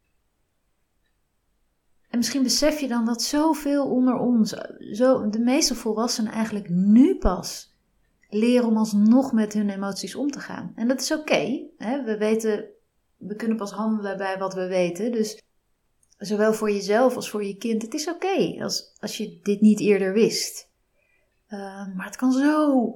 En 2.08 2.18
misschien 2.18 2.42
besef 2.42 2.80
je 2.80 2.88
dan 2.88 3.04
dat 3.04 3.22
zoveel 3.22 3.90
onder 3.90 4.14
ons, 4.14 4.54
zo, 4.92 5.28
de 5.28 5.38
meeste 5.38 5.74
volwassenen 5.74 6.32
eigenlijk 6.32 6.68
nu 6.68 7.16
pas 7.16 7.76
leren 8.28 8.68
om 8.68 8.76
alsnog 8.76 9.32
met 9.32 9.52
hun 9.52 9.70
emoties 9.70 10.14
om 10.14 10.30
te 10.30 10.40
gaan. 10.40 10.72
En 10.74 10.88
dat 10.88 11.00
is 11.00 11.12
oké. 11.12 11.66
we 11.78 12.16
weten, 12.18 12.64
we 13.16 13.34
kunnen 13.34 13.56
pas 13.56 13.72
handelen 13.72 14.16
bij 14.16 14.38
wat 14.38 14.54
we 14.54 14.66
weten. 14.66 15.12
Dus 15.12 15.42
zowel 16.18 16.52
voor 16.52 16.70
jezelf 16.70 17.16
als 17.16 17.30
voor 17.30 17.44
je 17.44 17.56
kind, 17.56 17.82
het 17.82 17.94
is 17.94 18.08
oké 18.08 18.56
als, 18.62 18.94
als 19.00 19.16
je 19.16 19.38
dit 19.42 19.60
niet 19.60 19.80
eerder 19.80 20.12
wist. 20.12 20.68
Uh, 21.48 21.94
maar 21.94 22.06
het 22.06 22.16
kan 22.16 22.32
zo, 22.32 22.92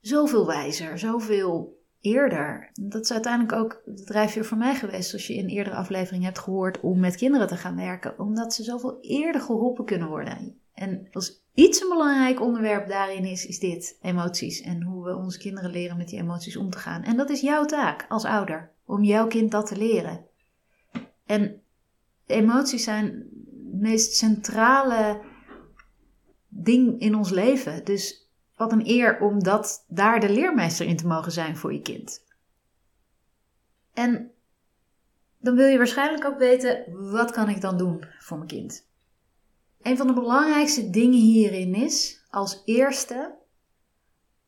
zoveel 0.00 0.46
wijzer, 0.46 0.98
zoveel 0.98 1.78
eerder. 2.06 2.70
Dat 2.72 3.02
is 3.02 3.12
uiteindelijk 3.12 3.52
ook 3.52 3.82
de 3.84 4.04
drijfveer 4.04 4.44
voor 4.44 4.58
mij 4.58 4.74
geweest, 4.74 5.08
zoals 5.08 5.26
je 5.26 5.34
in 5.34 5.48
eerdere 5.48 5.76
aflevering 5.76 6.24
hebt 6.24 6.38
gehoord, 6.38 6.80
om 6.80 7.00
met 7.00 7.16
kinderen 7.16 7.46
te 7.46 7.56
gaan 7.56 7.76
werken. 7.76 8.18
Omdat 8.18 8.54
ze 8.54 8.62
zoveel 8.62 8.98
eerder 9.00 9.40
geholpen 9.40 9.84
kunnen 9.84 10.08
worden. 10.08 10.60
En 10.74 11.08
als 11.12 11.42
iets 11.54 11.82
een 11.82 11.88
belangrijk 11.88 12.40
onderwerp 12.40 12.88
daarin 12.88 13.24
is, 13.24 13.46
is 13.46 13.58
dit: 13.58 13.98
emoties. 14.02 14.60
En 14.60 14.82
hoe 14.82 15.04
we 15.04 15.16
onze 15.16 15.38
kinderen 15.38 15.70
leren 15.70 15.96
met 15.96 16.08
die 16.08 16.20
emoties 16.20 16.56
om 16.56 16.70
te 16.70 16.78
gaan. 16.78 17.02
En 17.02 17.16
dat 17.16 17.30
is 17.30 17.40
jouw 17.40 17.64
taak 17.64 18.06
als 18.08 18.24
ouder, 18.24 18.70
om 18.84 19.04
jouw 19.04 19.26
kind 19.26 19.50
dat 19.50 19.66
te 19.66 19.76
leren. 19.76 20.24
En 21.26 21.60
emoties 22.26 22.84
zijn 22.84 23.04
het 23.04 23.80
meest 23.80 24.16
centrale 24.16 25.20
ding 26.48 27.00
in 27.00 27.14
ons 27.14 27.30
leven. 27.30 27.84
Dus 27.84 28.25
wat 28.56 28.72
een 28.72 28.88
eer 28.88 29.20
om 29.20 29.42
dat, 29.42 29.84
daar 29.88 30.20
de 30.20 30.30
leermeester 30.30 30.86
in 30.86 30.96
te 30.96 31.06
mogen 31.06 31.32
zijn 31.32 31.56
voor 31.56 31.72
je 31.72 31.82
kind. 31.82 32.24
En 33.92 34.30
dan 35.38 35.54
wil 35.54 35.66
je 35.66 35.76
waarschijnlijk 35.76 36.24
ook 36.24 36.38
weten, 36.38 36.84
wat 37.10 37.30
kan 37.30 37.48
ik 37.48 37.60
dan 37.60 37.78
doen 37.78 38.04
voor 38.18 38.36
mijn 38.36 38.48
kind? 38.48 38.86
Een 39.82 39.96
van 39.96 40.06
de 40.06 40.12
belangrijkste 40.12 40.90
dingen 40.90 41.20
hierin 41.20 41.74
is 41.74 42.24
als 42.30 42.62
eerste 42.64 43.34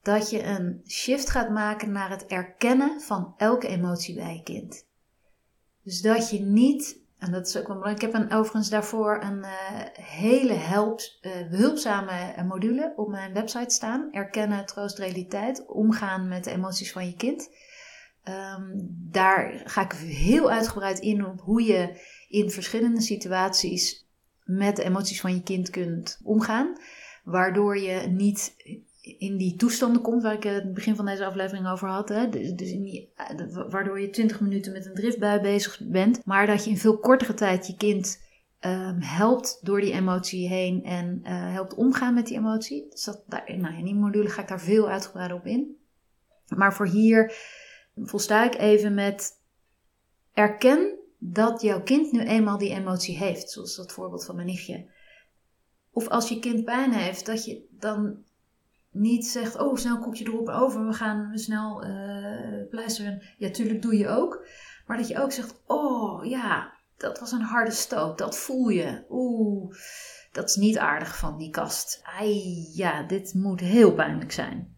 dat 0.02 0.30
je 0.30 0.44
een 0.44 0.80
shift 0.86 1.30
gaat 1.30 1.50
maken 1.50 1.92
naar 1.92 2.10
het 2.10 2.26
erkennen 2.26 3.00
van 3.00 3.34
elke 3.36 3.68
emotie 3.68 4.14
bij 4.14 4.34
je 4.34 4.42
kind. 4.42 4.86
Dus 5.82 6.00
dat 6.00 6.30
je 6.30 6.40
niet 6.40 7.00
En 7.18 7.32
dat 7.32 7.46
is 7.46 7.56
ook 7.56 7.66
wel 7.66 7.76
belangrijk. 7.76 8.02
Ik 8.02 8.12
heb 8.12 8.22
een, 8.22 8.32
overigens 8.32 8.68
daarvoor 8.68 9.22
een 9.22 9.38
uh, 9.38 9.48
hele 10.04 10.52
help, 10.52 11.00
uh, 11.22 11.32
behulpzame 11.50 12.44
module 12.44 12.92
op 12.96 13.08
mijn 13.08 13.32
website 13.32 13.74
staan. 13.74 14.08
Erkennen, 14.12 14.66
troost, 14.66 14.98
realiteit. 14.98 15.66
Omgaan 15.66 16.28
met 16.28 16.44
de 16.44 16.50
emoties 16.50 16.92
van 16.92 17.06
je 17.06 17.16
kind. 17.16 17.50
Um, 18.24 18.96
daar 19.10 19.62
ga 19.64 19.82
ik 19.82 19.92
heel 19.92 20.50
uitgebreid 20.50 20.98
in 20.98 21.26
op 21.26 21.40
hoe 21.40 21.62
je 21.62 22.00
in 22.28 22.50
verschillende 22.50 23.00
situaties 23.00 24.06
met 24.44 24.76
de 24.76 24.84
emoties 24.84 25.20
van 25.20 25.34
je 25.34 25.42
kind 25.42 25.70
kunt 25.70 26.20
omgaan. 26.24 26.78
Waardoor 27.24 27.78
je 27.78 28.06
niet 28.08 28.54
in 29.16 29.36
die 29.36 29.56
toestanden 29.56 30.02
komt 30.02 30.22
waar 30.22 30.34
ik 30.34 30.42
het 30.42 30.74
begin 30.74 30.96
van 30.96 31.06
deze 31.06 31.26
aflevering 31.26 31.68
over 31.68 31.88
had. 31.88 32.08
Hè? 32.08 32.28
Dus, 32.28 32.52
dus 32.52 32.70
in 32.70 32.82
die, 32.82 33.12
waardoor 33.68 34.00
je 34.00 34.10
20 34.10 34.40
minuten 34.40 34.72
met 34.72 34.86
een 34.86 34.94
driftbui 34.94 35.40
bezig 35.40 35.80
bent. 35.84 36.24
Maar 36.24 36.46
dat 36.46 36.64
je 36.64 36.70
in 36.70 36.78
veel 36.78 36.98
kortere 36.98 37.34
tijd 37.34 37.66
je 37.66 37.76
kind 37.76 38.26
um, 38.60 39.00
helpt 39.00 39.58
door 39.62 39.80
die 39.80 39.92
emotie 39.92 40.48
heen 40.48 40.84
en 40.84 41.20
uh, 41.22 41.52
helpt 41.52 41.74
omgaan 41.74 42.14
met 42.14 42.26
die 42.26 42.36
emotie. 42.36 42.86
Dus 42.90 43.04
dat, 43.04 43.22
daar, 43.26 43.56
nou, 43.56 43.78
in 43.78 43.84
die 43.84 43.94
module 43.94 44.28
ga 44.28 44.42
ik 44.42 44.48
daar 44.48 44.60
veel 44.60 44.88
uitgebreider 44.88 45.36
op 45.36 45.46
in. 45.46 45.76
Maar 46.56 46.74
voor 46.74 46.86
hier 46.86 47.34
volsta 47.96 48.44
ik 48.44 48.54
even 48.54 48.94
met 48.94 49.32
erken 50.32 50.98
dat 51.18 51.62
jouw 51.62 51.82
kind 51.82 52.12
nu 52.12 52.20
eenmaal 52.20 52.58
die 52.58 52.74
emotie 52.74 53.16
heeft. 53.16 53.50
Zoals 53.50 53.76
dat 53.76 53.92
voorbeeld 53.92 54.24
van 54.24 54.34
mijn 54.34 54.46
nichtje. 54.46 54.86
Of 55.90 56.08
als 56.08 56.28
je 56.28 56.38
kind 56.38 56.64
pijn 56.64 56.92
heeft, 56.92 57.26
dat 57.26 57.44
je 57.44 57.66
dan 57.70 58.24
niet 58.98 59.26
zegt, 59.26 59.58
oh 59.58 59.76
snel 59.76 59.98
koekje 59.98 60.24
erop 60.26 60.48
over, 60.48 60.86
we 60.86 60.92
gaan 60.92 61.38
snel 61.38 61.84
uh, 61.84 62.68
pleisteren. 62.70 63.22
Ja, 63.38 63.50
tuurlijk 63.50 63.82
doe 63.82 63.96
je 63.96 64.08
ook. 64.08 64.46
Maar 64.86 64.96
dat 64.96 65.08
je 65.08 65.20
ook 65.22 65.32
zegt, 65.32 65.62
oh 65.66 66.24
ja, 66.24 66.72
dat 66.96 67.20
was 67.20 67.32
een 67.32 67.40
harde 67.40 67.70
stoot, 67.70 68.18
dat 68.18 68.38
voel 68.38 68.68
je. 68.68 69.04
Oeh, 69.08 69.74
dat 70.32 70.48
is 70.48 70.56
niet 70.56 70.78
aardig 70.78 71.16
van 71.16 71.38
die 71.38 71.50
kast. 71.50 72.00
Ai, 72.18 72.68
ja, 72.74 73.02
dit 73.02 73.34
moet 73.34 73.60
heel 73.60 73.94
pijnlijk 73.94 74.32
zijn. 74.32 74.76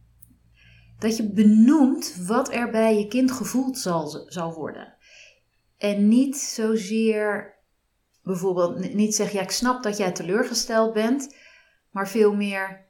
Dat 0.99 1.17
je 1.17 1.33
benoemt 1.33 2.27
wat 2.27 2.53
er 2.53 2.71
bij 2.71 2.99
je 2.99 3.07
kind 3.07 3.33
gevoeld 3.33 3.79
zal, 3.79 4.25
zal 4.27 4.55
worden. 4.55 4.95
En 5.79 6.09
niet 6.09 6.37
zozeer 6.37 7.55
bijvoorbeeld 8.23 8.95
niet 8.95 9.15
zeggen, 9.15 9.37
ja, 9.37 9.43
ik 9.43 9.51
snap 9.51 9.83
dat 9.83 9.97
jij 9.97 10.13
teleurgesteld 10.13 10.93
bent, 10.93 11.37
maar 11.91 12.09
veel 12.09 12.35
meer, 12.35 12.89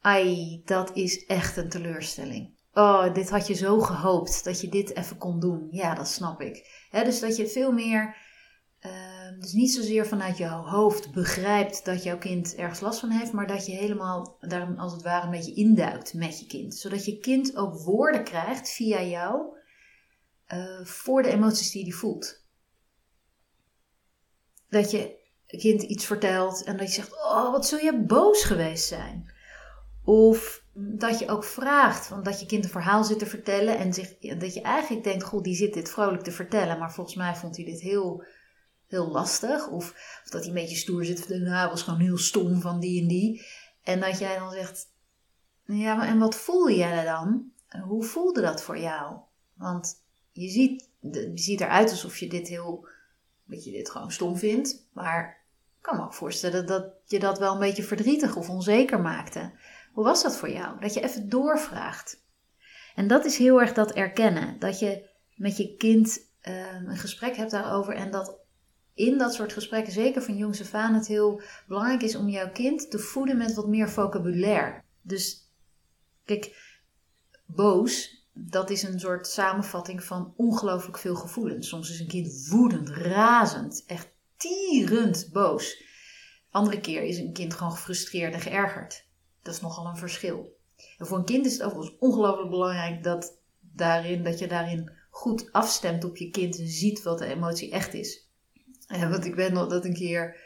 ai, 0.00 0.62
dat 0.64 0.90
is 0.94 1.26
echt 1.26 1.56
een 1.56 1.68
teleurstelling. 1.68 2.58
Oh, 2.72 3.14
dit 3.14 3.30
had 3.30 3.46
je 3.46 3.54
zo 3.54 3.80
gehoopt 3.80 4.44
dat 4.44 4.60
je 4.60 4.68
dit 4.68 4.96
even 4.96 5.18
kon 5.18 5.40
doen. 5.40 5.68
Ja, 5.70 5.94
dat 5.94 6.08
snap 6.08 6.40
ik. 6.40 6.86
dus 6.90 7.20
dat 7.20 7.36
je 7.36 7.46
veel 7.46 7.72
meer, 7.72 8.16
uh, 8.86 9.40
dus 9.40 9.52
niet 9.52 9.72
zozeer 9.72 10.06
vanuit 10.06 10.36
jouw 10.36 10.62
hoofd 10.62 11.12
begrijpt 11.12 11.84
dat 11.84 12.02
jouw 12.02 12.18
kind 12.18 12.54
ergens 12.54 12.80
last 12.80 13.00
van 13.00 13.10
heeft, 13.10 13.32
maar 13.32 13.46
dat 13.46 13.66
je 13.66 13.72
helemaal 13.72 14.36
daar 14.40 14.74
als 14.76 14.92
het 14.92 15.02
ware 15.02 15.24
een 15.24 15.30
beetje 15.30 15.54
induikt 15.54 16.14
met 16.14 16.40
je 16.40 16.46
kind. 16.46 16.74
Zodat 16.74 17.04
je 17.04 17.18
kind 17.18 17.56
ook 17.56 17.74
woorden 17.74 18.24
krijgt 18.24 18.70
via 18.70 19.02
jou 19.02 19.58
uh, 20.54 20.84
voor 20.84 21.22
de 21.22 21.30
emoties 21.30 21.70
die 21.70 21.82
hij 21.82 21.92
voelt. 21.92 22.44
Dat 24.68 24.90
je 24.90 25.18
kind 25.46 25.82
iets 25.82 26.06
vertelt 26.06 26.64
en 26.64 26.76
dat 26.76 26.86
je 26.86 26.94
zegt: 26.94 27.12
Oh, 27.12 27.50
wat 27.50 27.66
zul 27.66 27.78
je 27.78 28.04
boos 28.04 28.42
geweest 28.42 28.86
zijn? 28.86 29.32
Of 30.10 30.64
dat 30.72 31.18
je 31.18 31.28
ook 31.28 31.44
vraagt, 31.44 32.08
want 32.08 32.24
dat 32.24 32.40
je 32.40 32.46
kind 32.46 32.64
een 32.64 32.70
verhaal 32.70 33.04
zit 33.04 33.18
te 33.18 33.26
vertellen 33.26 33.78
en 33.78 33.86
dat 34.38 34.54
je 34.54 34.60
eigenlijk 34.62 35.04
denkt: 35.04 35.24
Goh, 35.24 35.42
die 35.42 35.54
zit 35.54 35.74
dit 35.74 35.90
vrolijk 35.90 36.22
te 36.22 36.32
vertellen, 36.32 36.78
maar 36.78 36.92
volgens 36.92 37.16
mij 37.16 37.34
vond 37.34 37.56
hij 37.56 37.64
dit 37.64 37.80
heel, 37.80 38.24
heel 38.86 39.08
lastig. 39.08 39.68
Of, 39.68 39.90
of 40.24 40.30
dat 40.30 40.40
hij 40.40 40.48
een 40.48 40.60
beetje 40.60 40.76
stoer 40.76 41.04
zit 41.04 41.28
Nou, 41.28 41.48
hij 41.48 41.68
was 41.68 41.82
gewoon 41.82 42.00
heel 42.00 42.18
stom 42.18 42.60
van 42.60 42.80
die 42.80 43.02
en 43.02 43.08
die. 43.08 43.46
En 43.82 44.00
dat 44.00 44.18
jij 44.18 44.38
dan 44.38 44.52
zegt: 44.52 44.92
Ja, 45.64 46.06
en 46.06 46.18
wat 46.18 46.34
voelde 46.34 46.76
jij 46.76 47.04
dan? 47.04 47.52
Hoe 47.82 48.04
voelde 48.04 48.40
dat 48.40 48.62
voor 48.62 48.78
jou? 48.78 49.16
Want 49.54 50.02
je 50.32 50.48
ziet, 50.48 50.88
je 51.00 51.30
ziet 51.34 51.60
eruit 51.60 51.90
alsof 51.90 52.18
je 52.18 52.28
dit 52.28 52.48
heel, 52.48 52.88
dat 53.44 53.64
je 53.64 53.70
dit 53.70 53.90
gewoon 53.90 54.12
stom 54.12 54.36
vindt. 54.36 54.88
Maar 54.92 55.44
ik 55.76 55.82
kan 55.86 55.96
me 55.96 56.02
ook 56.02 56.14
voorstellen 56.14 56.66
dat 56.66 56.84
je 57.04 57.18
dat 57.18 57.38
wel 57.38 57.52
een 57.52 57.58
beetje 57.58 57.82
verdrietig 57.82 58.36
of 58.36 58.48
onzeker 58.48 59.00
maakte. 59.00 59.52
Hoe 60.00 60.08
was 60.08 60.22
dat 60.22 60.36
voor 60.36 60.50
jou? 60.50 60.80
Dat 60.80 60.94
je 60.94 61.00
even 61.00 61.28
doorvraagt. 61.28 62.24
En 62.94 63.08
dat 63.08 63.24
is 63.24 63.36
heel 63.36 63.60
erg 63.60 63.72
dat 63.72 63.92
erkennen. 63.92 64.58
Dat 64.58 64.78
je 64.78 65.08
met 65.34 65.56
je 65.56 65.76
kind 65.76 66.30
ehm, 66.40 66.86
een 66.86 66.96
gesprek 66.96 67.36
hebt 67.36 67.50
daarover. 67.50 67.94
En 67.94 68.10
dat 68.10 68.38
in 68.94 69.18
dat 69.18 69.34
soort 69.34 69.52
gesprekken, 69.52 69.92
zeker 69.92 70.22
van 70.22 70.36
jongs 70.36 70.74
af 70.74 70.92
het 70.92 71.06
heel 71.06 71.42
belangrijk 71.66 72.02
is 72.02 72.16
om 72.16 72.28
jouw 72.28 72.50
kind 72.50 72.90
te 72.90 72.98
voeden 72.98 73.36
met 73.36 73.54
wat 73.54 73.68
meer 73.68 73.90
vocabulaire. 73.90 74.82
Dus 75.02 75.52
kijk, 76.24 76.76
boos 77.46 78.24
dat 78.32 78.70
is 78.70 78.82
een 78.82 79.00
soort 79.00 79.26
samenvatting 79.26 80.04
van 80.04 80.34
ongelooflijk 80.36 80.98
veel 80.98 81.14
gevoelens. 81.14 81.68
Soms 81.68 81.90
is 81.90 82.00
een 82.00 82.08
kind 82.08 82.46
woedend, 82.48 82.88
razend, 82.88 83.84
echt 83.86 84.08
tierend 84.36 85.28
boos. 85.32 85.84
Andere 86.50 86.80
keer 86.80 87.02
is 87.02 87.18
een 87.18 87.32
kind 87.32 87.54
gewoon 87.54 87.72
gefrustreerd 87.72 88.34
en 88.34 88.40
geërgerd. 88.40 89.08
Dat 89.42 89.54
is 89.54 89.60
nogal 89.60 89.86
een 89.86 89.96
verschil. 89.96 90.56
En 90.98 91.06
voor 91.06 91.18
een 91.18 91.24
kind 91.24 91.46
is 91.46 91.52
het 91.52 91.62
overigens 91.62 91.96
ongelooflijk 91.98 92.50
belangrijk 92.50 93.02
dat, 93.02 93.38
daarin, 93.60 94.24
dat 94.24 94.38
je 94.38 94.46
daarin 94.46 94.92
goed 95.10 95.52
afstemt 95.52 96.04
op 96.04 96.16
je 96.16 96.30
kind 96.30 96.58
en 96.58 96.68
ziet 96.68 97.02
wat 97.02 97.18
de 97.18 97.26
emotie 97.26 97.70
echt 97.70 97.94
is. 97.94 98.28
En 98.86 99.10
want 99.10 99.24
ik 99.24 99.34
weet 99.34 99.52
nog 99.52 99.68
dat 99.68 99.84
een 99.84 99.94
keer 99.94 100.36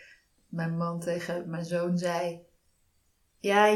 mijn 0.49 0.77
man 0.77 1.01
tegen 1.01 1.51
mijn 1.51 1.65
zoon 1.65 1.99
zei: 1.99 2.41
ja, 3.41 3.67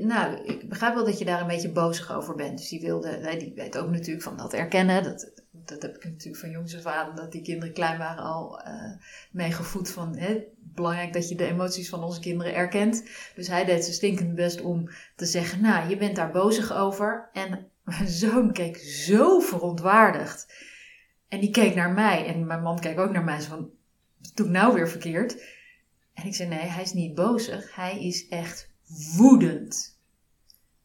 nou, 0.00 0.44
ik 0.44 0.68
begrijp 0.68 0.94
wel 0.94 1.04
dat 1.04 1.18
je 1.18 1.24
daar 1.24 1.40
een 1.40 1.46
beetje 1.46 1.72
bozig 1.72 2.12
over 2.12 2.34
bent. 2.34 2.58
Dus 2.58 2.68
die 2.68 2.80
wilde, 2.80 3.36
die 3.38 3.52
weet 3.54 3.78
ook 3.78 3.90
natuurlijk 3.90 4.22
van 4.22 4.36
dat 4.36 4.52
erkennen. 4.52 5.02
Dat, 5.02 5.32
dat 5.68 5.82
heb 5.82 5.96
ik 5.96 6.04
natuurlijk 6.04 6.42
van 6.42 6.50
jongs 6.50 6.76
af 6.76 6.86
aan, 6.86 7.14
dat 7.14 7.32
die 7.32 7.42
kinderen 7.42 7.74
klein 7.74 7.98
waren 7.98 8.22
al 8.22 8.60
uh, 8.66 8.92
meegevoed 9.30 9.90
van, 9.90 10.16
hè, 10.16 10.42
belangrijk 10.58 11.12
dat 11.12 11.28
je 11.28 11.34
de 11.34 11.46
emoties 11.46 11.88
van 11.88 12.04
onze 12.04 12.20
kinderen 12.20 12.54
erkent. 12.54 13.04
Dus 13.34 13.48
hij 13.48 13.64
deed 13.64 13.82
zijn 13.82 13.94
stinkend 13.94 14.34
best 14.34 14.60
om 14.60 14.88
te 15.16 15.26
zeggen, 15.26 15.60
nou, 15.60 15.88
je 15.88 15.96
bent 15.96 16.16
daar 16.16 16.30
bozig 16.30 16.72
over. 16.72 17.28
En 17.32 17.70
mijn 17.82 18.08
zoon 18.08 18.52
keek 18.52 18.76
zo 18.76 19.40
verontwaardigd. 19.40 20.66
En 21.28 21.40
die 21.40 21.50
keek 21.50 21.74
naar 21.74 21.92
mij 21.92 22.26
en 22.26 22.46
mijn 22.46 22.62
man 22.62 22.80
keek 22.80 22.98
ook 22.98 23.12
naar 23.12 23.24
mij 23.24 23.40
zo 23.40 23.48
van, 23.48 23.70
wat 24.18 24.32
doe 24.34 24.46
ik 24.46 24.52
nou 24.52 24.74
weer 24.74 24.88
verkeerd? 24.88 25.42
En 26.12 26.26
ik 26.26 26.34
zei, 26.34 26.48
nee, 26.48 26.66
hij 26.66 26.82
is 26.82 26.92
niet 26.92 27.14
bozig. 27.14 27.74
Hij 27.74 28.04
is 28.04 28.28
echt 28.28 28.70
woedend. 29.16 29.98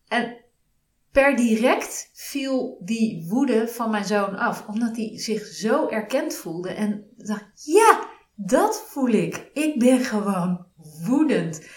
En 0.07 0.42
per 1.13 1.35
direct 1.35 2.09
viel 2.13 2.81
die 2.83 3.25
woede 3.29 3.67
van 3.67 3.91
mijn 3.91 4.05
zoon 4.05 4.35
af, 4.35 4.67
omdat 4.67 4.95
hij 4.95 5.19
zich 5.19 5.45
zo 5.45 5.89
erkend 5.89 6.35
voelde 6.35 6.69
en 6.69 7.05
dacht: 7.17 7.65
ja, 7.65 8.09
dat 8.35 8.85
voel 8.87 9.09
ik. 9.09 9.49
Ik 9.53 9.79
ben 9.79 9.99
gewoon 9.99 10.65
woedend. 11.05 11.67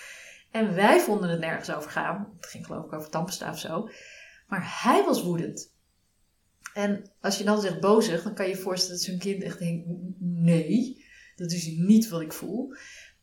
En 0.51 0.75
wij 0.75 1.01
vonden 1.01 1.31
het 1.31 1.41
nergens 1.41 1.71
over 1.71 1.91
gaan. 1.91 2.33
Het 2.37 2.47
ging 2.47 2.67
geloof 2.67 2.85
ik 2.85 2.93
over 2.93 3.11
tandpasta 3.11 3.51
of 3.51 3.59
zo. 3.59 3.89
Maar 4.49 4.83
hij 4.83 5.05
was 5.05 5.23
woedend. 5.23 5.75
En 6.75 7.11
als 7.21 7.39
je 7.39 7.45
dan 7.45 7.61
zegt 7.61 7.81
bozig, 7.81 8.23
dan 8.23 8.35
kan 8.35 8.49
je 8.49 8.55
je 8.55 8.61
voorstellen 8.61 8.97
dat 8.97 9.07
zo'n 9.07 9.19
kind 9.19 9.43
echt 9.43 9.59
denkt: 9.59 9.87
nee, 10.19 11.05
dat 11.37 11.53
is 11.53 11.67
niet 11.67 12.09
wat 12.09 12.21
ik 12.21 12.33
voel. 12.33 12.75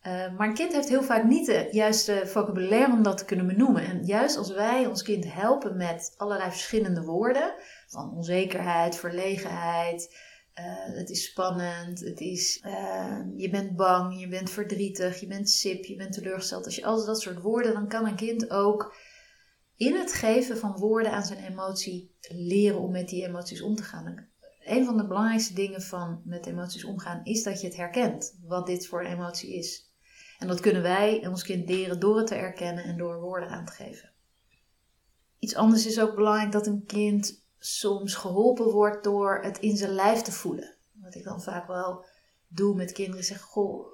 Uh, 0.07 0.37
maar 0.37 0.47
een 0.47 0.53
kind 0.53 0.73
heeft 0.73 0.89
heel 0.89 1.03
vaak 1.03 1.23
niet 1.23 1.45
de 1.45 1.67
juiste 1.71 2.21
vocabulaire 2.25 2.91
om 2.91 3.03
dat 3.03 3.17
te 3.17 3.25
kunnen 3.25 3.47
benoemen. 3.47 3.85
En 3.85 4.05
juist 4.05 4.37
als 4.37 4.51
wij 4.51 4.85
ons 4.85 5.03
kind 5.03 5.33
helpen 5.33 5.77
met 5.77 6.13
allerlei 6.17 6.49
verschillende 6.49 7.01
woorden, 7.01 7.53
van 7.87 8.15
onzekerheid, 8.15 8.95
verlegenheid, 8.95 10.15
uh, 10.59 10.97
het 10.97 11.09
is 11.09 11.23
spannend, 11.23 11.99
het 11.99 12.19
is, 12.19 12.63
uh, 12.65 13.19
je 13.35 13.49
bent 13.49 13.75
bang, 13.75 14.19
je 14.19 14.27
bent 14.27 14.49
verdrietig, 14.49 15.19
je 15.19 15.27
bent 15.27 15.49
sip, 15.49 15.85
je 15.85 15.95
bent 15.95 16.13
teleurgesteld. 16.13 16.65
Als 16.65 16.75
je 16.75 16.85
al 16.85 17.05
dat 17.05 17.21
soort 17.21 17.41
woorden, 17.41 17.73
dan 17.73 17.87
kan 17.87 18.07
een 18.07 18.15
kind 18.15 18.49
ook 18.49 18.95
in 19.75 19.95
het 19.95 20.13
geven 20.13 20.57
van 20.57 20.77
woorden 20.77 21.11
aan 21.11 21.25
zijn 21.25 21.43
emotie 21.43 22.15
leren 22.27 22.79
om 22.79 22.91
met 22.91 23.09
die 23.09 23.25
emoties 23.27 23.61
om 23.61 23.75
te 23.75 23.83
gaan. 23.83 24.27
Een 24.63 24.85
van 24.85 24.97
de 24.97 25.07
belangrijkste 25.07 25.53
dingen 25.53 25.81
van 25.81 26.21
met 26.25 26.45
emoties 26.45 26.83
omgaan 26.83 27.19
is 27.23 27.43
dat 27.43 27.61
je 27.61 27.67
het 27.67 27.75
herkent, 27.75 28.37
wat 28.41 28.65
dit 28.65 28.87
voor 28.87 29.01
emotie 29.01 29.53
is. 29.55 29.92
En 30.43 30.49
dat 30.49 30.59
kunnen 30.59 30.81
wij 30.81 31.27
ons 31.27 31.43
kind 31.43 31.69
leren 31.69 31.99
door 31.99 32.17
het 32.17 32.27
te 32.27 32.35
erkennen 32.35 32.83
en 32.83 32.97
door 32.97 33.19
woorden 33.19 33.49
aan 33.49 33.65
te 33.65 33.71
geven. 33.71 34.11
Iets 35.39 35.55
anders 35.55 35.85
is 35.85 35.99
ook 35.99 36.15
belangrijk 36.15 36.51
dat 36.51 36.67
een 36.67 36.85
kind 36.85 37.45
soms 37.59 38.15
geholpen 38.15 38.71
wordt 38.71 39.03
door 39.03 39.39
het 39.41 39.59
in 39.59 39.77
zijn 39.77 39.91
lijf 39.91 40.21
te 40.21 40.31
voelen. 40.31 40.75
Wat 40.93 41.15
ik 41.15 41.23
dan 41.23 41.41
vaak 41.41 41.67
wel 41.67 42.05
doe 42.47 42.75
met 42.75 42.91
kinderen, 42.91 43.23
zeg: 43.23 43.41
Goh, 43.41 43.85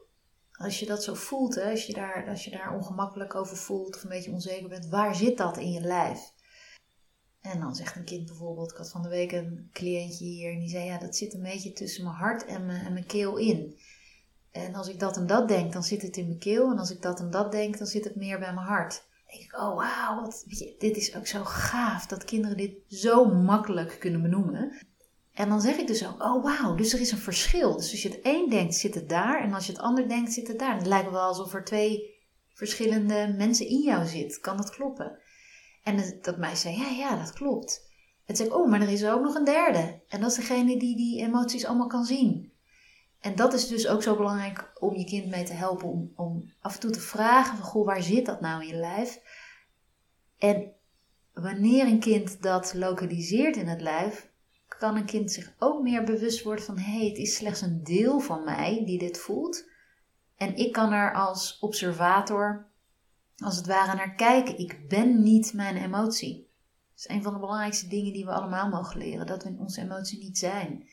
als 0.51 0.79
je 0.79 0.85
dat 0.85 1.03
zo 1.03 1.13
voelt, 1.13 1.55
hè, 1.55 1.69
als, 1.69 1.85
je 1.85 1.93
daar, 1.93 2.27
als 2.29 2.43
je 2.43 2.51
daar 2.51 2.75
ongemakkelijk 2.75 3.35
over 3.35 3.57
voelt 3.57 3.95
of 3.95 4.03
een 4.03 4.09
beetje 4.09 4.31
onzeker 4.31 4.69
bent, 4.69 4.87
waar 4.87 5.15
zit 5.15 5.37
dat 5.37 5.57
in 5.57 5.71
je 5.71 5.81
lijf? 5.81 6.33
En 7.41 7.59
dan 7.59 7.75
zegt 7.75 7.95
een 7.95 8.05
kind 8.05 8.25
bijvoorbeeld, 8.25 8.71
ik 8.71 8.77
had 8.77 8.91
van 8.91 9.01
de 9.01 9.09
week 9.09 9.31
een 9.31 9.69
cliëntje 9.73 10.25
hier 10.25 10.53
en 10.53 10.59
die 10.59 10.69
zei: 10.69 10.85
Ja, 10.85 10.97
dat 10.97 11.15
zit 11.15 11.33
een 11.33 11.41
beetje 11.41 11.73
tussen 11.73 12.03
mijn 12.03 12.15
hart 12.15 12.45
en 12.45 12.65
mijn, 12.65 12.85
en 12.85 12.93
mijn 12.93 13.05
keel 13.05 13.37
in. 13.37 13.79
En 14.51 14.75
als 14.75 14.87
ik 14.87 14.99
dat 14.99 15.17
en 15.17 15.27
dat 15.27 15.47
denk, 15.47 15.73
dan 15.73 15.83
zit 15.83 16.01
het 16.01 16.17
in 16.17 16.25
mijn 16.25 16.39
keel. 16.39 16.71
En 16.71 16.79
als 16.79 16.91
ik 16.91 17.01
dat 17.01 17.19
en 17.19 17.29
dat 17.29 17.51
denk, 17.51 17.77
dan 17.77 17.87
zit 17.87 18.03
het 18.03 18.15
meer 18.15 18.39
bij 18.39 18.53
mijn 18.53 18.67
hart. 18.67 18.93
Dan 18.93 19.37
denk 19.37 19.43
ik, 19.43 19.59
oh 19.59 19.75
wauw, 19.75 20.31
dit 20.77 20.97
is 20.97 21.15
ook 21.15 21.27
zo 21.27 21.43
gaaf 21.43 22.05
dat 22.05 22.25
kinderen 22.25 22.57
dit 22.57 22.71
zo 22.87 23.25
makkelijk 23.25 23.95
kunnen 23.99 24.21
benoemen. 24.21 24.71
En 25.33 25.49
dan 25.49 25.61
zeg 25.61 25.77
ik 25.77 25.87
dus 25.87 26.07
ook, 26.07 26.23
oh 26.23 26.43
wauw, 26.43 26.75
dus 26.75 26.93
er 26.93 26.99
is 26.99 27.11
een 27.11 27.17
verschil. 27.17 27.75
Dus 27.77 27.91
als 27.91 28.01
je 28.01 28.09
het 28.09 28.19
een 28.23 28.49
denkt, 28.49 28.75
zit 28.75 28.95
het 28.95 29.09
daar. 29.09 29.41
En 29.41 29.53
als 29.53 29.65
je 29.65 29.71
het 29.71 29.81
ander 29.81 30.07
denkt, 30.07 30.33
zit 30.33 30.47
het 30.47 30.59
daar. 30.59 30.75
het 30.75 30.85
lijkt 30.85 31.11
wel 31.11 31.21
alsof 31.21 31.53
er 31.53 31.63
twee 31.63 32.17
verschillende 32.53 33.33
mensen 33.37 33.67
in 33.67 33.81
jou 33.81 34.05
zit. 34.05 34.39
Kan 34.39 34.57
dat 34.57 34.69
kloppen? 34.69 35.19
En 35.83 36.19
dat 36.21 36.37
meisje 36.37 36.61
zei, 36.61 36.77
ja, 36.77 36.89
ja, 36.89 37.15
dat 37.15 37.33
klopt. 37.33 37.87
En 38.25 38.35
zei 38.35 38.49
ik, 38.49 38.55
oh, 38.55 38.69
maar 38.69 38.81
er 38.81 38.89
is 38.89 39.05
ook 39.05 39.21
nog 39.21 39.35
een 39.35 39.43
derde. 39.43 39.99
En 40.07 40.21
dat 40.21 40.31
is 40.31 40.37
degene 40.37 40.77
die 40.77 40.95
die 40.95 41.21
emoties 41.21 41.65
allemaal 41.65 41.87
kan 41.87 42.05
zien. 42.05 42.51
En 43.19 43.35
dat 43.35 43.53
is 43.53 43.67
dus 43.67 43.87
ook 43.87 44.03
zo 44.03 44.15
belangrijk 44.15 44.71
om 44.79 44.95
je 44.95 45.05
kind 45.05 45.29
mee 45.29 45.43
te 45.43 45.53
helpen. 45.53 45.87
Om, 45.87 46.11
om 46.15 46.51
af 46.61 46.73
en 46.73 46.79
toe 46.79 46.91
te 46.91 46.99
vragen 46.99 47.57
van, 47.57 47.65
goh, 47.65 47.85
waar 47.85 48.01
zit 48.01 48.25
dat 48.25 48.41
nou 48.41 48.61
in 48.61 48.67
je 48.67 48.75
lijf? 48.75 49.19
En 50.37 50.71
wanneer 51.33 51.85
een 51.85 51.99
kind 51.99 52.41
dat 52.41 52.73
lokaliseert 52.73 53.55
in 53.55 53.67
het 53.67 53.81
lijf, 53.81 54.29
kan 54.67 54.95
een 54.95 55.05
kind 55.05 55.31
zich 55.31 55.53
ook 55.59 55.81
meer 55.81 56.03
bewust 56.03 56.43
worden 56.43 56.65
van, 56.65 56.77
hé, 56.77 56.97
hey, 56.97 57.07
het 57.07 57.17
is 57.17 57.35
slechts 57.35 57.61
een 57.61 57.83
deel 57.83 58.19
van 58.19 58.43
mij 58.43 58.83
die 58.85 58.99
dit 58.99 59.17
voelt. 59.17 59.69
En 60.37 60.55
ik 60.55 60.71
kan 60.71 60.91
er 60.91 61.13
als 61.13 61.59
observator, 61.59 62.67
als 63.37 63.55
het 63.55 63.65
ware, 63.65 63.95
naar 63.95 64.15
kijken. 64.15 64.57
Ik 64.57 64.87
ben 64.87 65.23
niet 65.23 65.53
mijn 65.53 65.75
emotie. 65.75 66.35
Dat 66.37 66.99
is 66.99 67.09
een 67.09 67.23
van 67.23 67.33
de 67.33 67.39
belangrijkste 67.39 67.87
dingen 67.87 68.13
die 68.13 68.25
we 68.25 68.31
allemaal 68.31 68.69
mogen 68.69 68.97
leren. 68.97 69.25
Dat 69.25 69.43
we 69.43 69.55
onze 69.57 69.81
emotie 69.81 70.19
niet 70.19 70.37
zijn. 70.37 70.87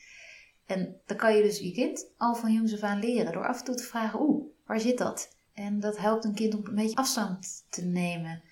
En 0.67 1.01
dan 1.07 1.17
kan 1.17 1.37
je 1.37 1.43
dus 1.43 1.59
je 1.59 1.73
kind 1.73 2.07
al 2.17 2.35
van 2.35 2.53
jongs 2.53 2.75
af 2.75 2.81
aan 2.81 3.01
leren. 3.01 3.33
Door 3.33 3.49
af 3.49 3.59
en 3.59 3.65
toe 3.65 3.75
te 3.75 3.83
vragen, 3.83 4.21
oeh, 4.21 4.47
waar 4.67 4.81
zit 4.81 4.99
dat? 4.99 5.37
En 5.53 5.81
dat 5.81 5.99
helpt 5.99 6.25
een 6.25 6.35
kind 6.35 6.55
om 6.55 6.67
een 6.67 6.75
beetje 6.75 6.97
afstand 6.97 7.65
te 7.69 7.85
nemen 7.85 8.43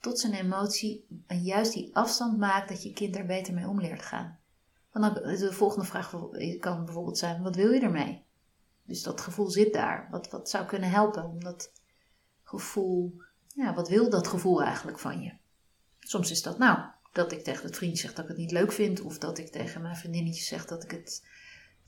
tot 0.00 0.20
zijn 0.20 0.32
emotie. 0.32 1.06
En 1.26 1.42
juist 1.42 1.72
die 1.72 1.96
afstand 1.96 2.38
maakt 2.38 2.68
dat 2.68 2.82
je 2.82 2.92
kind 2.92 3.16
er 3.16 3.26
beter 3.26 3.54
mee 3.54 3.68
om 3.68 3.80
leert 3.80 4.02
gaan. 4.02 4.38
Dan, 4.92 5.14
de 5.14 5.52
volgende 5.52 5.86
vraag 5.86 6.10
kan 6.60 6.84
bijvoorbeeld 6.84 7.18
zijn, 7.18 7.42
wat 7.42 7.56
wil 7.56 7.72
je 7.72 7.80
ermee? 7.80 8.24
Dus 8.86 9.02
dat 9.02 9.20
gevoel 9.20 9.50
zit 9.50 9.72
daar. 9.72 10.08
Wat, 10.10 10.30
wat 10.30 10.50
zou 10.50 10.66
kunnen 10.66 10.90
helpen 10.90 11.24
om 11.24 11.44
dat 11.44 11.72
gevoel, 12.42 13.22
ja, 13.48 13.74
wat 13.74 13.88
wil 13.88 14.10
dat 14.10 14.26
gevoel 14.26 14.62
eigenlijk 14.62 14.98
van 14.98 15.22
je? 15.22 15.32
Soms 16.00 16.30
is 16.30 16.42
dat 16.42 16.58
nou, 16.58 16.78
dat 17.12 17.32
ik 17.32 17.44
tegen 17.44 17.66
het 17.66 17.76
vriendje 17.76 18.00
zeg 18.00 18.14
dat 18.14 18.24
ik 18.24 18.30
het 18.30 18.38
niet 18.38 18.50
leuk 18.50 18.72
vind, 18.72 19.00
of 19.00 19.18
dat 19.18 19.38
ik 19.38 19.48
tegen 19.48 19.82
mijn 19.82 19.96
vriendinnetje 19.96 20.42
zeg 20.42 20.66
dat 20.66 20.84
ik, 20.84 20.90
het, 20.90 21.26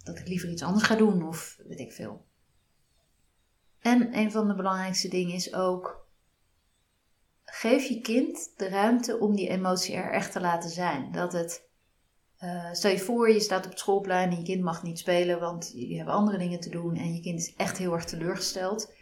dat 0.07 0.19
ik 0.19 0.29
liever 0.29 0.51
iets 0.51 0.63
anders 0.63 0.85
ga 0.85 0.95
doen, 0.95 1.29
of 1.29 1.59
weet 1.67 1.81
ik 1.81 1.93
veel. 1.93 2.25
En 3.81 4.17
een 4.19 4.31
van 4.31 4.49
de 4.49 4.55
belangrijkste 4.55 5.09
dingen 5.09 5.35
is 5.35 5.55
ook, 5.55 6.07
geef 7.45 7.85
je 7.85 8.01
kind 8.01 8.53
de 8.57 8.69
ruimte 8.69 9.19
om 9.19 9.37
die 9.37 9.49
emotie 9.49 9.95
er 9.95 10.13
echt 10.13 10.33
te 10.33 10.41
laten 10.41 10.71
zijn. 10.71 11.13
Dat 11.13 11.33
het 11.33 11.69
uh, 12.41 12.73
stel 12.73 12.91
je 12.91 12.99
voor, 12.99 13.31
je 13.31 13.41
staat 13.41 13.65
op 13.65 13.71
het 13.71 13.79
schoolplein 13.79 14.31
en 14.31 14.37
je 14.37 14.43
kind 14.43 14.63
mag 14.63 14.83
niet 14.83 14.99
spelen, 14.99 15.41
want 15.41 15.71
jullie 15.75 15.97
hebben 15.97 16.15
andere 16.15 16.39
dingen 16.39 16.61
te 16.61 16.71
doen 16.71 16.97
en 16.97 17.15
je 17.15 17.21
kind 17.21 17.39
is 17.39 17.55
echt 17.55 17.79
heel 17.79 17.93
erg 17.93 18.05
teleurgesteld. 18.05 18.93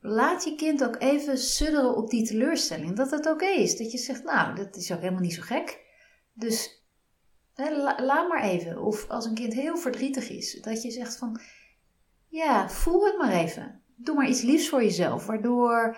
Laat 0.00 0.44
je 0.44 0.54
kind 0.54 0.84
ook 0.84 0.96
even 0.98 1.38
sudderen 1.38 1.96
op 1.96 2.10
die 2.10 2.26
teleurstelling. 2.26 2.96
Dat 2.96 3.10
het 3.10 3.26
oké 3.26 3.46
is. 3.46 3.76
Dat 3.76 3.92
je 3.92 3.98
zegt, 3.98 4.24
nou, 4.24 4.54
dat 4.54 4.76
is 4.76 4.92
ook 4.92 5.00
helemaal 5.00 5.20
niet 5.20 5.34
zo 5.34 5.42
gek. 5.42 5.84
Dus 6.32 6.85
laat 7.96 8.28
maar 8.28 8.42
even. 8.42 8.82
Of 8.82 9.08
als 9.08 9.24
een 9.24 9.34
kind 9.34 9.54
heel 9.54 9.76
verdrietig 9.76 10.30
is, 10.30 10.60
dat 10.60 10.82
je 10.82 10.90
zegt 10.90 11.16
van, 11.16 11.40
ja, 12.28 12.68
voel 12.68 13.04
het 13.04 13.18
maar 13.18 13.32
even. 13.32 13.80
Doe 13.96 14.14
maar 14.14 14.28
iets 14.28 14.42
liefs 14.42 14.68
voor 14.68 14.82
jezelf, 14.82 15.26
waardoor 15.26 15.96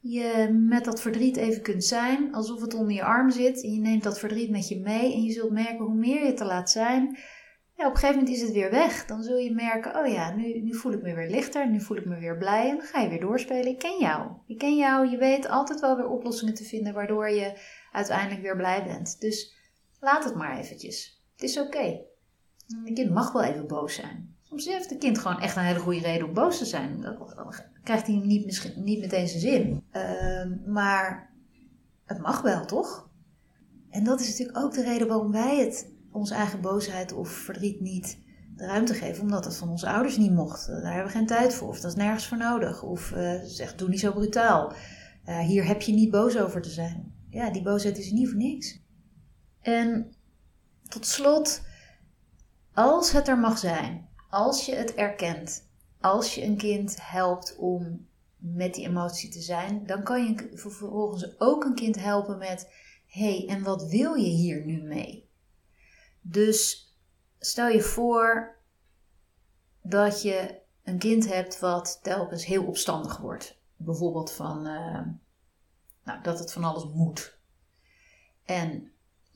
je 0.00 0.48
met 0.68 0.84
dat 0.84 1.00
verdriet 1.00 1.36
even 1.36 1.62
kunt 1.62 1.84
zijn, 1.84 2.34
alsof 2.34 2.60
het 2.60 2.74
onder 2.74 2.94
je 2.94 3.02
arm 3.02 3.30
zit. 3.30 3.62
En 3.62 3.72
je 3.72 3.80
neemt 3.80 4.02
dat 4.02 4.18
verdriet 4.18 4.50
met 4.50 4.68
je 4.68 4.80
mee 4.80 5.12
en 5.12 5.22
je 5.22 5.32
zult 5.32 5.50
merken 5.50 5.84
hoe 5.84 5.94
meer 5.94 6.20
je 6.20 6.26
het 6.26 6.36
te 6.36 6.44
laat 6.44 6.70
zijn. 6.70 7.18
Ja, 7.80 7.86
op 7.86 7.92
een 7.92 7.98
gegeven 7.98 8.18
moment 8.18 8.36
is 8.36 8.42
het 8.42 8.52
weer 8.52 8.70
weg. 8.70 9.06
Dan 9.06 9.22
zul 9.22 9.36
je 9.36 9.54
merken, 9.54 9.96
oh 9.96 10.06
ja, 10.06 10.34
nu, 10.34 10.60
nu 10.60 10.74
voel 10.74 10.92
ik 10.92 11.02
me 11.02 11.14
weer 11.14 11.30
lichter, 11.30 11.70
nu 11.70 11.80
voel 11.80 11.96
ik 11.96 12.04
me 12.04 12.18
weer 12.18 12.38
blij. 12.38 12.68
En 12.68 12.76
dan 12.76 12.86
ga 12.86 13.00
je 13.00 13.08
weer 13.08 13.20
doorspelen. 13.20 13.66
Ik 13.66 13.78
ken 13.78 13.98
jou. 13.98 14.30
Ik 14.46 14.58
ken 14.58 14.76
jou. 14.76 15.10
Je 15.10 15.16
weet 15.16 15.48
altijd 15.48 15.80
wel 15.80 15.96
weer 15.96 16.08
oplossingen 16.08 16.54
te 16.54 16.64
vinden 16.64 16.94
waardoor 16.94 17.30
je 17.30 17.52
uiteindelijk 17.92 18.42
weer 18.42 18.56
blij 18.56 18.84
bent. 18.84 19.20
Dus 19.20 19.59
laat 20.00 20.24
het 20.24 20.34
maar 20.34 20.58
eventjes. 20.58 21.22
Het 21.32 21.42
is 21.42 21.58
oké. 21.58 21.66
Okay. 21.66 22.04
Een 22.84 22.94
kind 22.94 23.10
mag 23.10 23.32
wel 23.32 23.42
even 23.42 23.66
boos 23.66 23.94
zijn. 23.94 24.34
Soms 24.42 24.66
heeft 24.66 24.90
een 24.90 24.98
kind 24.98 25.18
gewoon 25.18 25.40
echt 25.40 25.56
een 25.56 25.62
hele 25.62 25.78
goede 25.78 26.00
reden 26.00 26.26
om 26.26 26.34
boos 26.34 26.58
te 26.58 26.64
zijn. 26.64 27.00
Dan 27.00 27.54
krijgt 27.82 28.06
hij 28.06 28.16
niet, 28.16 28.44
misschien, 28.44 28.84
niet 28.84 29.00
meteen 29.00 29.28
zijn 29.28 29.40
zin. 29.40 29.84
Ehm, 29.90 30.56
maar 30.66 31.34
het 32.04 32.18
mag 32.18 32.42
wel, 32.42 32.64
toch? 32.64 33.08
En 33.90 34.04
dat 34.04 34.20
is 34.20 34.28
natuurlijk 34.28 34.58
ook 34.58 34.72
de 34.72 34.82
reden 34.82 35.08
waarom 35.08 35.32
wij 35.32 35.58
het, 35.58 35.92
onze 36.12 36.34
eigen 36.34 36.60
boosheid 36.60 37.12
of 37.12 37.28
verdriet 37.28 37.80
niet 37.80 38.18
de 38.56 38.66
ruimte 38.66 38.94
geven. 38.94 39.22
Omdat 39.22 39.44
het 39.44 39.56
van 39.56 39.68
onze 39.68 39.88
ouders 39.88 40.16
niet 40.16 40.32
mocht. 40.32 40.66
Daar 40.66 40.92
hebben 40.92 41.12
we 41.12 41.18
geen 41.18 41.26
tijd 41.26 41.54
voor. 41.54 41.68
Of 41.68 41.80
dat 41.80 41.90
is 41.90 41.96
nergens 41.96 42.26
voor 42.26 42.38
nodig. 42.38 42.82
Of 42.82 43.10
uh, 43.10 43.40
zeg, 43.44 43.74
doe 43.74 43.88
niet 43.88 44.00
zo 44.00 44.12
brutaal. 44.12 44.72
Uh, 45.28 45.38
hier 45.38 45.66
heb 45.66 45.82
je 45.82 45.92
niet 45.92 46.10
boos 46.10 46.38
over 46.38 46.62
te 46.62 46.70
zijn. 46.70 47.12
Ja, 47.28 47.50
die 47.50 47.62
boosheid 47.62 47.98
is 47.98 48.12
niet 48.12 48.28
voor 48.28 48.38
niks. 48.38 48.80
En 49.60 50.14
tot 50.88 51.06
slot, 51.06 51.62
als 52.74 53.12
het 53.12 53.28
er 53.28 53.38
mag 53.38 53.58
zijn, 53.58 54.08
als 54.30 54.66
je 54.66 54.74
het 54.74 54.94
erkent, 54.94 55.68
als 56.00 56.34
je 56.34 56.44
een 56.44 56.56
kind 56.56 56.96
helpt 57.00 57.56
om 57.56 58.08
met 58.36 58.74
die 58.74 58.86
emotie 58.86 59.30
te 59.30 59.40
zijn, 59.40 59.86
dan 59.86 60.02
kan 60.02 60.24
je 60.24 60.50
vervolgens 60.54 61.40
ook 61.40 61.64
een 61.64 61.74
kind 61.74 61.96
helpen 61.96 62.38
met: 62.38 62.72
hé, 63.06 63.36
hey, 63.36 63.48
en 63.48 63.62
wat 63.62 63.88
wil 63.88 64.14
je 64.14 64.30
hier 64.30 64.64
nu 64.64 64.82
mee? 64.82 65.30
Dus 66.20 66.90
stel 67.38 67.68
je 67.68 67.80
voor 67.80 68.56
dat 69.82 70.22
je 70.22 70.60
een 70.82 70.98
kind 70.98 71.28
hebt 71.28 71.58
wat 71.58 71.98
telkens 72.02 72.44
heel 72.44 72.64
opstandig 72.64 73.18
wordt. 73.18 73.58
Bijvoorbeeld 73.76 74.32
van 74.32 74.66
uh, 74.66 75.06
nou, 76.04 76.22
dat 76.22 76.38
het 76.38 76.52
van 76.52 76.64
alles 76.64 76.84
moet. 76.84 77.38
En 78.44 78.89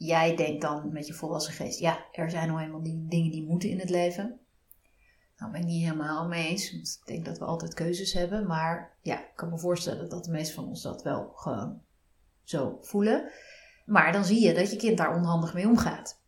jij 0.07 0.36
denkt 0.36 0.62
dan 0.62 0.92
met 0.92 1.07
je 1.07 1.12
volwassen 1.12 1.52
geest: 1.52 1.78
ja, 1.78 2.07
er 2.12 2.30
zijn 2.30 2.48
nou 2.48 2.61
eenmaal 2.61 2.82
die 2.82 3.07
dingen 3.09 3.30
die 3.30 3.46
moeten 3.46 3.68
in 3.68 3.78
het 3.78 3.90
leven. 3.90 4.38
Nou, 5.36 5.52
ben 5.52 5.61
ik 5.61 5.66
niet 5.66 5.82
helemaal 5.82 6.28
mee 6.28 6.48
eens. 6.48 6.72
Want 6.72 6.98
ik 7.00 7.07
denk 7.07 7.24
dat 7.24 7.38
we 7.38 7.44
altijd 7.44 7.74
keuzes 7.74 8.12
hebben. 8.12 8.46
Maar 8.46 8.96
ja, 9.00 9.18
ik 9.18 9.32
kan 9.34 9.50
me 9.50 9.59
voorstellen 9.59 10.09
dat 10.09 10.24
de 10.24 10.30
meesten 10.30 10.55
van 10.55 10.66
ons 10.66 10.82
dat 10.82 11.02
wel 11.02 11.32
gewoon 11.34 11.82
zo 12.42 12.78
voelen. 12.80 13.30
Maar 13.86 14.12
dan 14.12 14.24
zie 14.24 14.40
je 14.40 14.55
dat 14.55 14.70
je 14.70 14.76
kind 14.76 14.98
daar 14.98 15.16
onhandig 15.16 15.55
mee 15.55 15.68
omgaat. 15.68 16.22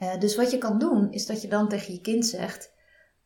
Uh, 0.00 0.18
dus 0.18 0.36
wat 0.36 0.50
je 0.50 0.58
kan 0.58 0.78
doen, 0.78 1.12
is 1.12 1.26
dat 1.26 1.42
je 1.42 1.48
dan 1.48 1.68
tegen 1.68 1.92
je 1.92 2.00
kind 2.00 2.26
zegt: 2.26 2.72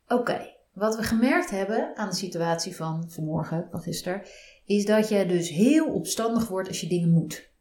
Oké, 0.09 0.55
wat 0.73 0.97
we 0.97 1.03
gemerkt 1.03 1.51
hebben 1.51 1.97
aan 1.97 2.09
de 2.09 2.15
situatie 2.15 2.77
van 2.77 3.11
vanmorgen, 3.11 3.69
van 3.71 3.81
gisteren, 3.81 4.23
is 4.65 4.85
dat 4.85 5.09
je 5.09 5.27
dus 5.27 5.49
heel 5.49 5.93
opstandig 5.95 6.49
wordt 6.49 6.69
als 6.69 6.81
je 6.81 6.89
dingen 6.89 7.11
moet. 7.11 7.52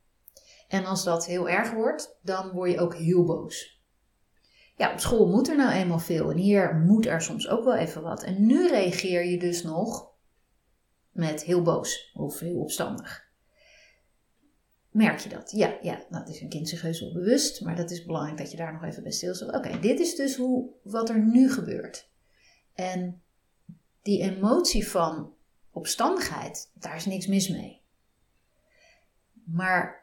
En 0.71 0.85
als 0.85 1.03
dat 1.03 1.25
heel 1.25 1.49
erg 1.49 1.71
wordt, 1.71 2.17
dan 2.21 2.51
word 2.51 2.71
je 2.71 2.79
ook 2.79 2.95
heel 2.95 3.23
boos 3.23 3.81
ja, 4.81 4.91
op 4.91 4.99
school 4.99 5.27
moet 5.27 5.49
er 5.49 5.55
nou 5.55 5.71
eenmaal 5.71 5.99
veel 5.99 6.31
en 6.31 6.37
hier 6.37 6.75
moet 6.75 7.05
er 7.05 7.21
soms 7.21 7.47
ook 7.47 7.63
wel 7.63 7.75
even 7.75 8.01
wat. 8.01 8.23
En 8.23 8.45
nu 8.45 8.67
reageer 8.67 9.25
je 9.25 9.39
dus 9.39 9.63
nog 9.63 10.09
met 11.11 11.43
heel 11.43 11.61
boos 11.61 12.11
of 12.13 12.39
heel 12.39 12.59
opstandig. 12.59 13.29
Merk 14.89 15.19
je 15.19 15.29
dat? 15.29 15.51
Ja, 15.51 15.77
ja, 15.81 16.05
nou, 16.09 16.25
dat 16.25 16.35
is 16.35 16.41
een 16.41 16.49
kind 16.49 16.69
zich 16.69 16.81
heus 16.81 16.99
wel 16.99 17.13
bewust, 17.13 17.61
maar 17.61 17.75
dat 17.75 17.91
is 17.91 18.05
belangrijk 18.05 18.37
dat 18.37 18.51
je 18.51 18.57
daar 18.57 18.73
nog 18.73 18.83
even 18.83 19.03
bij 19.03 19.11
stilstaat. 19.11 19.55
Oké, 19.55 19.79
dit 19.79 19.99
is 19.99 20.15
dus 20.15 20.35
hoe, 20.35 20.69
wat 20.83 21.09
er 21.09 21.19
nu 21.19 21.51
gebeurt. 21.51 22.09
En 22.73 23.21
die 24.01 24.21
emotie 24.21 24.87
van 24.87 25.33
opstandigheid, 25.71 26.71
daar 26.73 26.95
is 26.95 27.05
niks 27.05 27.27
mis 27.27 27.49
mee. 27.49 27.81
Maar 29.43 30.00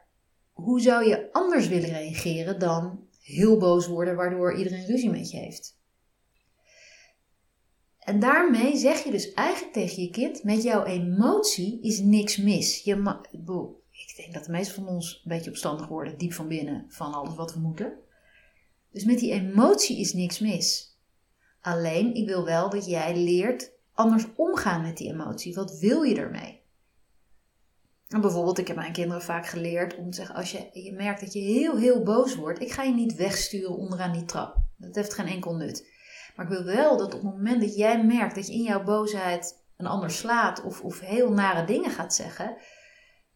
hoe 0.63 0.81
zou 0.81 1.07
je 1.07 1.29
anders 1.31 1.67
willen 1.67 1.89
reageren 1.89 2.59
dan 2.59 3.07
heel 3.21 3.57
boos 3.57 3.87
worden, 3.87 4.15
waardoor 4.15 4.57
iedereen 4.57 4.85
ruzie 4.85 5.09
met 5.09 5.31
je 5.31 5.37
heeft. 5.37 5.77
En 7.99 8.19
daarmee 8.19 8.77
zeg 8.77 9.03
je 9.03 9.11
dus 9.11 9.33
eigenlijk 9.33 9.73
tegen 9.73 10.03
je 10.03 10.09
kind: 10.09 10.43
met 10.43 10.63
jouw 10.63 10.83
emotie 10.83 11.81
is 11.81 11.99
niks 11.99 12.37
mis. 12.37 12.83
Je 12.83 12.95
ik 13.91 14.13
denk 14.15 14.33
dat 14.33 14.45
de 14.45 14.51
meesten 14.51 14.75
van 14.75 14.87
ons 14.87 15.21
een 15.23 15.31
beetje 15.37 15.49
opstandig 15.49 15.87
worden, 15.87 16.17
diep 16.17 16.33
van 16.33 16.47
binnen, 16.47 16.85
van 16.87 17.13
alles 17.13 17.35
wat 17.35 17.53
we 17.53 17.59
moeten. 17.59 17.93
Dus 18.91 19.03
met 19.03 19.19
die 19.19 19.31
emotie 19.31 19.99
is 19.99 20.13
niks 20.13 20.39
mis. 20.39 20.97
Alleen, 21.61 22.13
ik 22.13 22.27
wil 22.27 22.45
wel 22.45 22.69
dat 22.69 22.85
jij 22.85 23.17
leert 23.17 23.71
anders 23.93 24.25
omgaan 24.35 24.81
met 24.81 24.97
die 24.97 25.11
emotie. 25.11 25.55
Wat 25.55 25.79
wil 25.79 26.01
je 26.01 26.15
ermee? 26.15 26.58
En 28.09 28.21
bijvoorbeeld, 28.21 28.57
ik 28.57 28.67
heb 28.67 28.75
mijn 28.75 28.93
kinderen 28.93 29.21
vaak 29.21 29.45
geleerd 29.45 29.95
om 29.95 30.09
te 30.09 30.17
zeggen: 30.17 30.35
als 30.35 30.51
je, 30.51 30.69
je 30.73 30.93
merkt 30.93 31.19
dat 31.19 31.33
je 31.33 31.39
heel, 31.39 31.77
heel 31.77 32.03
boos 32.03 32.35
wordt, 32.35 32.61
ik 32.61 32.71
ga 32.71 32.83
je 32.83 32.93
niet 32.93 33.15
wegsturen 33.15 33.77
onderaan 33.77 34.13
die 34.13 34.25
trap. 34.25 34.55
Dat 34.77 34.95
heeft 34.95 35.13
geen 35.13 35.27
enkel 35.27 35.55
nut. 35.55 35.87
Maar 36.35 36.45
ik 36.45 36.51
wil 36.51 36.63
wel 36.63 36.97
dat 36.97 37.13
op 37.13 37.21
het 37.21 37.33
moment 37.33 37.61
dat 37.61 37.75
jij 37.75 38.03
merkt 38.03 38.35
dat 38.35 38.47
je 38.47 38.53
in 38.53 38.63
jouw 38.63 38.83
boosheid 38.83 39.63
een 39.77 39.87
ander 39.87 40.11
slaat 40.11 40.63
of, 40.63 40.81
of 40.81 40.99
heel 40.99 41.31
nare 41.31 41.65
dingen 41.65 41.91
gaat 41.91 42.13
zeggen, 42.13 42.57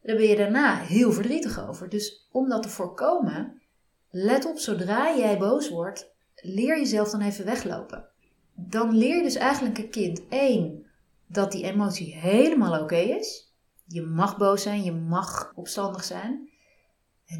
dan 0.01 0.15
ben 0.15 0.27
je 0.27 0.35
daarna 0.35 0.75
heel 0.75 1.11
verdrietig 1.11 1.67
over. 1.67 1.89
Dus 1.89 2.27
om 2.31 2.49
dat 2.49 2.63
te 2.63 2.69
voorkomen, 2.69 3.61
let 4.09 4.45
op, 4.45 4.57
zodra 4.57 5.17
jij 5.17 5.37
boos 5.37 5.69
wordt, 5.69 6.11
leer 6.35 6.77
jezelf 6.77 7.09
dan 7.09 7.21
even 7.21 7.45
weglopen. 7.45 8.05
Dan 8.53 8.97
leer 8.97 9.15
je 9.15 9.23
dus 9.23 9.35
eigenlijk 9.35 9.77
een 9.77 9.89
kind 9.89 10.21
één 10.29 10.85
dat 11.27 11.51
die 11.51 11.63
emotie 11.63 12.15
helemaal 12.15 12.81
oké 12.81 12.95
is. 12.95 13.52
Je 13.85 14.01
mag 14.01 14.37
boos 14.37 14.61
zijn, 14.61 14.83
je 14.83 14.91
mag 14.91 15.51
opstandig 15.55 16.03
zijn. 16.03 16.49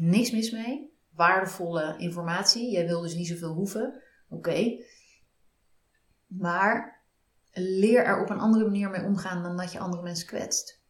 Niks 0.00 0.30
mis 0.30 0.50
mee. 0.50 0.92
Waardevolle 1.14 1.94
informatie. 1.98 2.70
Jij 2.70 2.86
wil 2.86 3.00
dus 3.00 3.14
niet 3.14 3.28
zoveel 3.28 3.52
hoeven. 3.52 4.02
Oké. 4.28 4.84
Maar 6.26 7.02
leer 7.52 8.04
er 8.04 8.22
op 8.22 8.30
een 8.30 8.38
andere 8.38 8.64
manier 8.64 8.90
mee 8.90 9.04
omgaan 9.04 9.42
dan 9.42 9.56
dat 9.56 9.72
je 9.72 9.78
andere 9.78 10.02
mensen 10.02 10.26
kwetst. 10.26 10.82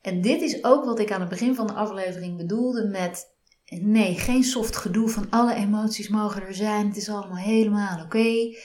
En 0.00 0.20
dit 0.20 0.40
is 0.40 0.64
ook 0.64 0.84
wat 0.84 0.98
ik 0.98 1.12
aan 1.12 1.20
het 1.20 1.28
begin 1.28 1.54
van 1.54 1.66
de 1.66 1.72
aflevering 1.72 2.36
bedoelde 2.36 2.86
met 2.86 3.36
nee, 3.64 4.14
geen 4.14 4.44
soft 4.44 4.76
gedoe 4.76 5.08
van 5.08 5.30
alle 5.30 5.54
emoties 5.54 6.08
mogen 6.08 6.42
er 6.42 6.54
zijn. 6.54 6.86
Het 6.86 6.96
is 6.96 7.08
allemaal 7.08 7.36
helemaal 7.36 8.04
oké. 8.04 8.56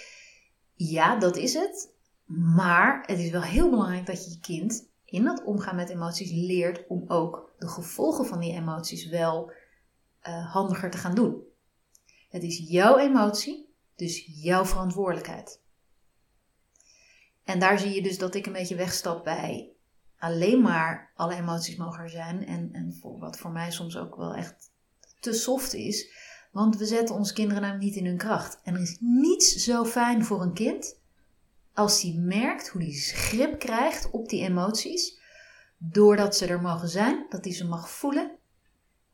Ja, 0.75 1.19
dat 1.19 1.37
is 1.37 1.53
het. 1.53 1.91
Maar 2.55 3.03
het 3.05 3.19
is 3.19 3.29
wel 3.29 3.41
heel 3.41 3.69
belangrijk 3.69 4.05
dat 4.05 4.25
je 4.25 4.31
je 4.31 4.39
kind 4.39 4.91
in 5.13 5.23
dat 5.23 5.43
omgaan 5.43 5.75
met 5.75 5.89
emoties 5.89 6.31
leert 6.31 6.87
om 6.87 7.03
ook 7.07 7.53
de 7.57 7.67
gevolgen 7.67 8.25
van 8.25 8.39
die 8.39 8.53
emoties 8.53 9.05
wel 9.05 9.51
uh, 10.27 10.53
handiger 10.53 10.91
te 10.91 10.97
gaan 10.97 11.15
doen. 11.15 11.43
Het 12.29 12.43
is 12.43 12.57
jouw 12.67 12.97
emotie, 12.97 13.73
dus 13.95 14.25
jouw 14.41 14.65
verantwoordelijkheid. 14.65 15.61
En 17.43 17.59
daar 17.59 17.79
zie 17.79 17.93
je 17.93 18.01
dus 18.01 18.17
dat 18.17 18.35
ik 18.35 18.45
een 18.45 18.53
beetje 18.53 18.75
wegstap 18.75 19.23
bij 19.23 19.71
alleen 20.17 20.61
maar 20.61 21.11
alle 21.15 21.35
emoties 21.35 21.75
mogen 21.75 22.09
zijn. 22.09 22.45
En, 22.45 22.69
en 22.71 22.97
wat 23.01 23.37
voor 23.37 23.51
mij 23.51 23.71
soms 23.71 23.97
ook 23.97 24.15
wel 24.15 24.33
echt 24.33 24.71
te 25.19 25.33
soft 25.33 25.73
is. 25.73 26.11
Want 26.51 26.77
we 26.77 26.85
zetten 26.85 27.15
onze 27.15 27.33
kinderen 27.33 27.61
namelijk 27.61 27.85
niet 27.85 27.95
in 27.95 28.05
hun 28.05 28.17
kracht. 28.17 28.59
En 28.63 28.73
er 28.73 28.81
is 28.81 28.97
niets 28.99 29.55
zo 29.55 29.85
fijn 29.85 30.25
voor 30.25 30.41
een 30.41 30.53
kind 30.53 31.01
als 31.73 32.01
hij 32.01 32.13
merkt 32.13 32.67
hoe 32.67 32.81
hij 32.81 32.91
grip 32.91 33.59
krijgt 33.59 34.11
op 34.11 34.29
die 34.29 34.41
emoties. 34.41 35.21
Doordat 35.77 36.35
ze 36.35 36.45
er 36.45 36.61
mogen 36.61 36.89
zijn, 36.89 37.25
dat 37.29 37.43
hij 37.43 37.53
ze 37.53 37.67
mag 37.67 37.89
voelen. 37.89 38.31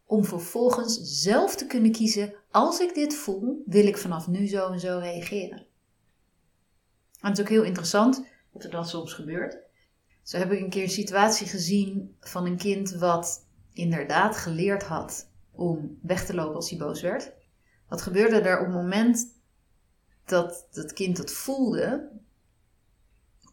Om 0.06 0.26
vervolgens 0.26 1.00
zelf 1.22 1.56
te 1.56 1.66
kunnen 1.66 1.92
kiezen: 1.92 2.34
als 2.52 2.80
ik 2.80 2.94
dit 2.94 3.16
voel, 3.16 3.64
wil 3.66 3.88
ik 3.88 3.98
vanaf 3.98 4.28
nu 4.28 4.48
zo 4.48 4.72
en 4.72 4.80
zo 4.80 4.98
reageren. 4.98 5.68
En 7.20 7.30
het 7.30 7.38
is 7.38 7.44
ook 7.44 7.50
heel 7.50 7.64
interessant 7.64 8.26
dat 8.54 8.64
er 8.64 8.70
dat 8.70 8.90
soms 8.90 9.14
gebeurt. 9.14 9.58
Zo 10.24 10.38
heb 10.38 10.52
ik 10.52 10.60
een 10.60 10.70
keer 10.70 10.84
een 10.84 10.90
situatie 10.90 11.48
gezien 11.48 12.16
van 12.20 12.46
een 12.46 12.58
kind 12.58 12.92
wat 12.92 13.46
inderdaad 13.74 14.38
geleerd 14.38 14.84
had 14.84 15.30
om 15.52 16.00
weg 16.02 16.26
te 16.26 16.34
lopen 16.34 16.56
als 16.56 16.70
hij 16.70 16.80
boos 16.80 17.02
werd. 17.02 17.32
Wat 17.88 18.02
gebeurde 18.02 18.40
er 18.40 18.60
op 18.60 18.66
het 18.66 18.76
moment 18.76 19.36
dat 20.26 20.68
het 20.72 20.94
kind 20.94 21.18
het 21.18 21.32
voelde? 21.32 22.10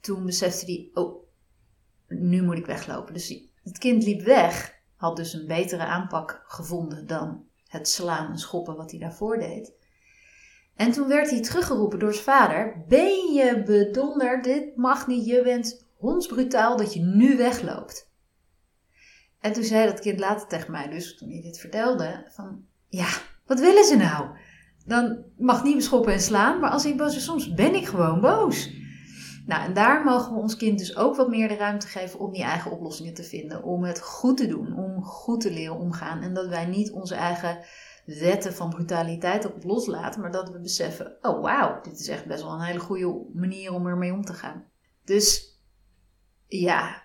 Toen 0.06 0.24
besefte 0.24 0.64
hij, 0.64 0.90
oh, 0.94 1.24
nu 2.08 2.42
moet 2.42 2.58
ik 2.58 2.66
weglopen. 2.66 3.14
Dus 3.14 3.48
het 3.62 3.78
kind 3.78 4.04
liep 4.04 4.22
weg, 4.22 4.74
had 4.96 5.16
dus 5.16 5.32
een 5.32 5.46
betere 5.46 5.84
aanpak 5.84 6.42
gevonden 6.46 7.06
dan 7.06 7.44
het 7.68 7.88
slaan 7.88 8.30
en 8.30 8.38
schoppen 8.38 8.76
wat 8.76 8.90
hij 8.90 9.00
daarvoor 9.00 9.38
deed. 9.38 9.72
En 10.74 10.92
toen 10.92 11.08
werd 11.08 11.30
hij 11.30 11.42
teruggeroepen 11.42 11.98
door 11.98 12.12
zijn 12.12 12.24
vader: 12.24 12.84
Ben 12.88 13.32
je 13.32 13.62
bedonderd? 13.62 14.44
Dit 14.44 14.76
mag 14.76 15.06
niet. 15.06 15.26
Je 15.26 15.42
bent 15.42 15.86
hondsbrutaal 15.96 16.76
dat 16.76 16.94
je 16.94 17.00
nu 17.00 17.36
wegloopt. 17.36 18.10
En 19.40 19.52
toen 19.52 19.64
zei 19.64 19.86
dat 19.86 20.00
kind 20.00 20.20
later 20.20 20.48
tegen 20.48 20.70
mij, 20.70 20.88
dus 20.88 21.16
toen 21.16 21.30
hij 21.30 21.42
dit 21.42 21.58
vertelde: 21.58 22.26
van 22.28 22.64
ja, 22.88 23.08
wat 23.46 23.60
willen 23.60 23.84
ze 23.84 23.96
nou? 23.96 24.28
Dan 24.84 25.24
mag 25.38 25.64
niet 25.64 25.76
beschoppen 25.76 26.12
en 26.12 26.20
slaan, 26.20 26.60
maar 26.60 26.70
als 26.70 26.84
ik 26.84 26.96
boos 26.96 27.12
ben, 27.12 27.22
soms 27.22 27.54
ben 27.54 27.74
ik 27.74 27.86
gewoon 27.86 28.20
boos. 28.20 28.75
Nou, 29.46 29.64
en 29.64 29.74
daar 29.74 30.04
mogen 30.04 30.32
we 30.32 30.40
ons 30.40 30.56
kind 30.56 30.78
dus 30.78 30.96
ook 30.96 31.16
wat 31.16 31.28
meer 31.28 31.48
de 31.48 31.56
ruimte 31.56 31.86
geven 31.86 32.20
om 32.20 32.32
die 32.32 32.42
eigen 32.42 32.70
oplossingen 32.70 33.14
te 33.14 33.22
vinden. 33.22 33.62
Om 33.62 33.84
het 33.84 34.00
goed 34.00 34.36
te 34.36 34.46
doen, 34.46 34.76
om 34.76 35.04
goed 35.04 35.40
te 35.40 35.50
leren 35.50 35.78
omgaan. 35.78 36.22
En 36.22 36.34
dat 36.34 36.48
wij 36.48 36.64
niet 36.64 36.90
onze 36.90 37.14
eigen 37.14 37.58
wetten 38.04 38.54
van 38.54 38.70
brutaliteit 38.70 39.44
op 39.44 39.64
loslaten, 39.64 40.20
maar 40.20 40.32
dat 40.32 40.50
we 40.50 40.60
beseffen: 40.60 41.16
oh 41.22 41.42
wauw, 41.42 41.80
dit 41.82 42.00
is 42.00 42.08
echt 42.08 42.26
best 42.26 42.42
wel 42.42 42.52
een 42.52 42.60
hele 42.60 42.78
goede 42.78 43.24
manier 43.32 43.72
om 43.72 43.86
ermee 43.86 44.12
om 44.12 44.24
te 44.24 44.34
gaan. 44.34 44.64
Dus 45.04 45.58
ja, 46.46 47.02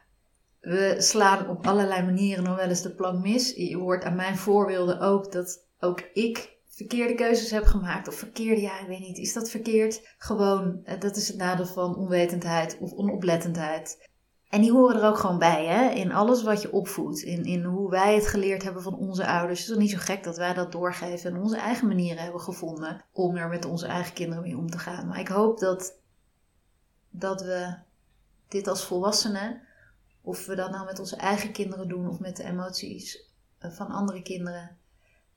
we 0.60 0.96
slaan 0.98 1.50
op 1.50 1.68
allerlei 1.68 2.06
manieren 2.06 2.44
nog 2.44 2.56
wel 2.56 2.68
eens 2.68 2.82
de 2.82 2.96
plank 2.96 3.24
mis. 3.24 3.56
Je 3.56 3.78
hoort 3.78 4.04
aan 4.04 4.16
mijn 4.16 4.38
voorbeelden 4.38 5.00
ook 5.00 5.32
dat 5.32 5.68
ook 5.80 6.02
ik 6.14 6.60
verkeerde 6.72 7.16
keuzes 7.16 7.52
heb 7.52 7.66
gemaakt. 7.66 8.08
Of 8.08 8.16
verkeerde, 8.16 8.62
ja, 8.62 8.80
ik 8.80 8.88
weet 8.88 9.00
niet, 9.00 9.18
is 9.18 9.34
dat 9.34 9.50
verkeerd? 9.50 10.16
Gewoon, 10.18 10.80
eh, 10.84 11.00
dat 11.00 11.16
is 11.16 11.28
het 11.28 11.38
nadeel 11.38 11.66
van 11.66 11.96
onwetendheid 11.96 12.78
of 12.80 12.92
onoplettendheid. 12.92 14.10
En 14.50 14.62
die 14.62 14.72
horen 14.72 15.02
er 15.02 15.08
ook 15.08 15.18
gewoon 15.18 15.40
bij, 15.40 15.66
hè? 15.66 15.90
In 15.90 16.12
alles 16.12 16.44
wat 16.44 16.62
je 16.62 16.72
opvoedt. 16.72 17.22
In, 17.22 17.44
in 17.44 17.64
hoe 17.64 17.90
wij 17.90 18.16
het 18.16 18.28
geleerd 18.28 18.64
hebben 18.64 18.82
van 18.82 18.96
onze 18.96 19.28
ouders. 19.28 19.60
Het 19.60 19.68
is 19.68 19.74
toch 19.74 19.84
niet 19.84 19.92
zo 19.92 19.98
gek 19.98 20.24
dat 20.24 20.38
wij 20.38 20.54
dat 20.54 20.72
doorgeven 20.72 21.32
en 21.32 21.42
onze 21.42 21.58
eigen 21.58 21.88
manieren 21.88 22.24
hebben 22.24 22.42
gevonden 22.42 23.06
om 23.12 23.36
er 23.36 23.48
met 23.48 23.66
onze 23.66 23.88
eigen 23.88 24.14
kinderen 24.14 24.44
mee 24.44 24.58
om 24.58 24.70
te 24.70 24.80
gaan. 24.80 25.08
Maar 25.08 25.20
ik 25.20 25.28
hoop 25.28 25.60
dat, 25.60 25.98
dat 27.10 27.42
we 27.42 27.76
dit 28.48 28.68
als 28.68 28.86
volwassenen, 28.86 29.62
of 30.22 30.46
we 30.46 30.56
dat 30.56 30.72
nou 30.72 30.86
met 30.86 31.00
onze 31.00 31.16
eigen 31.16 31.52
kinderen 31.52 31.88
doen 31.88 32.08
of 32.08 32.20
met 32.20 32.38
de 32.38 32.44
emoties 32.44 33.30
van 33.60 33.88
andere 33.88 34.22
kinderen, 34.22 34.78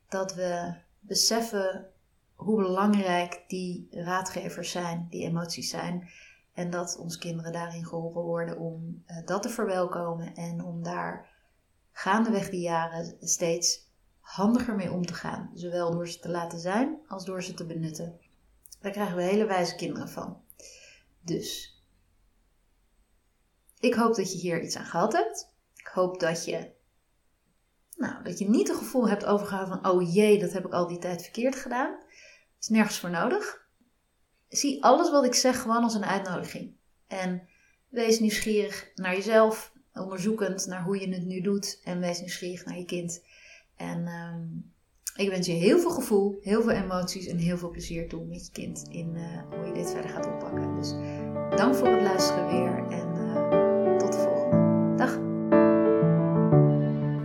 dat 0.09 0.35
we 0.35 0.75
beseffen 1.07 1.87
hoe 2.35 2.63
belangrijk 2.63 3.45
die 3.47 3.89
raadgevers 3.91 4.71
zijn, 4.71 5.07
die 5.11 5.25
emoties 5.25 5.71
zijn. 5.71 6.09
En 6.53 6.71
dat 6.71 6.97
onze 6.99 7.19
kinderen 7.19 7.53
daarin 7.53 7.87
geholpen 7.87 8.23
worden 8.23 8.59
om 8.59 9.05
uh, 9.07 9.27
dat 9.27 9.43
te 9.43 9.49
verwelkomen 9.49 10.35
en 10.35 10.65
om 10.65 10.83
daar 10.83 11.29
gaandeweg 11.93 12.51
die 12.51 12.61
jaren 12.61 13.17
steeds 13.21 13.93
handiger 14.21 14.75
mee 14.75 14.93
om 14.93 15.07
te 15.07 15.15
gaan. 15.15 15.51
Zowel 15.55 15.91
door 15.91 16.09
ze 16.09 16.19
te 16.19 16.29
laten 16.29 16.59
zijn 16.59 16.99
als 17.09 17.25
door 17.25 17.43
ze 17.43 17.55
te 17.55 17.67
benutten. 17.67 18.21
Daar 18.81 18.93
krijgen 18.93 19.17
we 19.17 19.23
hele 19.23 19.47
wijze 19.47 19.75
kinderen 19.75 20.09
van. 20.09 20.43
Dus 21.21 21.79
ik 23.81 23.95
hoop 23.95 24.15
dat 24.15 24.33
je 24.33 24.39
hier 24.39 24.63
iets 24.63 24.77
aan 24.77 24.85
gehad 24.85 25.13
hebt. 25.13 25.53
Ik 25.77 25.87
hoop 25.87 26.21
dat 26.21 26.45
je, 26.45 26.71
nou, 27.97 28.25
dat 28.25 28.39
je 28.39 28.49
niet 28.49 28.69
het 28.69 28.77
gevoel 28.77 29.09
hebt 29.09 29.25
overgehouden 29.25 29.81
van: 29.81 29.93
oh 29.93 30.15
jee, 30.15 30.39
dat 30.39 30.53
heb 30.53 30.67
ik 30.67 30.73
al 30.73 30.87
die 30.87 30.99
tijd 30.99 31.23
verkeerd 31.23 31.57
gedaan. 31.57 31.99
Is 32.61 32.69
nergens 32.69 32.99
voor 32.99 33.11
nodig 33.11 33.65
zie 34.57 34.85
alles 34.85 35.11
wat 35.11 35.25
ik 35.25 35.35
zeg 35.35 35.61
gewoon 35.61 35.83
als 35.83 35.95
een 35.95 36.05
uitnodiging. 36.05 36.73
En 37.07 37.49
wees 37.89 38.21
nieuwsgierig 38.21 38.91
naar 38.95 39.15
jezelf, 39.15 39.73
onderzoekend 39.93 40.67
naar 40.67 40.83
hoe 40.83 41.01
je 41.01 41.09
het 41.09 41.25
nu 41.25 41.41
doet. 41.41 41.81
En 41.85 42.01
wees 42.01 42.21
nieuwsgierig 42.21 42.65
naar 42.65 42.79
je 42.79 42.85
kind. 42.85 43.25
En 43.77 44.07
ehm, 44.07 44.47
ik 45.17 45.29
wens 45.29 45.47
je 45.47 45.53
heel 45.53 45.79
veel 45.79 45.91
gevoel, 45.91 46.39
heel 46.41 46.63
veel 46.63 46.71
emoties 46.71 47.27
en 47.27 47.37
heel 47.37 47.59
veel 47.59 47.71
plezier 47.71 48.09
toe 48.09 48.25
met 48.25 48.47
je 48.47 48.53
kind 48.53 48.87
in 48.89 49.15
uh, 49.15 49.43
hoe 49.51 49.67
je 49.67 49.73
dit 49.73 49.91
verder 49.91 50.11
gaat 50.11 50.27
oppakken. 50.27 50.75
Dus 50.75 50.91
dank 51.57 51.75
voor 51.75 51.89
het 51.89 52.03
luisteren 52.03 52.47
weer 52.47 52.99
en 52.99 53.14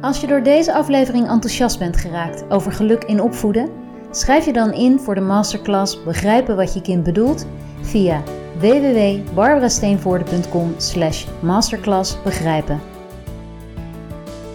Als 0.10 0.22
je 0.22 0.28
door 0.28 0.44
deze 0.44 0.74
aflevering 0.74 1.28
enthousiast 1.28 1.80
bent 1.80 1.98
geraakt 1.98 2.44
over 2.50 2.72
geluk 2.72 3.04
in 3.04 3.22
opvoeden 3.22 3.70
Schrijf 4.12 4.46
je 4.46 4.54
dan 4.54 4.74
in 4.74 5.00
voor 5.00 5.16
de 5.16 5.22
masterclass 5.22 6.04
Begrijpen 6.04 6.56
wat 6.56 6.74
je 6.74 6.82
kind 6.82 7.04
bedoelt 7.04 7.46
via 7.82 8.24
www.barbarasteenvoorde.com 8.60 10.74
slash 10.78 11.26
masterclass 11.42 12.22
begrijpen. 12.24 12.82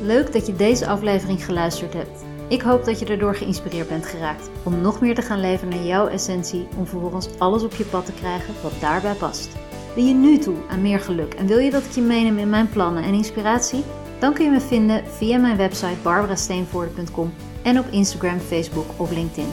Leuk 0.02 0.32
dat 0.32 0.46
je 0.46 0.56
deze 0.56 0.86
aflevering 0.86 1.44
geluisterd 1.44 1.92
hebt. 1.92 2.24
Ik 2.48 2.62
hoop 2.62 2.84
dat 2.84 2.98
je 2.98 3.06
erdoor 3.06 3.34
geïnspireerd 3.34 3.88
bent 3.88 4.06
geraakt 4.06 4.50
om 4.64 4.80
nog 4.80 5.00
meer 5.00 5.14
te 5.14 5.22
gaan 5.22 5.40
leven 5.40 5.68
naar 5.68 5.84
jouw 5.84 6.06
essentie 6.06 6.68
om 6.76 6.86
vervolgens 6.86 7.28
alles 7.38 7.62
op 7.62 7.74
je 7.74 7.84
pad 7.84 8.06
te 8.06 8.12
krijgen 8.12 8.54
wat 8.62 8.72
daarbij 8.80 9.14
past. 9.14 9.48
Ben 9.94 10.06
je 10.06 10.14
nu 10.14 10.38
toe 10.38 10.56
aan 10.70 10.82
meer 10.82 11.00
geluk 11.00 11.34
en 11.34 11.46
wil 11.46 11.58
je 11.58 11.70
dat 11.70 11.84
ik 11.84 11.90
je 11.90 12.00
meeneem 12.00 12.38
in 12.38 12.50
mijn 12.50 12.68
plannen 12.68 13.02
en 13.02 13.14
inspiratie? 13.14 13.84
Dan 14.24 14.32
kun 14.32 14.44
je 14.44 14.50
me 14.50 14.60
vinden 14.60 15.04
via 15.06 15.38
mijn 15.38 15.56
website 15.56 15.96
barbarasteenvoorde.com 16.02 17.34
en 17.62 17.78
op 17.78 17.86
Instagram, 17.90 18.38
Facebook 18.38 18.86
of 18.96 19.10
LinkedIn. 19.10 19.52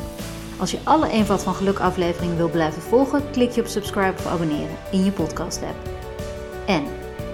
Als 0.59 0.71
je 0.71 0.77
alle 0.83 1.09
Eenvoud 1.09 1.43
van 1.43 1.53
Geluk 1.53 1.79
afleveringen 1.79 2.37
wil 2.37 2.49
blijven 2.49 2.81
volgen, 2.81 3.21
klik 3.31 3.51
je 3.51 3.61
op 3.61 3.67
subscribe 3.67 4.13
of 4.17 4.25
abonneren 4.25 4.75
in 4.91 5.03
je 5.03 5.11
podcast 5.11 5.61
app. 5.61 5.89
En 6.65 6.83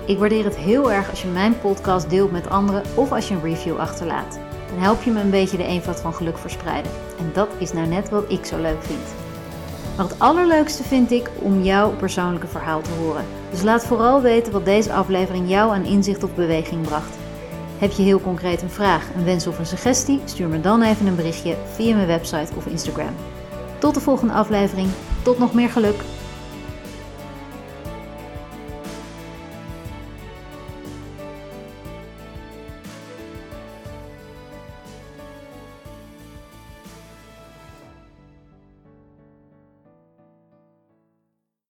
ik 0.06 0.18
waardeer 0.18 0.44
het 0.44 0.56
heel 0.56 0.92
erg 0.92 1.10
als 1.10 1.22
je 1.22 1.28
mijn 1.28 1.60
podcast 1.60 2.10
deelt 2.10 2.32
met 2.32 2.50
anderen 2.50 2.84
of 2.96 3.12
als 3.12 3.28
je 3.28 3.34
een 3.34 3.42
review 3.42 3.78
achterlaat. 3.78 4.40
Dan 4.70 4.80
help 4.80 5.02
je 5.02 5.12
me 5.12 5.22
een 5.22 5.30
beetje 5.30 5.58
de 5.58 5.66
eenvoud 5.66 6.00
van 6.00 6.14
geluk 6.14 6.38
verspreiden. 6.38 6.92
En 7.20 7.30
dat 7.34 7.50
is 7.58 7.74
nou 7.74 7.88
net 7.88 8.10
wat 8.10 8.32
ik 8.32 8.46
zo 8.46 8.62
leuk 8.62 8.84
vind. 8.84 9.14
Maar 9.98 10.06
het 10.06 10.20
allerleukste 10.20 10.84
vind 10.84 11.12
ik 11.12 11.30
om 11.40 11.62
jouw 11.62 11.96
persoonlijke 11.96 12.48
verhaal 12.48 12.82
te 12.82 12.92
horen. 13.00 13.26
Dus 13.50 13.62
laat 13.62 13.86
vooral 13.86 14.22
weten 14.22 14.54
wat 14.54 14.66
deze 14.66 14.94
aflevering 14.94 15.50
jou 15.50 15.74
aan 15.74 15.86
inzicht 15.86 16.24
of 16.24 16.36
beweging 16.36 16.82
bracht. 16.82 17.26
Heb 17.78 17.92
je 17.92 18.04
heel 18.04 18.22
concreet 18.22 18.62
een 18.62 18.70
vraag, 18.70 19.10
een 19.16 19.24
wens 19.24 19.48
of 19.48 19.60
een 19.60 19.66
suggestie? 19.66 20.22
Stuur 20.26 20.48
me 20.48 20.62
dan 20.62 20.82
even 20.82 21.08
een 21.08 21.16
berichtje 21.16 21.56
via 21.74 21.96
mijn 21.96 22.08
website 22.08 22.56
of 22.56 22.66
Instagram. 22.66 23.16
Tot 23.78 23.94
de 23.94 24.00
volgende 24.00 24.34
aflevering. 24.34 24.90
Tot 25.24 25.40
nog 25.40 25.54
meer 25.54 25.70
geluk. 25.70 26.04